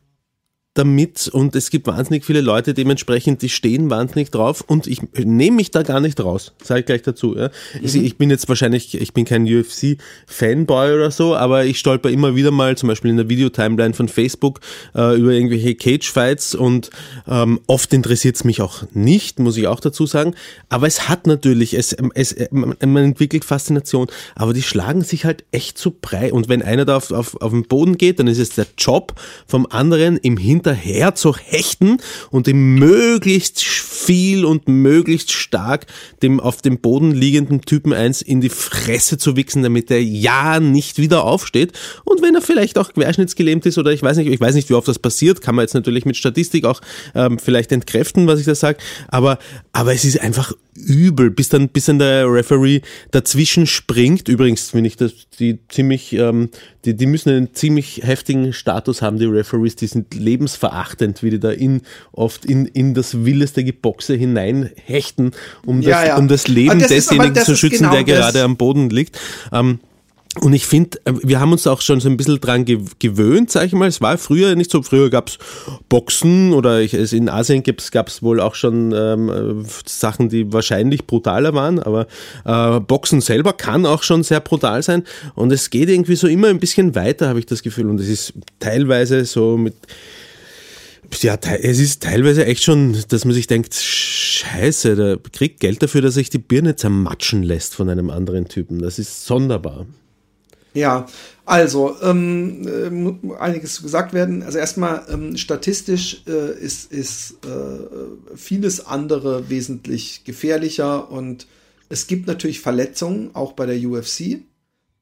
[0.73, 5.57] damit und es gibt wahnsinnig viele Leute dementsprechend, die stehen wahnsinnig drauf und ich nehme
[5.57, 7.35] mich da gar nicht raus, sage ich gleich dazu.
[7.37, 7.49] Ja.
[7.81, 12.37] Ich, ich bin jetzt wahrscheinlich, ich bin kein UFC-Fanboy oder so, aber ich stolper immer
[12.37, 14.61] wieder mal, zum Beispiel in der Videotimeline von Facebook,
[14.95, 16.89] äh, über irgendwelche Cage-Fights und
[17.27, 20.35] ähm, oft interessiert es mich auch nicht, muss ich auch dazu sagen,
[20.69, 25.77] aber es hat natürlich, es, es, man entwickelt Faszination, aber die schlagen sich halt echt
[25.77, 28.51] zu brei und wenn einer da auf, auf, auf den Boden geht, dann ist es
[28.51, 29.15] der Job
[29.45, 31.97] vom anderen im Hinterher zu hechten
[32.29, 35.87] und ihm möglichst viel und möglichst stark
[36.21, 40.59] dem auf dem Boden liegenden Typen eins in die Fresse zu wichsen, damit er ja
[40.59, 41.73] nicht wieder aufsteht.
[42.05, 44.75] Und wenn er vielleicht auch querschnittsgelähmt ist oder ich weiß nicht, ich weiß nicht, wie
[44.75, 46.81] oft das passiert, kann man jetzt natürlich mit Statistik auch
[47.15, 48.77] ähm, vielleicht entkräften, was ich da sage,
[49.07, 49.39] aber,
[49.73, 52.81] aber es ist einfach übel, bis dann, bis dann der Referee
[53.11, 54.27] dazwischen springt.
[54.29, 56.49] Übrigens finde ich, dass die ziemlich, ähm,
[56.85, 61.39] die, die müssen einen ziemlich heftigen Status haben, die Referees, die sind lebensverachtend, wie die
[61.39, 61.81] da in,
[62.13, 65.31] oft in, in das wildeste Geboxe hineinhechten,
[65.65, 66.17] um das, Ja, ja.
[66.17, 68.57] Um das Leben das ist- desjenigen das zu ist schützen, genau der das- gerade am
[68.57, 69.19] Boden liegt.
[69.51, 69.79] Ähm,
[70.39, 73.65] Und ich finde, wir haben uns auch schon so ein bisschen dran ge gewöhnt, sag
[73.65, 73.89] ich mal.
[73.89, 74.81] Es war früher nicht so.
[74.81, 75.37] Früher gab's
[75.89, 81.05] Boxen oder ich, es in Asien gab's gab's wohl auch schon ähm, Sachen, die wahrscheinlich
[81.05, 81.79] brutaler waren.
[81.79, 82.07] Aber
[82.45, 85.03] äh, Boxen selber kann auch schon sehr brutal sein.
[85.35, 87.89] Und es geht irgendwie so immer ein bisschen weiter, habe ich das Gefühl.
[87.89, 89.75] Und es ist teilweise so mit
[91.19, 96.01] ja, es ist teilweise echt schon, dass man sich denkt, scheiße, der kriegt Geld dafür,
[96.01, 98.79] dass sich die Birne zermatschen lässt von einem anderen Typen.
[98.79, 99.85] Das ist sonderbar.
[100.73, 101.05] Ja,
[101.45, 104.41] also ähm, äh, einiges gesagt werden.
[104.41, 111.47] Also erstmal ähm, statistisch äh, ist, ist äh, vieles andere wesentlich gefährlicher und
[111.89, 114.39] es gibt natürlich Verletzungen, auch bei der UFC,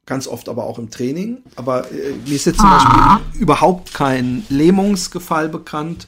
[0.08, 1.44] ganz oft aber auch im Training.
[1.56, 6.08] Aber äh, mir ist jetzt zum Beispiel überhaupt kein Lähmungsgefall bekannt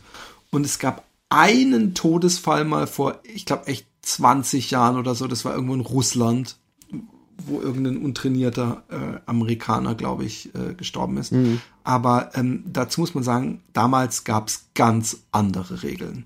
[0.49, 5.45] und es gab einen Todesfall mal vor, ich glaube echt 20 Jahren oder so, das
[5.45, 6.57] war irgendwo in Russland
[7.47, 11.31] wo irgendein untrainierter äh, Amerikaner, glaube ich, äh, gestorben ist.
[11.31, 11.61] Mhm.
[11.83, 16.25] Aber ähm, dazu muss man sagen, damals gab es ganz andere Regeln.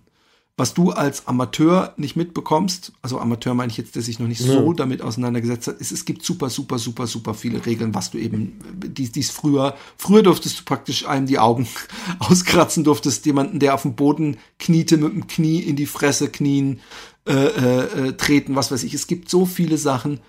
[0.57, 4.41] Was du als Amateur nicht mitbekommst, also Amateur meine ich jetzt, der sich noch nicht
[4.41, 4.73] so ja.
[4.73, 8.57] damit auseinandergesetzt hat, ist, es gibt super, super, super, super viele Regeln, was du eben,
[8.73, 11.67] dies, dies früher, früher durftest du praktisch einem die Augen
[12.19, 16.79] auskratzen, durftest jemanden, der auf dem Boden kniete, mit dem Knie in die Fresse knien,
[17.27, 18.93] äh, äh, äh treten, was weiß ich.
[18.93, 20.21] Es gibt so viele Sachen,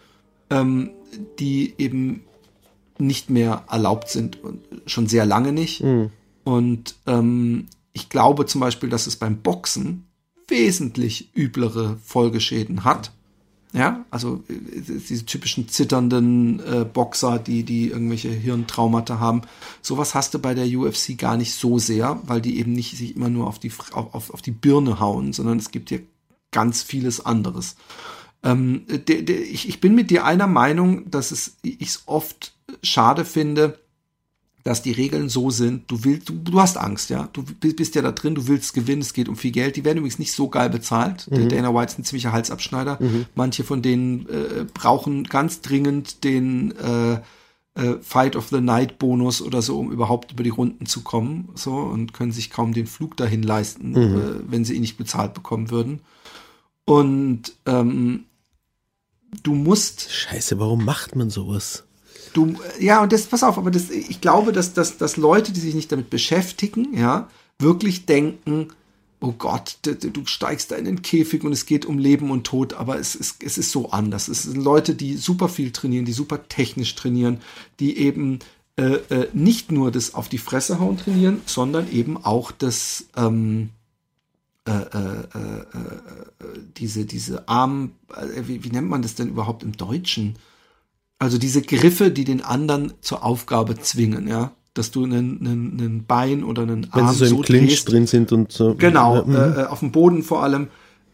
[0.50, 0.90] ähm,
[1.38, 2.22] die eben
[2.98, 5.82] nicht mehr erlaubt sind und schon sehr lange nicht.
[5.82, 6.10] Mhm.
[6.44, 10.06] Und ähm, ich glaube zum Beispiel, dass es beim Boxen
[10.48, 13.12] wesentlich üblere Folgeschäden hat.
[13.72, 14.54] Ja, also äh,
[15.08, 19.42] diese typischen zitternden äh, Boxer, die, die irgendwelche Hirntraumata haben.
[19.82, 23.16] Sowas hast du bei der UFC gar nicht so sehr, weil die eben nicht sich
[23.16, 26.00] immer nur auf die, auf, auf die Birne hauen, sondern es gibt hier
[26.52, 27.76] ganz vieles anderes.
[28.42, 32.54] Ähm, de, de, ich, ich bin mit dir einer Meinung, dass es ich es oft
[32.82, 33.78] schade finde,
[34.66, 37.28] dass die Regeln so sind, du willst, du, du, hast Angst, ja.
[37.32, 39.76] Du bist ja da drin, du willst gewinnen, es geht um viel Geld.
[39.76, 41.30] Die werden übrigens nicht so geil bezahlt.
[41.30, 41.36] Mhm.
[41.36, 42.98] Der Dana White ist ein ziemlicher Halsabschneider.
[43.00, 43.26] Mhm.
[43.36, 47.20] Manche von denen äh, brauchen ganz dringend den äh,
[47.76, 51.50] äh, Fight of the Night Bonus oder so, um überhaupt über die Runden zu kommen,
[51.54, 53.96] so und können sich kaum den Flug dahin leisten, mhm.
[53.96, 56.00] Äh, wenn sie ihn nicht bezahlt bekommen würden.
[56.86, 58.24] Und ähm,
[59.42, 60.10] du musst.
[60.10, 61.84] Scheiße, warum macht man sowas?
[62.32, 65.60] Du, ja, und das, pass auf, aber das, ich glaube, dass, dass, dass Leute, die
[65.60, 68.68] sich nicht damit beschäftigen, ja, wirklich denken,
[69.20, 72.44] oh Gott, du, du steigst da in den Käfig und es geht um Leben und
[72.44, 74.28] Tod, aber es ist, es ist so anders.
[74.28, 77.40] Es sind Leute, die super viel trainieren, die super technisch trainieren,
[77.80, 78.40] die eben
[78.76, 83.70] äh, äh, nicht nur das auf die Fresse hauen trainieren, sondern eben auch das, ähm,
[84.66, 87.92] äh, äh, äh, diese, diese Arm,
[88.42, 90.38] wie, wie nennt man das denn überhaupt im Deutschen?
[91.18, 96.04] Also diese Griffe, die den anderen zur Aufgabe zwingen, ja dass du einen, einen, einen
[96.04, 98.74] Bein oder einen Arm Wenn sie so im so Clinch drehst, drin sind und so.
[98.74, 99.34] Genau, mhm.
[99.70, 100.68] auf dem Boden vor allem.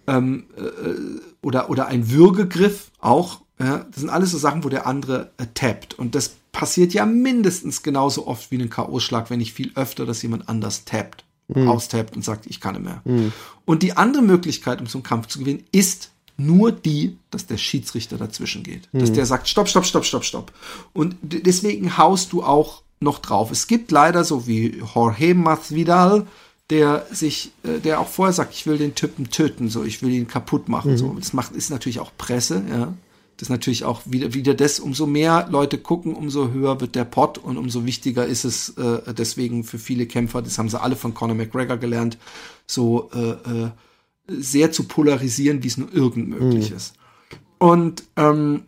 [0.08, 3.42] Ähm, äh, oder, oder ein Würgegriff auch.
[3.60, 5.96] Ja, das sind alles so Sachen, wo der andere äh, tappt.
[5.96, 10.22] Und das passiert ja mindestens genauso oft wie ein K.O.-Schlag, wenn nicht viel öfter, dass
[10.22, 11.24] jemand anders tappt
[11.54, 11.68] mhm.
[11.68, 13.02] austappt und sagt, ich kann nicht mehr.
[13.04, 13.32] Mhm.
[13.64, 17.58] Und die andere Möglichkeit, um so einen Kampf zu gewinnen, ist nur die, dass der
[17.58, 18.88] Schiedsrichter dazwischen geht.
[18.92, 19.00] Mhm.
[19.00, 20.52] Dass der sagt, stopp, stopp, stopp, stopp, stopp.
[20.92, 23.50] Und deswegen haust du auch noch drauf.
[23.50, 26.26] Es gibt leider so wie Jorge Masvidal,
[26.70, 30.10] der sich, äh, der auch vorher sagt, ich will den Typen töten, so, ich will
[30.10, 30.96] ihn kaputt machen, mhm.
[30.96, 31.14] so.
[31.18, 32.94] Das macht, ist natürlich auch Presse, ja.
[33.43, 37.05] Das ist natürlich auch wieder, wieder das, umso mehr Leute gucken, umso höher wird der
[37.05, 40.94] Pot und umso wichtiger ist es äh, deswegen für viele Kämpfer, das haben sie alle
[40.94, 42.19] von Conor McGregor gelernt,
[42.69, 43.70] so äh, äh,
[44.28, 46.77] sehr zu polarisieren, wie es nur irgend möglich mhm.
[46.77, 46.94] ist.
[47.59, 48.62] Und ähm,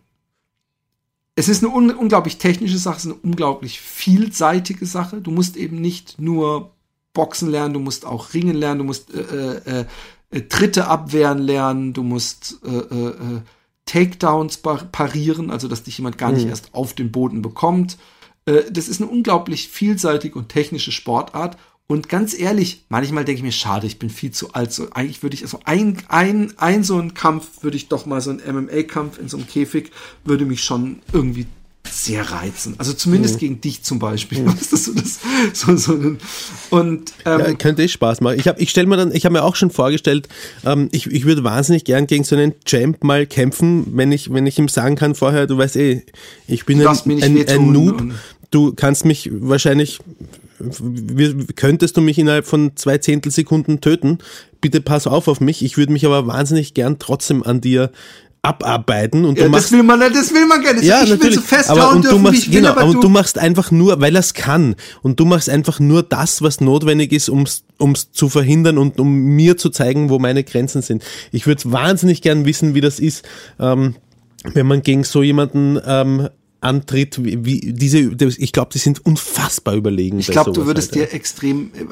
[1.37, 5.21] es ist eine un unglaublich technische Sache, es ist eine unglaublich vielseitige Sache.
[5.21, 6.73] Du musst eben nicht nur
[7.13, 9.85] Boxen lernen, du musst auch Ringen lernen, du musst äh, äh,
[10.31, 13.41] äh, Tritte abwehren lernen, du musst äh, äh, äh
[13.87, 16.51] Takedowns parieren, also dass dich jemand gar nicht mhm.
[16.51, 17.99] erst auf den Boden bekommt.
[18.47, 21.57] Äh, das ist eine unglaublich vielseitige und technische Sportart.
[21.87, 24.73] Und ganz ehrlich, manchmal denke ich mir, schade, ich bin viel zu alt.
[24.73, 28.23] So, eigentlich würde ich, also ein, ein, ein so ein Kampf, würde ich doch mal
[28.23, 29.91] so ein MMA-Kampf in so einem Käfig,
[30.25, 31.47] würde mich schon irgendwie
[31.91, 32.75] sehr reizen.
[32.79, 33.39] Also zumindest mhm.
[33.39, 34.41] gegen dich zum Beispiel.
[34.41, 34.47] Mhm.
[34.57, 35.21] Weißt du, so, das,
[35.53, 36.19] so, so ein,
[36.71, 38.39] und ähm, ja, könnte eh Spaß machen.
[38.39, 40.29] Ich habe ich stell mir dann, ich habe mir auch schon vorgestellt,
[40.65, 44.47] ähm, ich, ich würde wahnsinnig gern gegen so einen Champ mal kämpfen, wenn ich wenn
[44.47, 46.03] ich ihm sagen kann vorher, du weißt eh,
[46.49, 48.03] ich bin ein, ein, ein Noob.
[48.51, 50.01] Du kannst mich wahrscheinlich
[51.57, 54.19] könntest du mich innerhalb von zwei Zehntelsekunden töten.
[54.61, 55.65] Bitte pass auf auf mich.
[55.65, 57.91] Ich würde mich aber wahnsinnig gern trotzdem an dir
[58.45, 60.83] abarbeiten und Ja, du das machst will man, das will man gerne.
[60.83, 61.23] ja, ich natürlich.
[61.23, 63.01] will so festhauen aber und dürfen, du wie machst ich will, genau, aber aber du,
[63.01, 66.61] du machst einfach nur, weil er es kann und du machst einfach nur das, was
[66.61, 71.03] notwendig ist, ums ums zu verhindern und um mir zu zeigen, wo meine Grenzen sind.
[71.33, 73.25] Ich würde wahnsinnig gern wissen, wie das ist,
[73.59, 73.97] ähm,
[74.53, 76.29] wenn man gegen so jemanden ähm,
[76.61, 80.19] antritt, wie, wie diese, ich glaube, die sind unfassbar überlegen.
[80.19, 81.85] Ich glaube, du würdest halt, dir extrem, äh,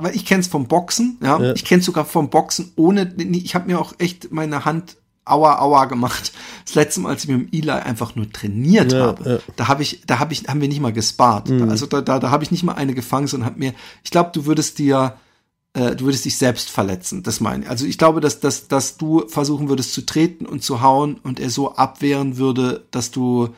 [0.00, 1.40] weil ich kenne es vom Boxen, ja.
[1.40, 1.52] Ja.
[1.54, 4.96] Ich kenne sogar vom Boxen ohne, ich habe mir auch echt meine Hand
[5.30, 6.32] aua aua gemacht.
[6.64, 9.36] Das letzte Mal, als ich mit dem Eli einfach nur trainiert Ja, habe, ja.
[9.36, 9.40] Mhm.
[9.56, 11.50] da habe ich, da habe ich, haben wir nicht mal gespart.
[11.50, 13.74] Da, also da, da, da habe ich nicht mal eine gefangen, sondern habe mir,
[14.04, 15.14] ich glaube, du würdest dir
[15.72, 17.70] äh, du würdest dich selbst verletzen, das meine ich.
[17.70, 21.38] Also ich glaube, dass, dass, dass du versuchen würdest zu treten und zu hauen und
[21.38, 23.50] er so abwehren würde, dass du,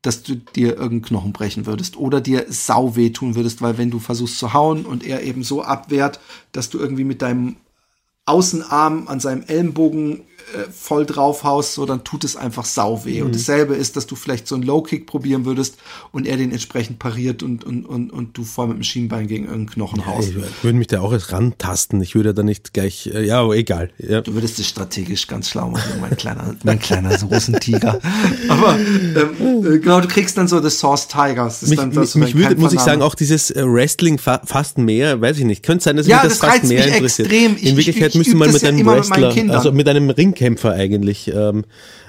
[0.00, 3.98] dass du dir irgendeinen Knochen brechen würdest oder dir sau wehtun würdest, weil wenn du
[3.98, 6.20] versuchst zu hauen und er eben so abwehrt,
[6.52, 7.56] dass du irgendwie mit deinem
[8.24, 10.22] Außenarm an seinem Ellenbogen
[10.54, 13.20] äh, voll draufhaust, so dann tut es einfach sau weh.
[13.20, 13.26] Mhm.
[13.26, 15.76] Und dasselbe ist, dass du vielleicht so einen Low-Kick probieren würdest
[16.12, 19.44] und er den entsprechend pariert und, und, und, und du voll mit dem Schienbein gegen
[19.44, 20.28] irgendeinen Knochen haust.
[20.30, 22.00] Ich würde mich da auch erst rantasten.
[22.02, 23.90] Ich würde da nicht gleich, äh, ja, aber egal.
[23.98, 24.20] Ja.
[24.22, 28.00] Du würdest es strategisch ganz schlau machen, mein kleiner, mein kleiner Rosentiger.
[28.48, 31.60] Aber ähm, äh, genau, du kriegst dann so The Source Tigers.
[31.60, 34.18] Das ist Mich, dann, mich, das mich würde, muss ich sagen, auch dieses äh, Wrestling
[34.18, 35.62] fa fast mehr, weiß ich nicht.
[35.62, 37.28] Könnte sein, dass Ja, mich das, das fast mehr interessiert.
[37.30, 37.56] extrem.
[37.56, 39.56] Ich- In Wirklichkeit ich- ich müsste man das mit ja einem mit Wrestler, Kindern.
[39.56, 41.64] also mit einem Ringkämpfer eigentlich, ähm,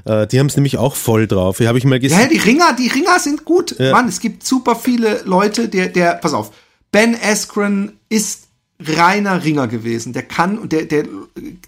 [0.05, 1.57] äh, die haben es nämlich auch voll drauf.
[1.57, 2.29] Hier habe ich mal Ja, gesehen.
[2.31, 3.77] die Ringer, die Ringer sind gut.
[3.79, 3.91] Ja.
[3.91, 6.51] Mann, es gibt super viele Leute, der, der, pass auf,
[6.91, 8.47] Ben Askren ist
[8.79, 10.13] reiner Ringer gewesen.
[10.13, 11.05] Der kann und der, der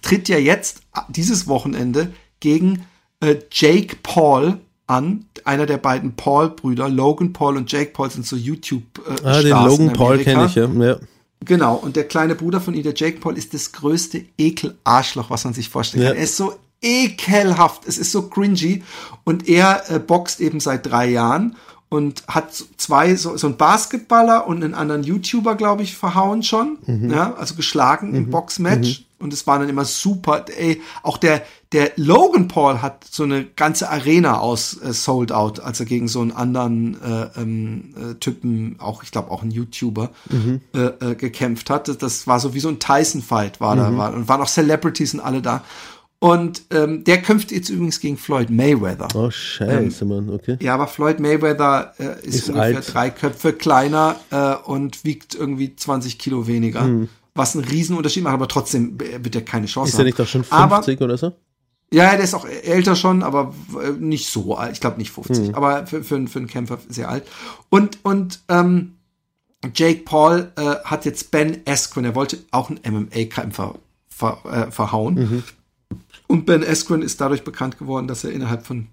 [0.02, 2.86] tritt ja jetzt dieses Wochenende gegen
[3.20, 4.58] äh, Jake Paul
[4.88, 5.26] an.
[5.44, 8.84] Einer der beiden Paul-Brüder, Logan Paul und Jake Paul sind so YouTube.
[9.08, 10.68] Äh, ah, den Logan Paul kenne ich, ja.
[10.68, 10.98] ja.
[11.43, 15.43] Genau, und der kleine Bruder von ihm, der Jake Paul, ist das größte Ekel-Arschloch, was
[15.43, 16.09] man sich vorstellen Ja.
[16.09, 16.18] kann.
[16.18, 18.84] Er ist so ekelhaft, es ist so cringy.
[19.23, 21.55] Und er äh, boxt eben seit drei Jahren
[21.89, 26.77] und hat zwei, so, so ein Basketballer und einen anderen YouTuber, glaube ich, verhauen schon,
[27.11, 31.91] ja, also geschlagen im Boxmatch und es war dann immer super, ey, auch der, der
[31.95, 36.22] Logan Paul hat so eine ganze Arena aus äh, sold out, als er gegen so
[36.22, 40.11] einen anderen äh, ähm, äh, Typen, auch ich glaube auch ein YouTuber,
[40.73, 41.88] äh, äh, gekämpft hat.
[42.02, 45.22] Das, war so wie so ein Tyson-Fight war da, war, und waren auch Celebrities und
[45.22, 45.64] alle da.
[46.23, 49.07] Und ähm, der kämpft jetzt übrigens gegen Floyd Mayweather.
[49.15, 50.56] Oh, scheiße, Mann, okay.
[50.61, 52.93] Ja, aber Floyd Mayweather äh, ist, Ist ungefähr alt.
[52.93, 57.07] drei Köpfe kleiner äh, und wiegt irgendwie 20 Kilo weniger.
[57.41, 59.93] Was einen Riesenunterschied macht, aber trotzdem äh, wird er keine Chance Hm.
[59.93, 61.34] Ist er nicht auch schon Aber- 50 oder so?
[61.93, 63.53] ja, der ist auch älter schon, aber
[63.84, 64.73] äh, nicht so alt.
[64.73, 65.55] Ich glaube nicht 50, Hm.
[65.55, 67.26] aber für, für, für einen Kämpfer sehr alt.
[67.69, 68.93] Und, und ähm,
[69.76, 73.76] Jake Paul äh, hat jetzt Ben Askren, er wollte auch einen MMA-Kämpfer
[74.09, 75.15] ver, äh, verhauen.
[75.15, 75.43] Mhm.
[76.27, 78.88] Und Ben Askren ist dadurch bekannt geworden, dass er innerhalb von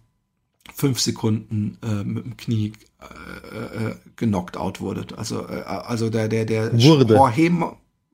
[0.75, 5.07] fünf Sekunden äh, mit dem Knie äh, äh, genockt out wurde.
[5.17, 7.15] Also, äh, also der, der, der Wurde.
[7.15, 7.15] Jorge,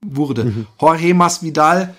[0.05, 0.67] Wurde.
[0.81, 1.95] Jorge Masvidal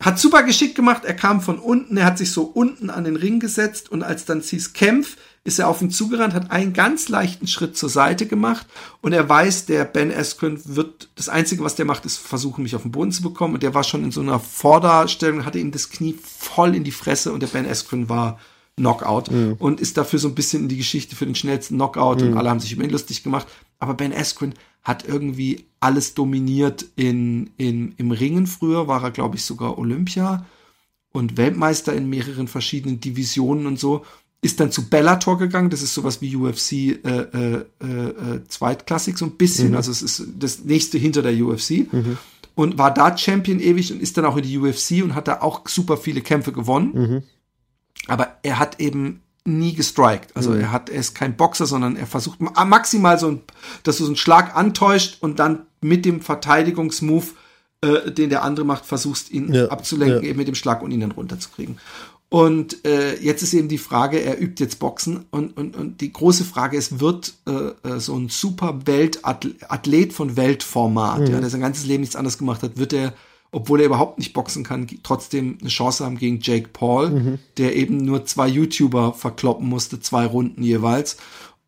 [0.00, 1.04] hat super geschickt gemacht.
[1.04, 3.90] Er kam von unten, er hat sich so unten an den Ring gesetzt.
[3.90, 7.76] Und als dann hieß Kämpf, ist er auf ihn zugerannt, hat einen ganz leichten Schritt
[7.76, 8.66] zur Seite gemacht.
[9.00, 12.74] Und er weiß, der Ben Askren wird, das Einzige, was der macht, ist versuchen, mich
[12.74, 13.54] auf den Boden zu bekommen.
[13.54, 16.90] Und der war schon in so einer Vorderstellung, hatte ihm das Knie voll in die
[16.90, 17.32] Fresse.
[17.32, 18.38] Und der Ben Askren war
[18.76, 22.36] Knockout und ist dafür so ein bisschen in die Geschichte für den schnellsten Knockout und
[22.36, 23.46] alle haben sich über ihn lustig gemacht.
[23.78, 29.36] Aber Ben Askren hat irgendwie alles dominiert in, in, im Ringen früher, war er, glaube
[29.36, 30.46] ich, sogar Olympia
[31.12, 34.04] und Weltmeister in mehreren verschiedenen Divisionen und so.
[34.42, 39.24] Ist dann zu Bellator gegangen, das ist sowas wie UFC äh, äh, äh, Zweitklassik, so
[39.24, 39.74] ein bisschen.
[39.76, 41.86] Also es ist das nächste hinter der UFC.
[42.54, 45.40] Und war da Champion ewig und ist dann auch in die UFC und hat da
[45.40, 47.24] auch super viele Kämpfe gewonnen.
[48.08, 50.34] Aber er hat eben nie gestrikt.
[50.36, 53.40] Also er hat, er ist kein Boxer, sondern er versucht ma- maximal so ein,
[53.84, 57.34] dass du so einen Schlag antäuscht und dann mit dem Verteidigungsmove,
[57.82, 60.30] äh, den der andere macht, versuchst ihn Ja, abzulenken, ja.
[60.30, 61.78] eben mit dem Schlag und ihn dann runterzukriegen.
[62.28, 66.12] Und äh, jetzt ist eben die Frage, er übt jetzt Boxen und, und, und die
[66.12, 71.60] große Frage ist, wird äh, äh, so ein super Weltathlet von Weltformat, ja, der sein
[71.60, 73.12] ganzes Leben nichts anderes gemacht hat, wird er,
[73.52, 77.98] obwohl er überhaupt nicht boxen kann, trotzdem eine Chance haben gegen Jake Paul, der eben
[77.98, 81.16] nur zwei YouTuber verkloppen musste, zwei Runden jeweils.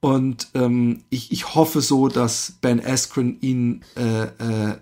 [0.00, 4.76] Und ähm, ich, ich hoffe so, dass Ben Askren ihn äh, äh,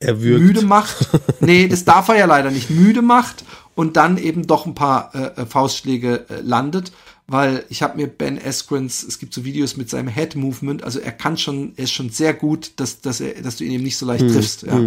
[0.00, 0.42] Er würgt.
[0.42, 1.08] müde macht.
[1.40, 2.70] Nee, das darf er ja leider nicht.
[2.70, 3.44] Müde macht
[3.76, 6.92] und dann eben doch ein paar äh, äh, Faustschläge äh, landet.
[7.28, 11.00] Weil ich habe mir Ben Askrens, es gibt so Videos mit seinem Head Movement, also
[11.00, 13.82] er kann schon, er ist schon sehr gut, dass, dass, er, dass du ihn eben
[13.82, 14.62] nicht so leicht triffst.
[14.62, 14.80] Ja.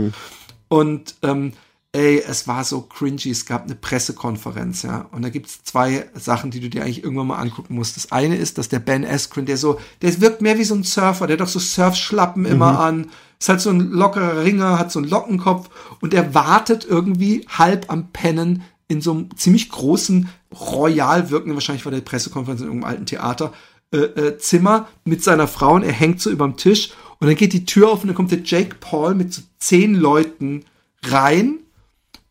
[0.70, 1.54] Und ähm,
[1.92, 3.32] ey, es war so cringy.
[3.32, 5.08] Es gab eine Pressekonferenz, ja.
[5.12, 7.98] Und da gibt's zwei Sachen, die du dir eigentlich irgendwann mal angucken musst.
[7.98, 10.84] Das eine ist, dass der Ben Askren, der so, der wirkt mehr wie so ein
[10.84, 13.10] Surfer, der hat doch so Surfschlappen immer an.
[13.40, 15.70] Ist halt so ein lockerer Ringer, hat so einen Lockenkopf
[16.02, 20.30] und der wartet irgendwie halb am Pennen in so einem ziemlich großen,
[20.60, 23.54] royal wirkenden, wahrscheinlich war der Pressekonferenz in irgendeinem alten Theater,
[23.92, 27.54] äh, äh, Zimmer mit seiner Frau und er hängt so überm Tisch und dann geht
[27.54, 30.66] die Tür auf und dann kommt der Jake Paul mit so zehn Leuten
[31.04, 31.60] rein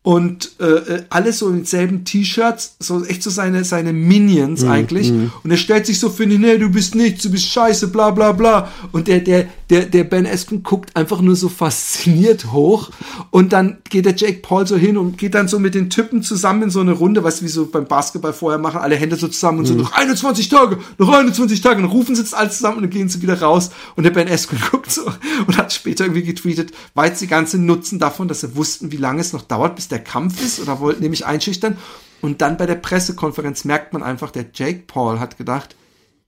[0.09, 5.13] und äh, äh, alles so mit selben T-Shirts, so echt so seine, seine Minions eigentlich.
[5.13, 8.11] Und er stellt sich so für ihn, nee, du bist nichts, du bist scheiße, bla
[8.11, 8.73] bla bla.
[8.93, 12.89] Und der, der, der, der Ben Askren guckt einfach nur so fasziniert hoch.
[13.31, 16.23] Und dann geht der Jake Paul so hin und geht dann so mit den Typen
[16.23, 19.17] zusammen in so eine Runde, weißt du, wie so beim Basketball vorher machen, alle Hände
[19.17, 21.77] so zusammen und so, noch 21 Tage, noch 21 Tage.
[21.77, 23.73] Und dann rufen sie jetzt alles zusammen und dann gehen sie wieder raus.
[23.95, 25.03] Und der Ben Askren guckt so
[25.47, 29.21] und hat später irgendwie getweetet, jetzt die ganze Nutzen davon, dass sie wussten, wie lange
[29.21, 31.79] es noch dauert, bis der Kampf ist oder wollten nämlich einschüchtern.
[32.21, 35.77] Und dann bei der Pressekonferenz merkt man einfach, der Jake Paul hat gedacht,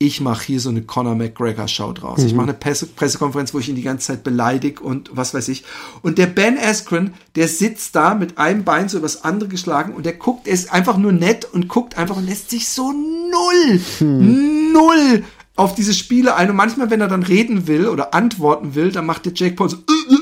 [0.02, 2.24] ich mache hier so eine Conor McGregor Show draus.
[2.24, 5.48] Ich mache eine Presse Pressekonferenz, wo ich ihn die ganze Zeit beleidig und was weiß
[5.48, 5.64] ich.
[6.00, 10.06] Und der Ben Askren, der sitzt da mit einem Bein so übers andere geschlagen und
[10.06, 13.80] der guckt, er ist einfach nur nett und guckt einfach und lässt sich so null,
[14.72, 15.24] null
[15.54, 16.48] auf diese Spiele ein.
[16.48, 19.68] Und manchmal, wenn er dann reden will oder antworten will, dann macht der Jake Paul
[19.68, 20.19] so, äh, äh,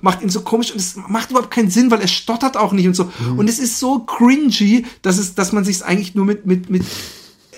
[0.00, 2.86] macht ihn so komisch und es macht überhaupt keinen Sinn, weil er stottert auch nicht
[2.86, 3.10] und so.
[3.36, 6.82] Und es ist so cringy, dass es, dass man sich eigentlich nur mit, mit, mit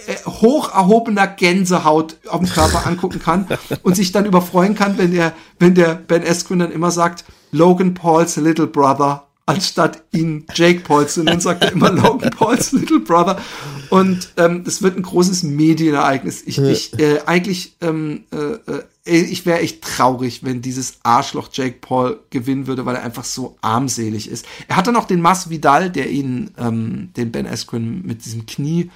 [0.07, 3.47] äh, hoch erhobener Gänsehaut auf dem Körper angucken kann
[3.83, 7.95] und sich dann überfreuen kann, wenn der, wenn der Ben Askren dann immer sagt, Logan
[7.95, 13.01] Pauls little brother, anstatt ihn Jake Paul zu nennen, sagt er immer Logan Pauls little
[13.01, 13.39] brother.
[13.91, 16.43] Und ähm, das wird ein großes Medienereignis.
[16.45, 21.79] Ich, ich äh, eigentlich, ähm, äh, äh, ich wäre echt traurig, wenn dieses Arschloch Jake
[21.81, 24.47] Paul gewinnen würde, weil er einfach so armselig ist.
[24.69, 28.47] Er hat dann auch den Mas Vidal, der ihn, ähm, den Ben Askren mit diesem
[28.47, 28.91] Knie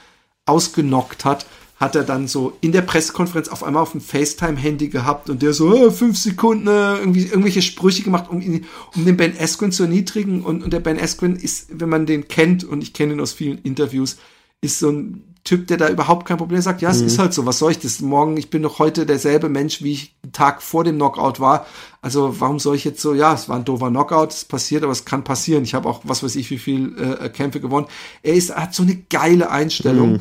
[0.47, 1.47] ausgenockt hat,
[1.79, 5.53] hat er dann so in der Pressekonferenz auf einmal auf dem FaceTime-Handy gehabt und der
[5.53, 8.67] so äh, fünf Sekunden äh, irgendwie irgendwelche Sprüche gemacht, um ihn,
[8.97, 10.43] um den Ben Askren zu erniedrigen.
[10.43, 13.33] Und, und der Ben Askren ist, wenn man den kennt, und ich kenne ihn aus
[13.33, 14.17] vielen Interviews,
[14.61, 17.47] ist so ein Typ, der da überhaupt kein Problem sagt, ja, es ist halt so,
[17.47, 18.01] was soll ich das?
[18.01, 21.65] Morgen, ich bin doch heute derselbe Mensch, wie ich einen Tag vor dem Knockout war.
[22.03, 24.93] Also warum soll ich jetzt so, ja, es war ein doofer Knockout, es passiert, aber
[24.93, 25.63] es kann passieren.
[25.63, 27.87] Ich habe auch, was weiß ich, wie viel äh, Kämpfe gewonnen.
[28.23, 30.21] Er ist, hat so eine geile Einstellung.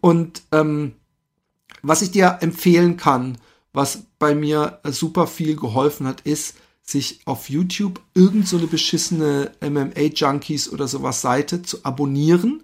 [0.00, 0.92] Und ähm,
[1.82, 3.38] was ich dir empfehlen kann,
[3.72, 8.66] was bei mir äh, super viel geholfen hat, ist, sich auf YouTube irgend so eine
[8.66, 12.62] beschissene MMA-Junkies oder sowas Seite zu abonnieren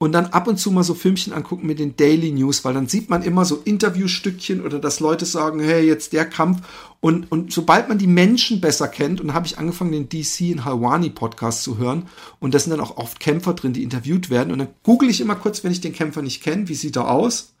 [0.00, 2.86] und dann ab und zu mal so Filmchen angucken mit den Daily News, weil dann
[2.86, 6.62] sieht man immer so Interviewstückchen oder dass Leute sagen, hey, jetzt der Kampf.
[7.00, 10.64] Und, und sobald man die Menschen besser kennt, und habe ich angefangen, den DC in
[10.64, 12.06] Halwani Podcast zu hören,
[12.38, 14.52] und da sind dann auch oft Kämpfer drin, die interviewt werden.
[14.52, 17.10] Und dann google ich immer kurz, wenn ich den Kämpfer nicht kenne, wie sieht er
[17.10, 17.54] aus?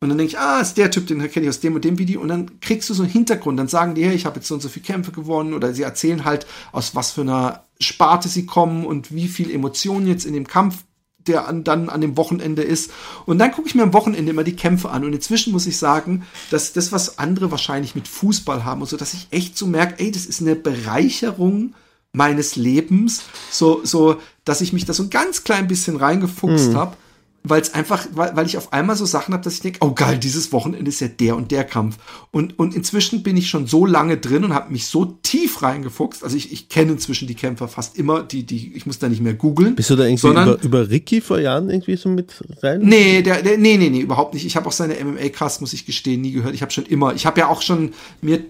[0.00, 1.98] Und dann denke ich, ah, ist der Typ, den kenne ich aus dem und dem
[1.98, 2.22] Video.
[2.22, 3.58] Und dann kriegst du so einen Hintergrund.
[3.58, 5.54] Dann sagen die, hey, ich habe jetzt so und so viele Kämpfe gewonnen.
[5.54, 10.08] Oder sie erzählen halt, aus was für einer Sparte sie kommen und wie viel Emotionen
[10.08, 10.84] jetzt in dem Kampf
[11.26, 12.90] der an, dann an dem Wochenende ist.
[13.26, 15.04] Und dann gucke ich mir am Wochenende immer die Kämpfe an.
[15.04, 18.96] Und inzwischen muss ich sagen, dass das, was andere wahrscheinlich mit Fußball haben und so,
[18.96, 21.74] dass ich echt so merke, ey, das ist eine Bereicherung
[22.12, 26.96] meines Lebens, so, so, dass ich mich da so ein ganz klein bisschen reingefuchst habe,
[27.44, 29.92] weil es einfach, weil, weil ich auf einmal so Sachen habe, dass ich denke, oh
[29.92, 31.98] geil, dieses Wochenende ist ja der und der Kampf.
[32.30, 36.22] Und, und inzwischen bin ich schon so lange drin und habe mich so tief reingefuchst.
[36.22, 39.22] Also ich, ich kenne inzwischen die Kämpfer fast immer, die, die, ich muss da nicht
[39.22, 39.74] mehr googeln.
[39.74, 42.32] Bist du da irgendwie sondern, über, über Ricky vor Jahren irgendwie so mit
[42.62, 42.80] rein?
[42.82, 44.46] Nee, der, der, nee, nee, nee, überhaupt nicht.
[44.46, 46.54] Ich habe auch seine MMA-Cast, muss ich gestehen, nie gehört.
[46.54, 48.42] Ich habe schon immer, ich habe ja auch schon mir, äh,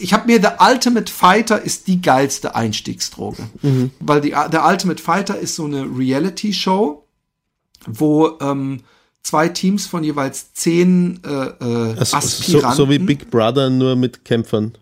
[0.00, 3.44] ich habe mir The Ultimate Fighter ist die geilste Einstiegsdroge.
[4.00, 7.04] Weil die, The Ultimate Fighter ist so eine Reality-Show,
[7.86, 8.80] wo ähm,
[9.22, 12.76] zwei Teams von jeweils zehn äh, äh, Also, Aspiranten.
[12.76, 14.72] so, so wie Big Brother, nur mit Kämpfern.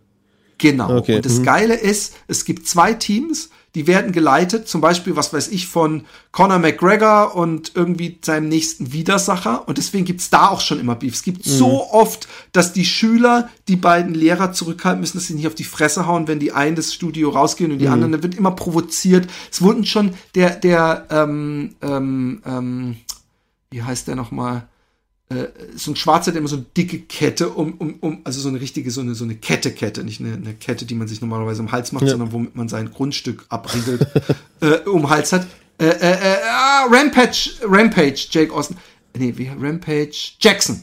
[0.59, 0.97] Genau.
[0.99, 1.45] Okay, Und das mhm.
[1.45, 6.05] Geile ist, es gibt zwei Teams, die werden geleitet, zum Beispiel, was weiß ich, von
[6.33, 9.69] Conor McGregor und irgendwie seinem nächsten Widersacher.
[9.69, 11.15] Und deswegen gibt's da auch schon immer Beef.
[11.15, 15.47] Es gibt so oft, dass die Schüler die beiden Lehrer zurückhalten müssen, dass sie nicht
[15.47, 18.35] auf die Fresse hauen, wenn die einen das Studio rausgehen und die anderen, da wird
[18.35, 19.31] immer provoziert.
[19.51, 22.97] Es wurden schon der, der, ähm, ähm, ähm,
[23.71, 24.67] wie heißt der nochmal?
[25.31, 28.49] Äh, so ein Schwarzer, der immer so eine dicke Kette um, um, um, also so
[28.49, 31.61] eine richtige, so eine, so eine Kette-Kette, nicht eine, eine Kette, die man sich normalerweise
[31.63, 32.11] um Hals macht, Ja.
[32.11, 34.07] sondern womit man sein Grundstück abriegelt,
[34.61, 35.47] äh, um Hals hat.
[35.79, 38.77] Äh, äh, äh, ah, Rampage, Rampage, Jake Austin.
[39.17, 40.83] Nee, wie Rampage Jackson.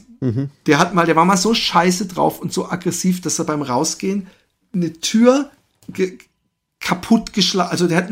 [0.66, 3.60] Der hat mal, der war mal so scheiße drauf und so aggressiv, dass er beim
[3.62, 4.28] Rausgehen
[4.72, 5.50] eine Tür
[5.88, 6.18] ge
[6.86, 8.08] kaputt geschlagen, also der hat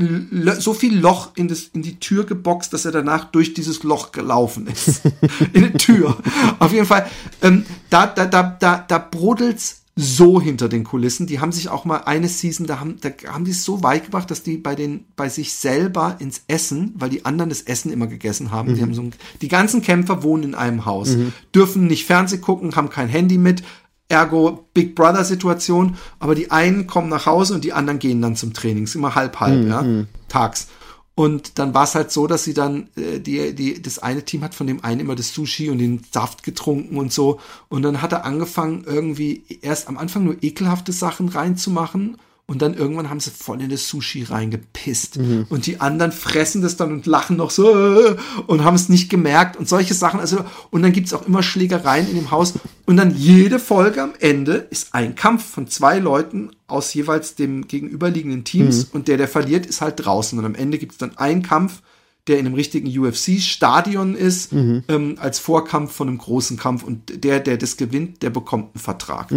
[0.61, 4.11] so viel Loch in, das, in die Tür geboxt, dass er danach durch dieses Loch
[4.11, 5.03] gelaufen ist.
[5.53, 6.17] in die Tür.
[6.59, 7.07] Auf jeden Fall,
[7.41, 11.29] ähm, da, da, da, da, da brodelt's so hinter den Kulissen.
[11.29, 14.07] Die haben sich auch mal eine Season, da haben, da haben die es so weit
[14.07, 17.93] gebracht, dass die bei den, bei sich selber ins Essen, weil die anderen das Essen
[17.93, 18.75] immer gegessen haben.
[18.75, 21.17] Die haben so ein, die ganzen Kämpfer wohnen in einem Haus,
[21.55, 23.63] dürfen nicht Fernseh gucken, haben kein Handy mit,
[24.09, 28.37] ergo Big Brother Situation, aber die einen kommen nach Hause und die anderen gehen dann
[28.37, 28.85] zum Training.
[28.85, 29.85] Ist immer halb halb, ja,
[30.29, 30.69] tags.
[31.17, 34.43] Und dann war es halt so, dass sie dann, äh, die, die, das eine Team
[34.43, 37.39] hat von dem einen immer das Sushi und den Saft getrunken und so.
[37.69, 42.17] Und dann hat er angefangen, irgendwie erst am Anfang nur ekelhafte Sachen reinzumachen.
[42.47, 45.17] Und dann irgendwann haben sie voll in das Sushi reingepisst.
[45.49, 48.17] Und die anderen fressen das dann und lachen noch so äh,
[48.47, 50.21] und haben es nicht gemerkt und solche Sachen.
[50.21, 52.53] Also, und dann gibt's auch immer Schlägereien in dem Haus.
[52.85, 57.67] Und dann jede Folge am Ende ist ein Kampf von zwei Leuten aus jeweils dem
[57.67, 58.85] gegenüberliegenden Teams.
[58.93, 60.39] Und der, der verliert, ist halt draußen.
[60.39, 61.81] Und am Ende gibt's dann einen Kampf,
[62.27, 64.53] der in einem richtigen UFC-Stadion ist,
[64.89, 66.83] ähm, als Vorkampf von einem großen Kampf.
[66.85, 69.31] Und der, der das gewinnt, der bekommt einen Vertrag.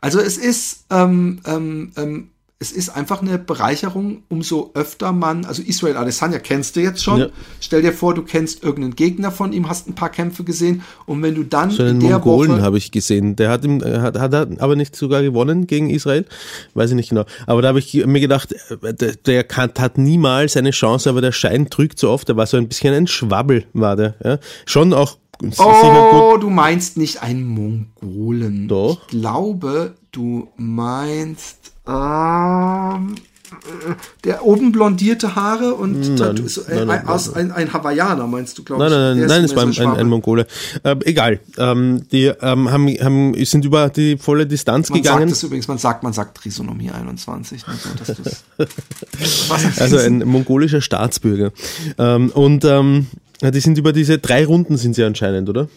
[0.00, 2.30] Also es ist, ähm, ähm, ähm,
[2.62, 7.20] es ist einfach eine Bereicherung, umso öfter man, also Israel Adesanya kennst du jetzt schon.
[7.20, 7.28] Ja.
[7.58, 11.22] Stell dir vor, du kennst irgendeinen Gegner von ihm, hast ein paar Kämpfe gesehen und
[11.22, 13.34] wenn du dann einen in der Mongolen habe ich gesehen.
[13.34, 16.26] Der hat, im, hat, hat er aber nicht sogar gewonnen gegen Israel.
[16.74, 17.24] Weiß ich nicht genau.
[17.46, 18.52] Aber da habe ich mir gedacht,
[18.82, 22.28] äh, der, der kann, hat niemals eine Chance, aber der Schein trügt so oft.
[22.28, 24.16] Der war so ein bisschen ein Schwabbel, war der.
[24.22, 24.38] Ja.
[24.66, 25.58] Schon auch gut.
[25.58, 28.68] Oh, du meinst nicht einen Mongolen.
[28.68, 29.00] Doch.
[29.02, 31.58] Ich glaube, du meinst
[31.88, 33.14] ähm,
[33.50, 33.94] äh,
[34.24, 37.34] der oben blondierte Haare und Nein, Tattoo- so, nein, ein, nein, nein.
[37.34, 38.98] ein, ein Hawaiianer, meinst du, glaube Nein, ich?
[38.98, 40.08] nein, nein, nein, ist es war ein, ein, ein.
[40.08, 40.46] Mongole.
[40.84, 41.40] Äh, egal.
[41.58, 45.20] Ähm, die ähm, haben, haben, sind über die volle Distanz Man gegangen.
[45.28, 47.66] sagt es übrigens, man sagt, man sagt Trisonomie 21.
[47.66, 49.54] Ne, so?
[49.78, 51.50] Also ein mongolischer Staatsbürger.
[51.98, 53.06] Ähm, und ähm,
[53.40, 55.68] ja, die sind über diese drei Runden sind sie anscheinend, oder?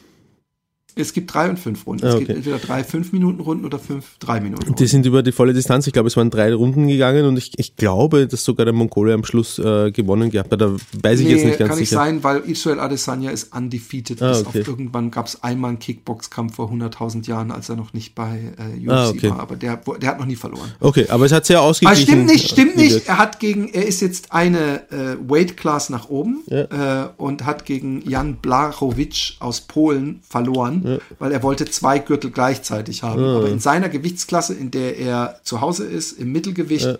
[0.96, 2.06] Es gibt drei und fünf Runden.
[2.06, 2.26] Ah, Es okay.
[2.26, 4.76] gibt entweder drei fünf Minuten Runden oder fünf drei Minuten Runden.
[4.78, 7.52] Die sind über die volle Distanz, ich glaube, es waren drei Runden gegangen und ich,
[7.58, 10.62] ich glaube, dass sogar der Mongole am Schluss äh, gewonnen gehabt hat.
[10.62, 10.72] Da
[11.02, 12.02] weiß ich jetzt nicht ganz kann nicht sicher.
[12.02, 14.22] sein, weil Israel Adesanya ist undefeated.
[14.22, 14.62] Ah, okay.
[14.62, 18.54] auf irgendwann gab es einmal einen Kickboxkampf vor 100.000 Jahren, als er noch nicht bei
[18.58, 19.30] äh, UFC Ah, okay.
[19.30, 19.40] war.
[19.40, 20.72] Aber der, der hat noch nie verloren.
[20.80, 22.04] Okay, aber es hat sehr Aber ausgeglichen.
[22.04, 23.08] stimmt nicht, stimmt nicht.
[23.08, 27.06] Er hat gegen, er ist jetzt eine äh, Weight Class nach oben Ja.
[27.06, 30.83] äh, und hat gegen Jan Blachowicz aus Polen verloren,
[31.20, 33.24] weil er wollte zwei Gürtel gleichzeitig haben.
[33.24, 37.00] Aber in seiner Gewichtsklasse, in der er zu Hause ist, im Mittelgewicht,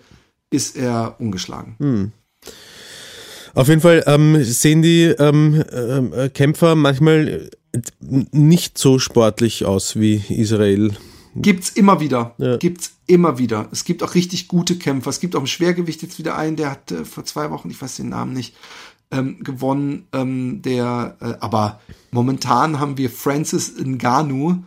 [0.50, 1.76] ist er ungeschlagen.
[1.78, 2.12] Hm.
[3.54, 9.64] Auf jeden Fall ähm, sehen die ähm, ähm, äh, Kämpfer manchmal äh, nicht so sportlich
[9.64, 10.96] aus wie Israel.
[11.36, 12.34] Gibt's immer wieder.
[12.38, 12.56] Ja.
[12.56, 13.68] Gibt's immer wieder.
[13.72, 15.10] Es gibt auch richtig gute Kämpfer.
[15.10, 17.80] Es gibt auch im Schwergewicht jetzt wieder einen, der hat äh, vor zwei Wochen, ich
[17.80, 18.54] weiß den Namen nicht,
[19.10, 20.06] ähm, gewonnen.
[20.12, 24.64] Ähm, der, äh, aber momentan haben wir Francis Ngannou,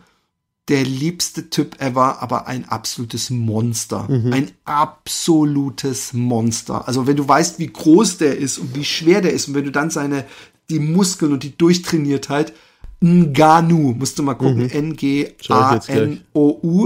[0.68, 4.06] der liebste Typ ever, aber ein absolutes Monster.
[4.32, 6.86] Ein absolutes Monster.
[6.86, 9.64] Also wenn du weißt, wie groß der ist und wie schwer der ist und wenn
[9.64, 10.26] du dann seine,
[10.68, 12.52] die Muskeln und die Durchtrainiertheit,
[13.00, 15.34] Ngannou, musst du mal gucken, N-G-A-N-O-U,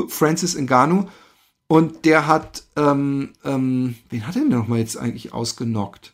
[0.08, 1.06] Francis Ngannou.
[1.68, 6.11] Und der hat, ähm, ähm, wen hat er denn nochmal jetzt eigentlich ausgenockt?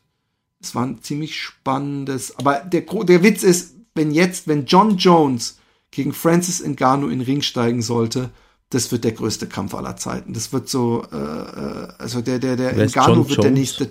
[0.61, 5.59] Es war ein ziemlich spannendes, aber der, der Witz ist, wenn jetzt, wenn John Jones
[5.91, 8.31] gegen Francis Ngannou in den Ring steigen sollte,
[8.71, 10.35] das wird der größte Kampf aller Zeiten.
[10.35, 13.89] Das wird so, äh, äh, also der, der, der Ngannou wird der nächste.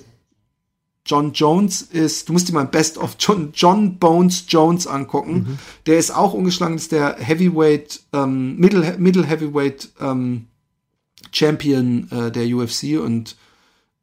[1.05, 5.33] John Jones ist, du musst dir mal ein Best of John, John Bones Jones angucken.
[5.33, 5.59] Mhm.
[5.85, 10.47] Der ist auch ungeschlagen, ist der Heavyweight, ähm, Middle, Middle Heavyweight ähm,
[11.31, 13.37] Champion äh, der UFC und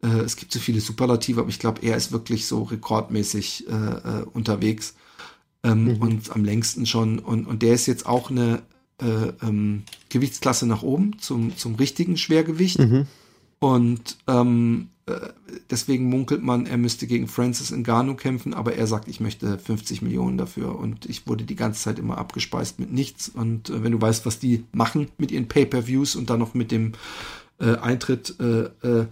[0.04, 3.72] äh, es gibt so viele Superlative, aber ich glaube, er ist wirklich so rekordmäßig äh,
[3.72, 4.94] äh, unterwegs
[5.62, 7.18] ähm, und am längsten schon.
[7.18, 8.62] Und, und der ist jetzt auch eine
[9.00, 12.78] äh, ähm, Gewichtsklasse nach oben zum, zum richtigen Schwergewicht.
[13.58, 15.28] Und ähm, äh,
[15.70, 20.02] deswegen munkelt man, er müsste gegen Francis Ngannou kämpfen, aber er sagt, ich möchte 50
[20.02, 20.78] Millionen dafür.
[20.78, 23.30] Und ich wurde die ganze Zeit immer abgespeist mit nichts.
[23.30, 26.70] Und äh, wenn du weißt, was die machen mit ihren Pay-per-Views und dann noch mit
[26.70, 26.92] dem
[27.58, 29.06] äh, Eintritt äh, äh,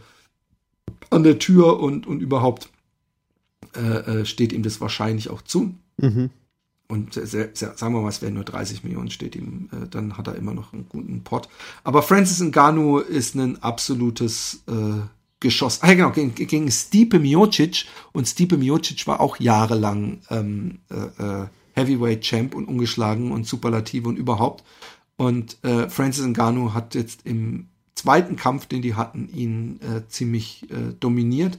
[1.11, 2.71] an der Tür und, und überhaupt
[3.77, 5.75] äh, äh, steht ihm das wahrscheinlich auch zu.
[5.99, 6.31] Mhm.
[6.89, 10.19] Und sehr, sehr, sagen wir mal, es wären nur 30 Millionen, steht ihm, äh, dann
[10.19, 11.49] hat er immer noch einen guten Pot.
[11.85, 15.01] Aber Francis Ngannou ist ein absolutes äh,
[15.41, 15.83] Geschoss.
[15.83, 17.87] Ah, ja, genau, gegen, gegen Stipe Miocic.
[18.13, 24.09] Und Stipe Miocic war auch jahrelang ähm, äh, äh, Heavyweight Champ und ungeschlagen und Superlative
[24.09, 24.63] und überhaupt.
[25.17, 30.65] Und äh, Francis Ngannou hat jetzt im zweiten Kampf, den die hatten, ihn äh, ziemlich
[30.71, 31.59] äh, dominiert.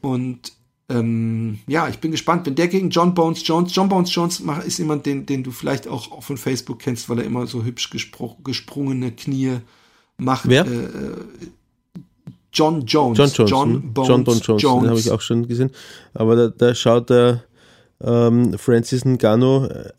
[0.00, 0.52] Und
[0.88, 4.78] ähm, ja, ich bin gespannt, wenn der gegen John Bones Jones, John Bones Jones ist
[4.78, 7.90] jemand, den, den du vielleicht auch von Facebook kennst, weil er immer so hübsch
[8.44, 9.58] gesprungene Knie
[10.16, 10.48] macht.
[10.48, 10.64] Wer?
[10.64, 10.88] Äh,
[12.52, 13.18] John Jones.
[13.18, 13.50] John Jones.
[13.50, 13.92] John hm?
[13.92, 15.70] Bones John Bon Jones, den habe ich auch schon gesehen.
[16.14, 17.42] Aber da, da schaut der
[18.00, 19.90] ähm, Francis Ngannou äh,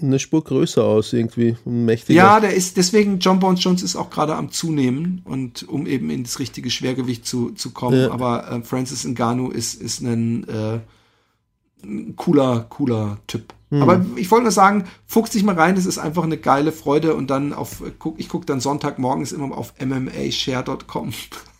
[0.00, 2.16] eine Spur größer aus irgendwie mächtiger.
[2.16, 6.10] Ja, der ist deswegen John Bones Jones ist auch gerade am zunehmen und um eben
[6.10, 8.00] in das richtige Schwergewicht zu, zu kommen.
[8.00, 8.10] Ja.
[8.10, 10.80] Aber äh, Francis Ngannou ist ist ein, äh,
[11.82, 13.54] ein cooler cooler Typ.
[13.70, 13.82] Hm.
[13.82, 17.14] Aber ich wollte nur sagen, fuchs dich mal rein, es ist einfach eine geile Freude
[17.14, 21.12] und dann auf guck, ich gucke dann Sonntagmorgens immer auf mmashare.com.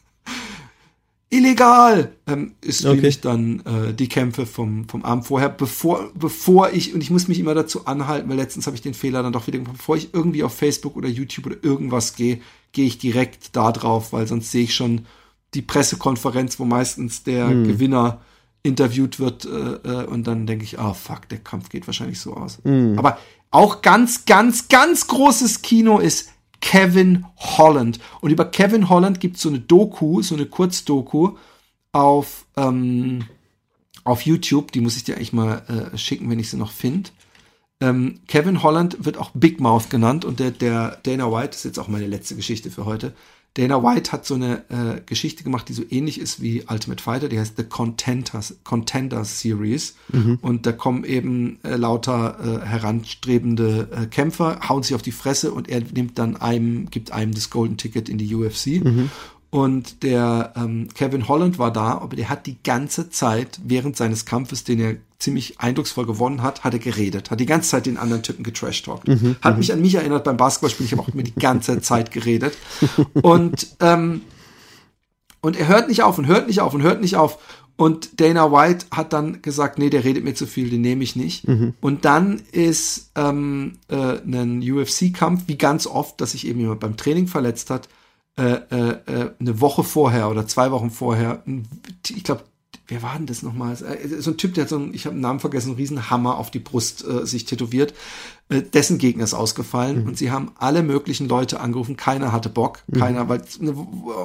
[1.29, 3.09] Illegal ähm, ist Okay.
[3.09, 7.27] ich dann äh, die Kämpfe vom, vom Abend vorher, bevor, bevor ich, und ich muss
[7.27, 9.97] mich immer dazu anhalten, weil letztens habe ich den Fehler dann doch wieder gemacht, bevor
[9.97, 12.41] ich irgendwie auf Facebook oder YouTube oder irgendwas gehe,
[12.71, 15.07] gehe ich direkt da drauf, weil sonst sehe ich schon
[15.55, 18.21] die Pressekonferenz, wo meistens der Gewinner
[18.63, 22.35] interviewt wird äh, äh, und dann denke ich, ah fuck, der Kampf geht wahrscheinlich so
[22.35, 22.59] aus.
[22.97, 23.19] Aber
[23.51, 26.31] auch ganz, ganz, ganz großes Kino ist
[26.67, 28.01] Kevin Holland.
[28.21, 31.37] Und über Kevin Holland gibt es so eine Doku, so eine Kurzdoku
[31.93, 33.25] auf, ähm,
[34.03, 34.73] auf YouTube.
[34.73, 37.11] Die muss ich dir eigentlich mal äh, schicken, wenn ich sie noch finde.
[37.81, 41.65] Ähm, Kevin Holland wird auch Big Mouth genannt und der, der Dana White, das ist
[41.67, 43.13] jetzt auch meine letzte Geschichte für heute.
[43.57, 47.29] Dana White hat so eine äh, Geschichte gemacht, die so ähnlich ist wie Ultimate Fighter,
[47.31, 49.97] die heißt The Contenders, Contenders Series.
[50.43, 55.53] Und da kommen eben äh, lauter äh, heranstrebende äh, Kämpfer, hauen sich auf die Fresse
[55.53, 58.83] und er nimmt dann einem, gibt einem das Golden Ticket in die UFC.
[59.57, 64.27] Und der ähm, Kevin Holland war da, aber der hat die ganze Zeit während seines
[64.27, 67.97] Kampfes, den er ziemlich eindrucksvoll gewonnen hat, hat er geredet, hat die ganze Zeit den
[67.97, 69.09] anderen Typen getrashtalkt.
[69.41, 72.53] hat mich an mich erinnert beim Basketballspiel, ich habe auch immer die ganze Zeit geredet.
[73.15, 74.21] Und, ähm,
[75.41, 77.39] und er hört nicht auf und hört nicht auf und hört nicht auf.
[77.77, 81.17] Und Dana White hat dann gesagt, nee, der redet mir zu viel, den nehme ich
[81.17, 81.47] nicht.
[81.81, 86.99] Und dann ist ähm, äh, ein UFC-Kampf, wie ganz oft, dass sich eben jemand beim
[86.99, 87.89] Training verletzt hat,
[88.39, 91.43] äh, äh, äh, eine Woche vorher oder zwei Wochen vorher,
[92.09, 92.45] ich glaube,
[92.89, 93.73] wer war denn das nochmal?
[93.75, 96.11] Äh, So ein Typ, der hat so einen, ich habe den Namen vergessen, einen riesen
[96.11, 97.95] Hammer auf die Brust äh, sich tätowiert.
[98.49, 101.97] Äh, dessen Gegner ist ausgefallen und sie haben alle möglichen Leute angerufen.
[101.97, 103.75] Keiner hatte Bock, keiner, weil ne,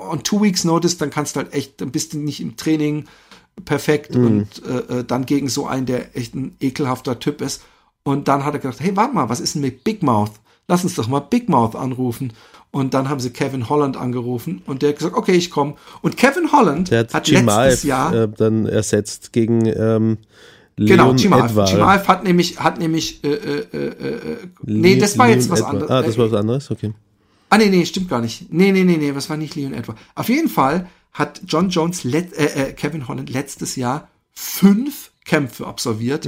[0.09, 3.05] on two weeks notice, dann kannst du halt echt, dann bist du nicht im Training
[3.65, 7.61] perfekt und äh, äh, dann gegen so einen, der echt ein ekelhafter Typ ist.
[8.03, 10.31] Und dann hat er gedacht, hey, warte mal, was ist denn mit Big Mouth?
[10.67, 12.33] Lass uns doch mal Big Mouth anrufen.
[12.71, 15.75] Und dann haben sie Kevin Holland angerufen und der hat gesagt, okay, ich komme.
[16.01, 20.17] Und Kevin Holland hat, hat letztes Jahr äh, dann ersetzt gegen ähm,
[20.77, 21.65] Leon Genau, Chimaev.
[21.69, 25.59] Chimaev hat nämlich, hat nämlich, äh, äh, äh, äh, nee, das war Leon jetzt was
[25.59, 25.73] Edward.
[25.73, 25.91] anderes.
[25.91, 26.93] Ah, das war was anderes, okay.
[27.49, 28.51] Ah, nee, nee, stimmt gar nicht.
[28.53, 29.97] Nee, nee, nee, nee, was war nicht Leon Edward.
[30.15, 35.67] Auf jeden Fall hat John Jones, let, äh, äh, Kevin Holland letztes Jahr fünf Kämpfe
[35.67, 36.25] absolviert.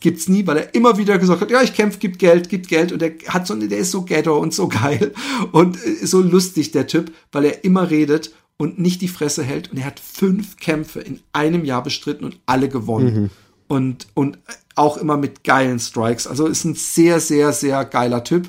[0.00, 2.92] Gibt's nie, weil er immer wieder gesagt hat, ja, ich kämpfe, gibt Geld, gibt Geld.
[2.92, 5.12] Und der hat so, der ist so ghetto und so geil
[5.52, 9.70] und äh, so lustig, der Typ, weil er immer redet und nicht die Fresse hält.
[9.70, 13.30] Und er hat fünf Kämpfe in einem Jahr bestritten und alle gewonnen.
[13.68, 14.38] Und, und
[14.76, 16.26] auch immer mit geilen Strikes.
[16.26, 18.48] Also ist ein sehr, sehr, sehr geiler Typ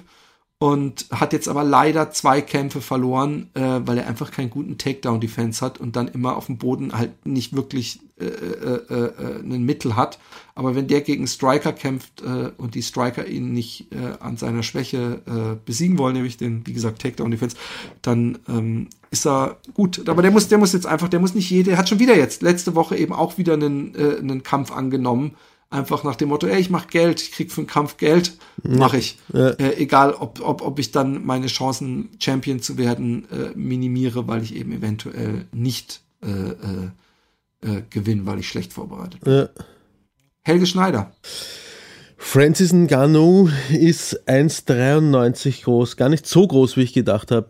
[0.60, 5.66] und hat jetzt aber leider zwei Kämpfe verloren, äh, weil er einfach keinen guten Takedown-Defense
[5.66, 9.64] hat und dann immer auf dem Boden halt nicht wirklich äh, äh, äh, äh, ein
[9.64, 10.20] Mittel hat.
[10.56, 14.62] Aber wenn der gegen Striker kämpft äh, und die Striker ihn nicht äh, an seiner
[14.62, 17.56] Schwäche äh, besiegen wollen, nämlich den, wie gesagt, Takedown-Defense,
[18.02, 20.10] dann ähm, ist er gut.
[20.10, 22.18] Aber der muss, der muss jetzt einfach, der muss nicht jede, der hat schon wieder
[22.18, 25.36] jetzt letzte Woche eben auch wieder einen, äh, einen Kampf angenommen.
[25.72, 28.34] Einfach nach dem Motto, ey, ich mach Geld, ich krieg für den Kampf Geld,
[28.64, 29.20] mache ich.
[29.32, 29.50] Ja.
[29.52, 34.42] Äh, egal, ob, ob, ob ich dann meine Chancen, Champion zu werden, äh, minimiere, weil
[34.42, 39.34] ich eben eventuell nicht äh, äh, äh, gewinne, weil ich schlecht vorbereitet bin.
[39.34, 39.50] Ja.
[40.42, 41.12] Helge Schneider.
[42.18, 45.98] Francis Ngannou ist 1,93 groß.
[45.98, 47.50] Gar nicht so groß, wie ich gedacht habe.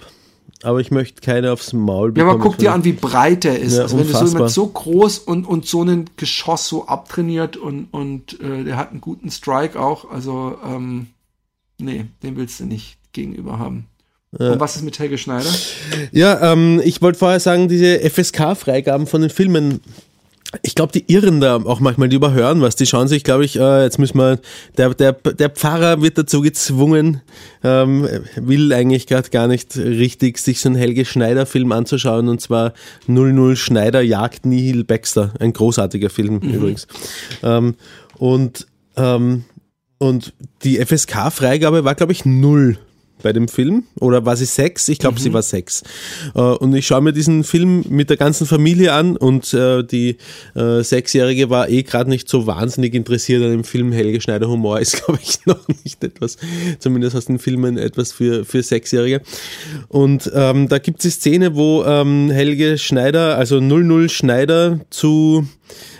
[0.64, 2.30] Aber ich möchte keine aufs Maul Ja, bekommen.
[2.31, 3.77] aber guck dir an, wie breit er ist.
[3.77, 4.40] Ja, also wenn du so unfassbar.
[4.40, 8.91] jemand so groß und, und so einen Geschoss so abtrainiert und, und äh, der hat
[8.91, 11.07] einen guten Strike auch, also ähm,
[11.80, 13.88] nee, den willst du nicht gegenüber haben.
[14.31, 15.49] Und was ist mit Helge Schneider?
[16.11, 19.80] Ja, ähm, ich wollte vorher sagen, diese FSK-Freigaben von den Filmen,
[20.63, 22.76] ich glaube, die irren da auch manchmal, die überhören was.
[22.76, 24.39] Die schauen sich, glaube ich, äh, jetzt müssen wir,
[24.77, 27.21] der, der, der Pfarrer wird dazu gezwungen,
[27.63, 32.73] ähm, will eigentlich gerade gar nicht richtig sich so einen Helge Schneider-Film anzuschauen und zwar
[33.05, 35.34] 00 Schneider jagt Nihil Baxter.
[35.39, 36.88] Ein großartiger Film übrigens.
[37.43, 37.76] Ähm,
[38.17, 38.65] und,
[38.97, 39.43] ähm,
[39.99, 42.80] und die FSK-Freigabe war, glaube ich, null
[43.21, 43.83] bei dem Film.
[43.99, 44.87] Oder war sie sechs?
[44.87, 45.23] Ich glaube, Mhm.
[45.23, 45.83] sie war sechs.
[46.35, 50.17] Äh, und ich schaue mir diesen Film mit der ganzen Familie an und äh, die
[50.55, 53.91] äh, Sechsjährige war eh gerade nicht so wahnsinnig interessiert an dem Film.
[53.91, 56.37] Helge Schneider Humor ist, glaube ich, noch nicht etwas,
[56.79, 59.21] zumindest aus den Filmen, etwas für, für Sechsjährige.
[59.87, 65.47] Und ähm, da gibt es die Szene, wo ähm, Helge Schneider, also 00 Schneider zu,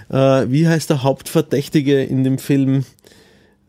[0.10, 0.16] äh,
[0.50, 2.86] wie heißt der Hauptverdächtige in dem Film?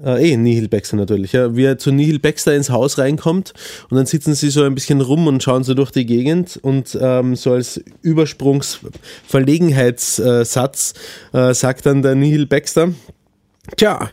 [0.05, 1.33] Äh, eh, Nihil Baxter natürlich.
[1.33, 1.57] Ja.
[1.57, 3.55] Wie er zu Nihil Baxter ins Haus reinkommt
[3.91, 6.97] und dann sitzen sie so ein bisschen rum und schauen so durch die Gegend und
[7.01, 10.95] ähm, so als Übersprungsverlegenheitssatz
[11.33, 12.93] äh, sagt dann der Nihil Baxter,
[13.77, 14.11] tja,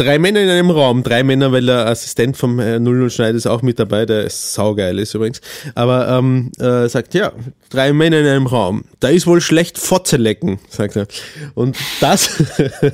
[0.00, 3.46] drei Männer in einem Raum, drei Männer, weil der Assistent vom äh, 00 Schneider ist
[3.46, 5.40] auch mit dabei, der ist saugeil ist übrigens,
[5.74, 7.32] aber ähm, äh, sagt, ja,
[7.68, 11.06] drei Männer in einem Raum, da ist wohl schlecht Fotze lecken, sagt er.
[11.54, 12.30] Und das,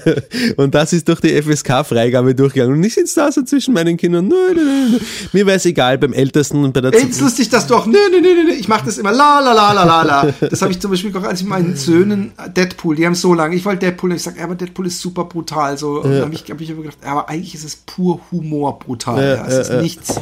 [0.57, 2.75] und das ist durch die FSK-Freigabe durchgegangen.
[2.75, 4.99] Und ich sitze da so zwischen meinen Kindern, nö, nö, nö, nö.
[5.33, 7.97] mir wäre es egal, beim Ältesten und bei der ist lustig, dass du auch, nee,
[8.11, 10.35] nee, nee, nee, ich mache das immer, la, la, la, la, la, la.
[10.41, 13.33] Das habe ich zum Beispiel auch als ich meinen Söhnen, äh, Deadpool, die haben so
[13.33, 16.03] lange, ich wollte Deadpool, und ich sage, ja, aber Deadpool ist super brutal, so.
[16.03, 18.79] Und dann habe ich, hab ich immer gedacht, ja, aber eigentlich ist es pur Humor
[18.79, 19.83] brutal, Ja, ja, es ist ja, ja.
[19.83, 20.15] nichts.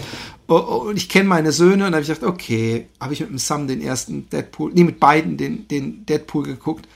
[0.47, 3.21] Oh, oh, Und ich kenne meine Söhne und da habe ich gedacht, okay, habe ich
[3.21, 6.87] mit dem Sam den ersten Deadpool, nee, mit beiden den, den Deadpool geguckt.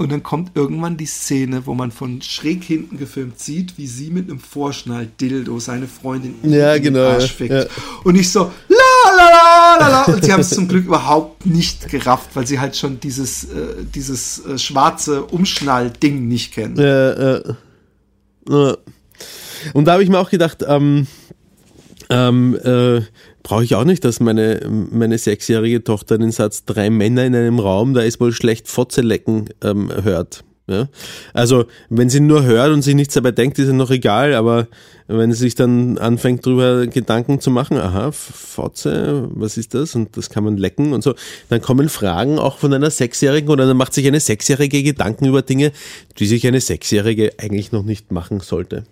[0.00, 4.10] Und dann kommt irgendwann die Szene, wo man von schräg hinten gefilmt sieht, wie sie
[4.10, 7.50] mit einem Vorschnall-Dildo seine Freundin Ja, in den genau, Arsch ja, fickt.
[7.52, 7.64] ja.
[8.04, 10.02] Und ich so, la la la la la.
[10.14, 13.84] Und sie haben es zum Glück überhaupt nicht gerafft, weil sie halt schon dieses, äh,
[13.92, 16.78] dieses äh, schwarze Umschnall-Ding nicht kennen.
[16.78, 17.54] Äh, äh, äh.
[18.48, 21.06] Und da habe ich mir auch gedacht, ähm,
[22.10, 23.02] ähm, äh,
[23.42, 27.58] brauche ich auch nicht, dass meine, meine sechsjährige Tochter den Satz drei Männer in einem
[27.58, 30.44] Raum, da ist wohl schlecht Fotze lecken ähm, hört.
[30.68, 30.88] Ja?
[31.32, 34.68] Also, wenn sie nur hört und sich nichts dabei denkt, ist ja noch egal, aber
[35.06, 39.94] wenn sie sich dann anfängt, darüber Gedanken zu machen, aha, Fotze, was ist das?
[39.94, 41.14] Und das kann man lecken und so,
[41.48, 45.40] dann kommen Fragen auch von einer Sechsjährigen oder dann macht sich eine Sechsjährige Gedanken über
[45.40, 45.72] Dinge,
[46.18, 48.84] die sich eine Sechsjährige eigentlich noch nicht machen sollte.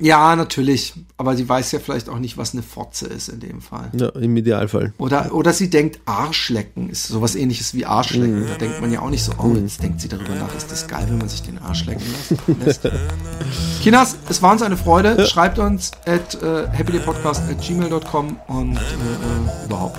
[0.00, 0.94] Ja, natürlich.
[1.16, 3.90] Aber sie weiß ja vielleicht auch nicht, was eine Fotze ist in dem Fall.
[3.92, 4.94] Ja, im Idealfall.
[4.98, 8.46] Oder, oder sie denkt, Arschlecken ist sowas ähnliches wie Arschlecken.
[8.48, 10.88] Da denkt man ja auch nicht so, oh, jetzt denkt sie darüber nach, ist das
[10.88, 12.02] geil, wenn man sich den Arsch lecken
[12.64, 12.88] lässt.
[13.82, 15.26] Kinas, es war uns eine Freude.
[15.26, 19.98] Schreibt uns at äh, happydaypodcast at gmail.com und äh, äh, überhaupt.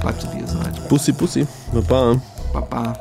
[0.00, 0.88] Bleibt so, wie ihr seid.
[0.88, 1.46] Bussi, Bussi.
[1.72, 2.20] Baba.
[2.52, 2.94] Baba.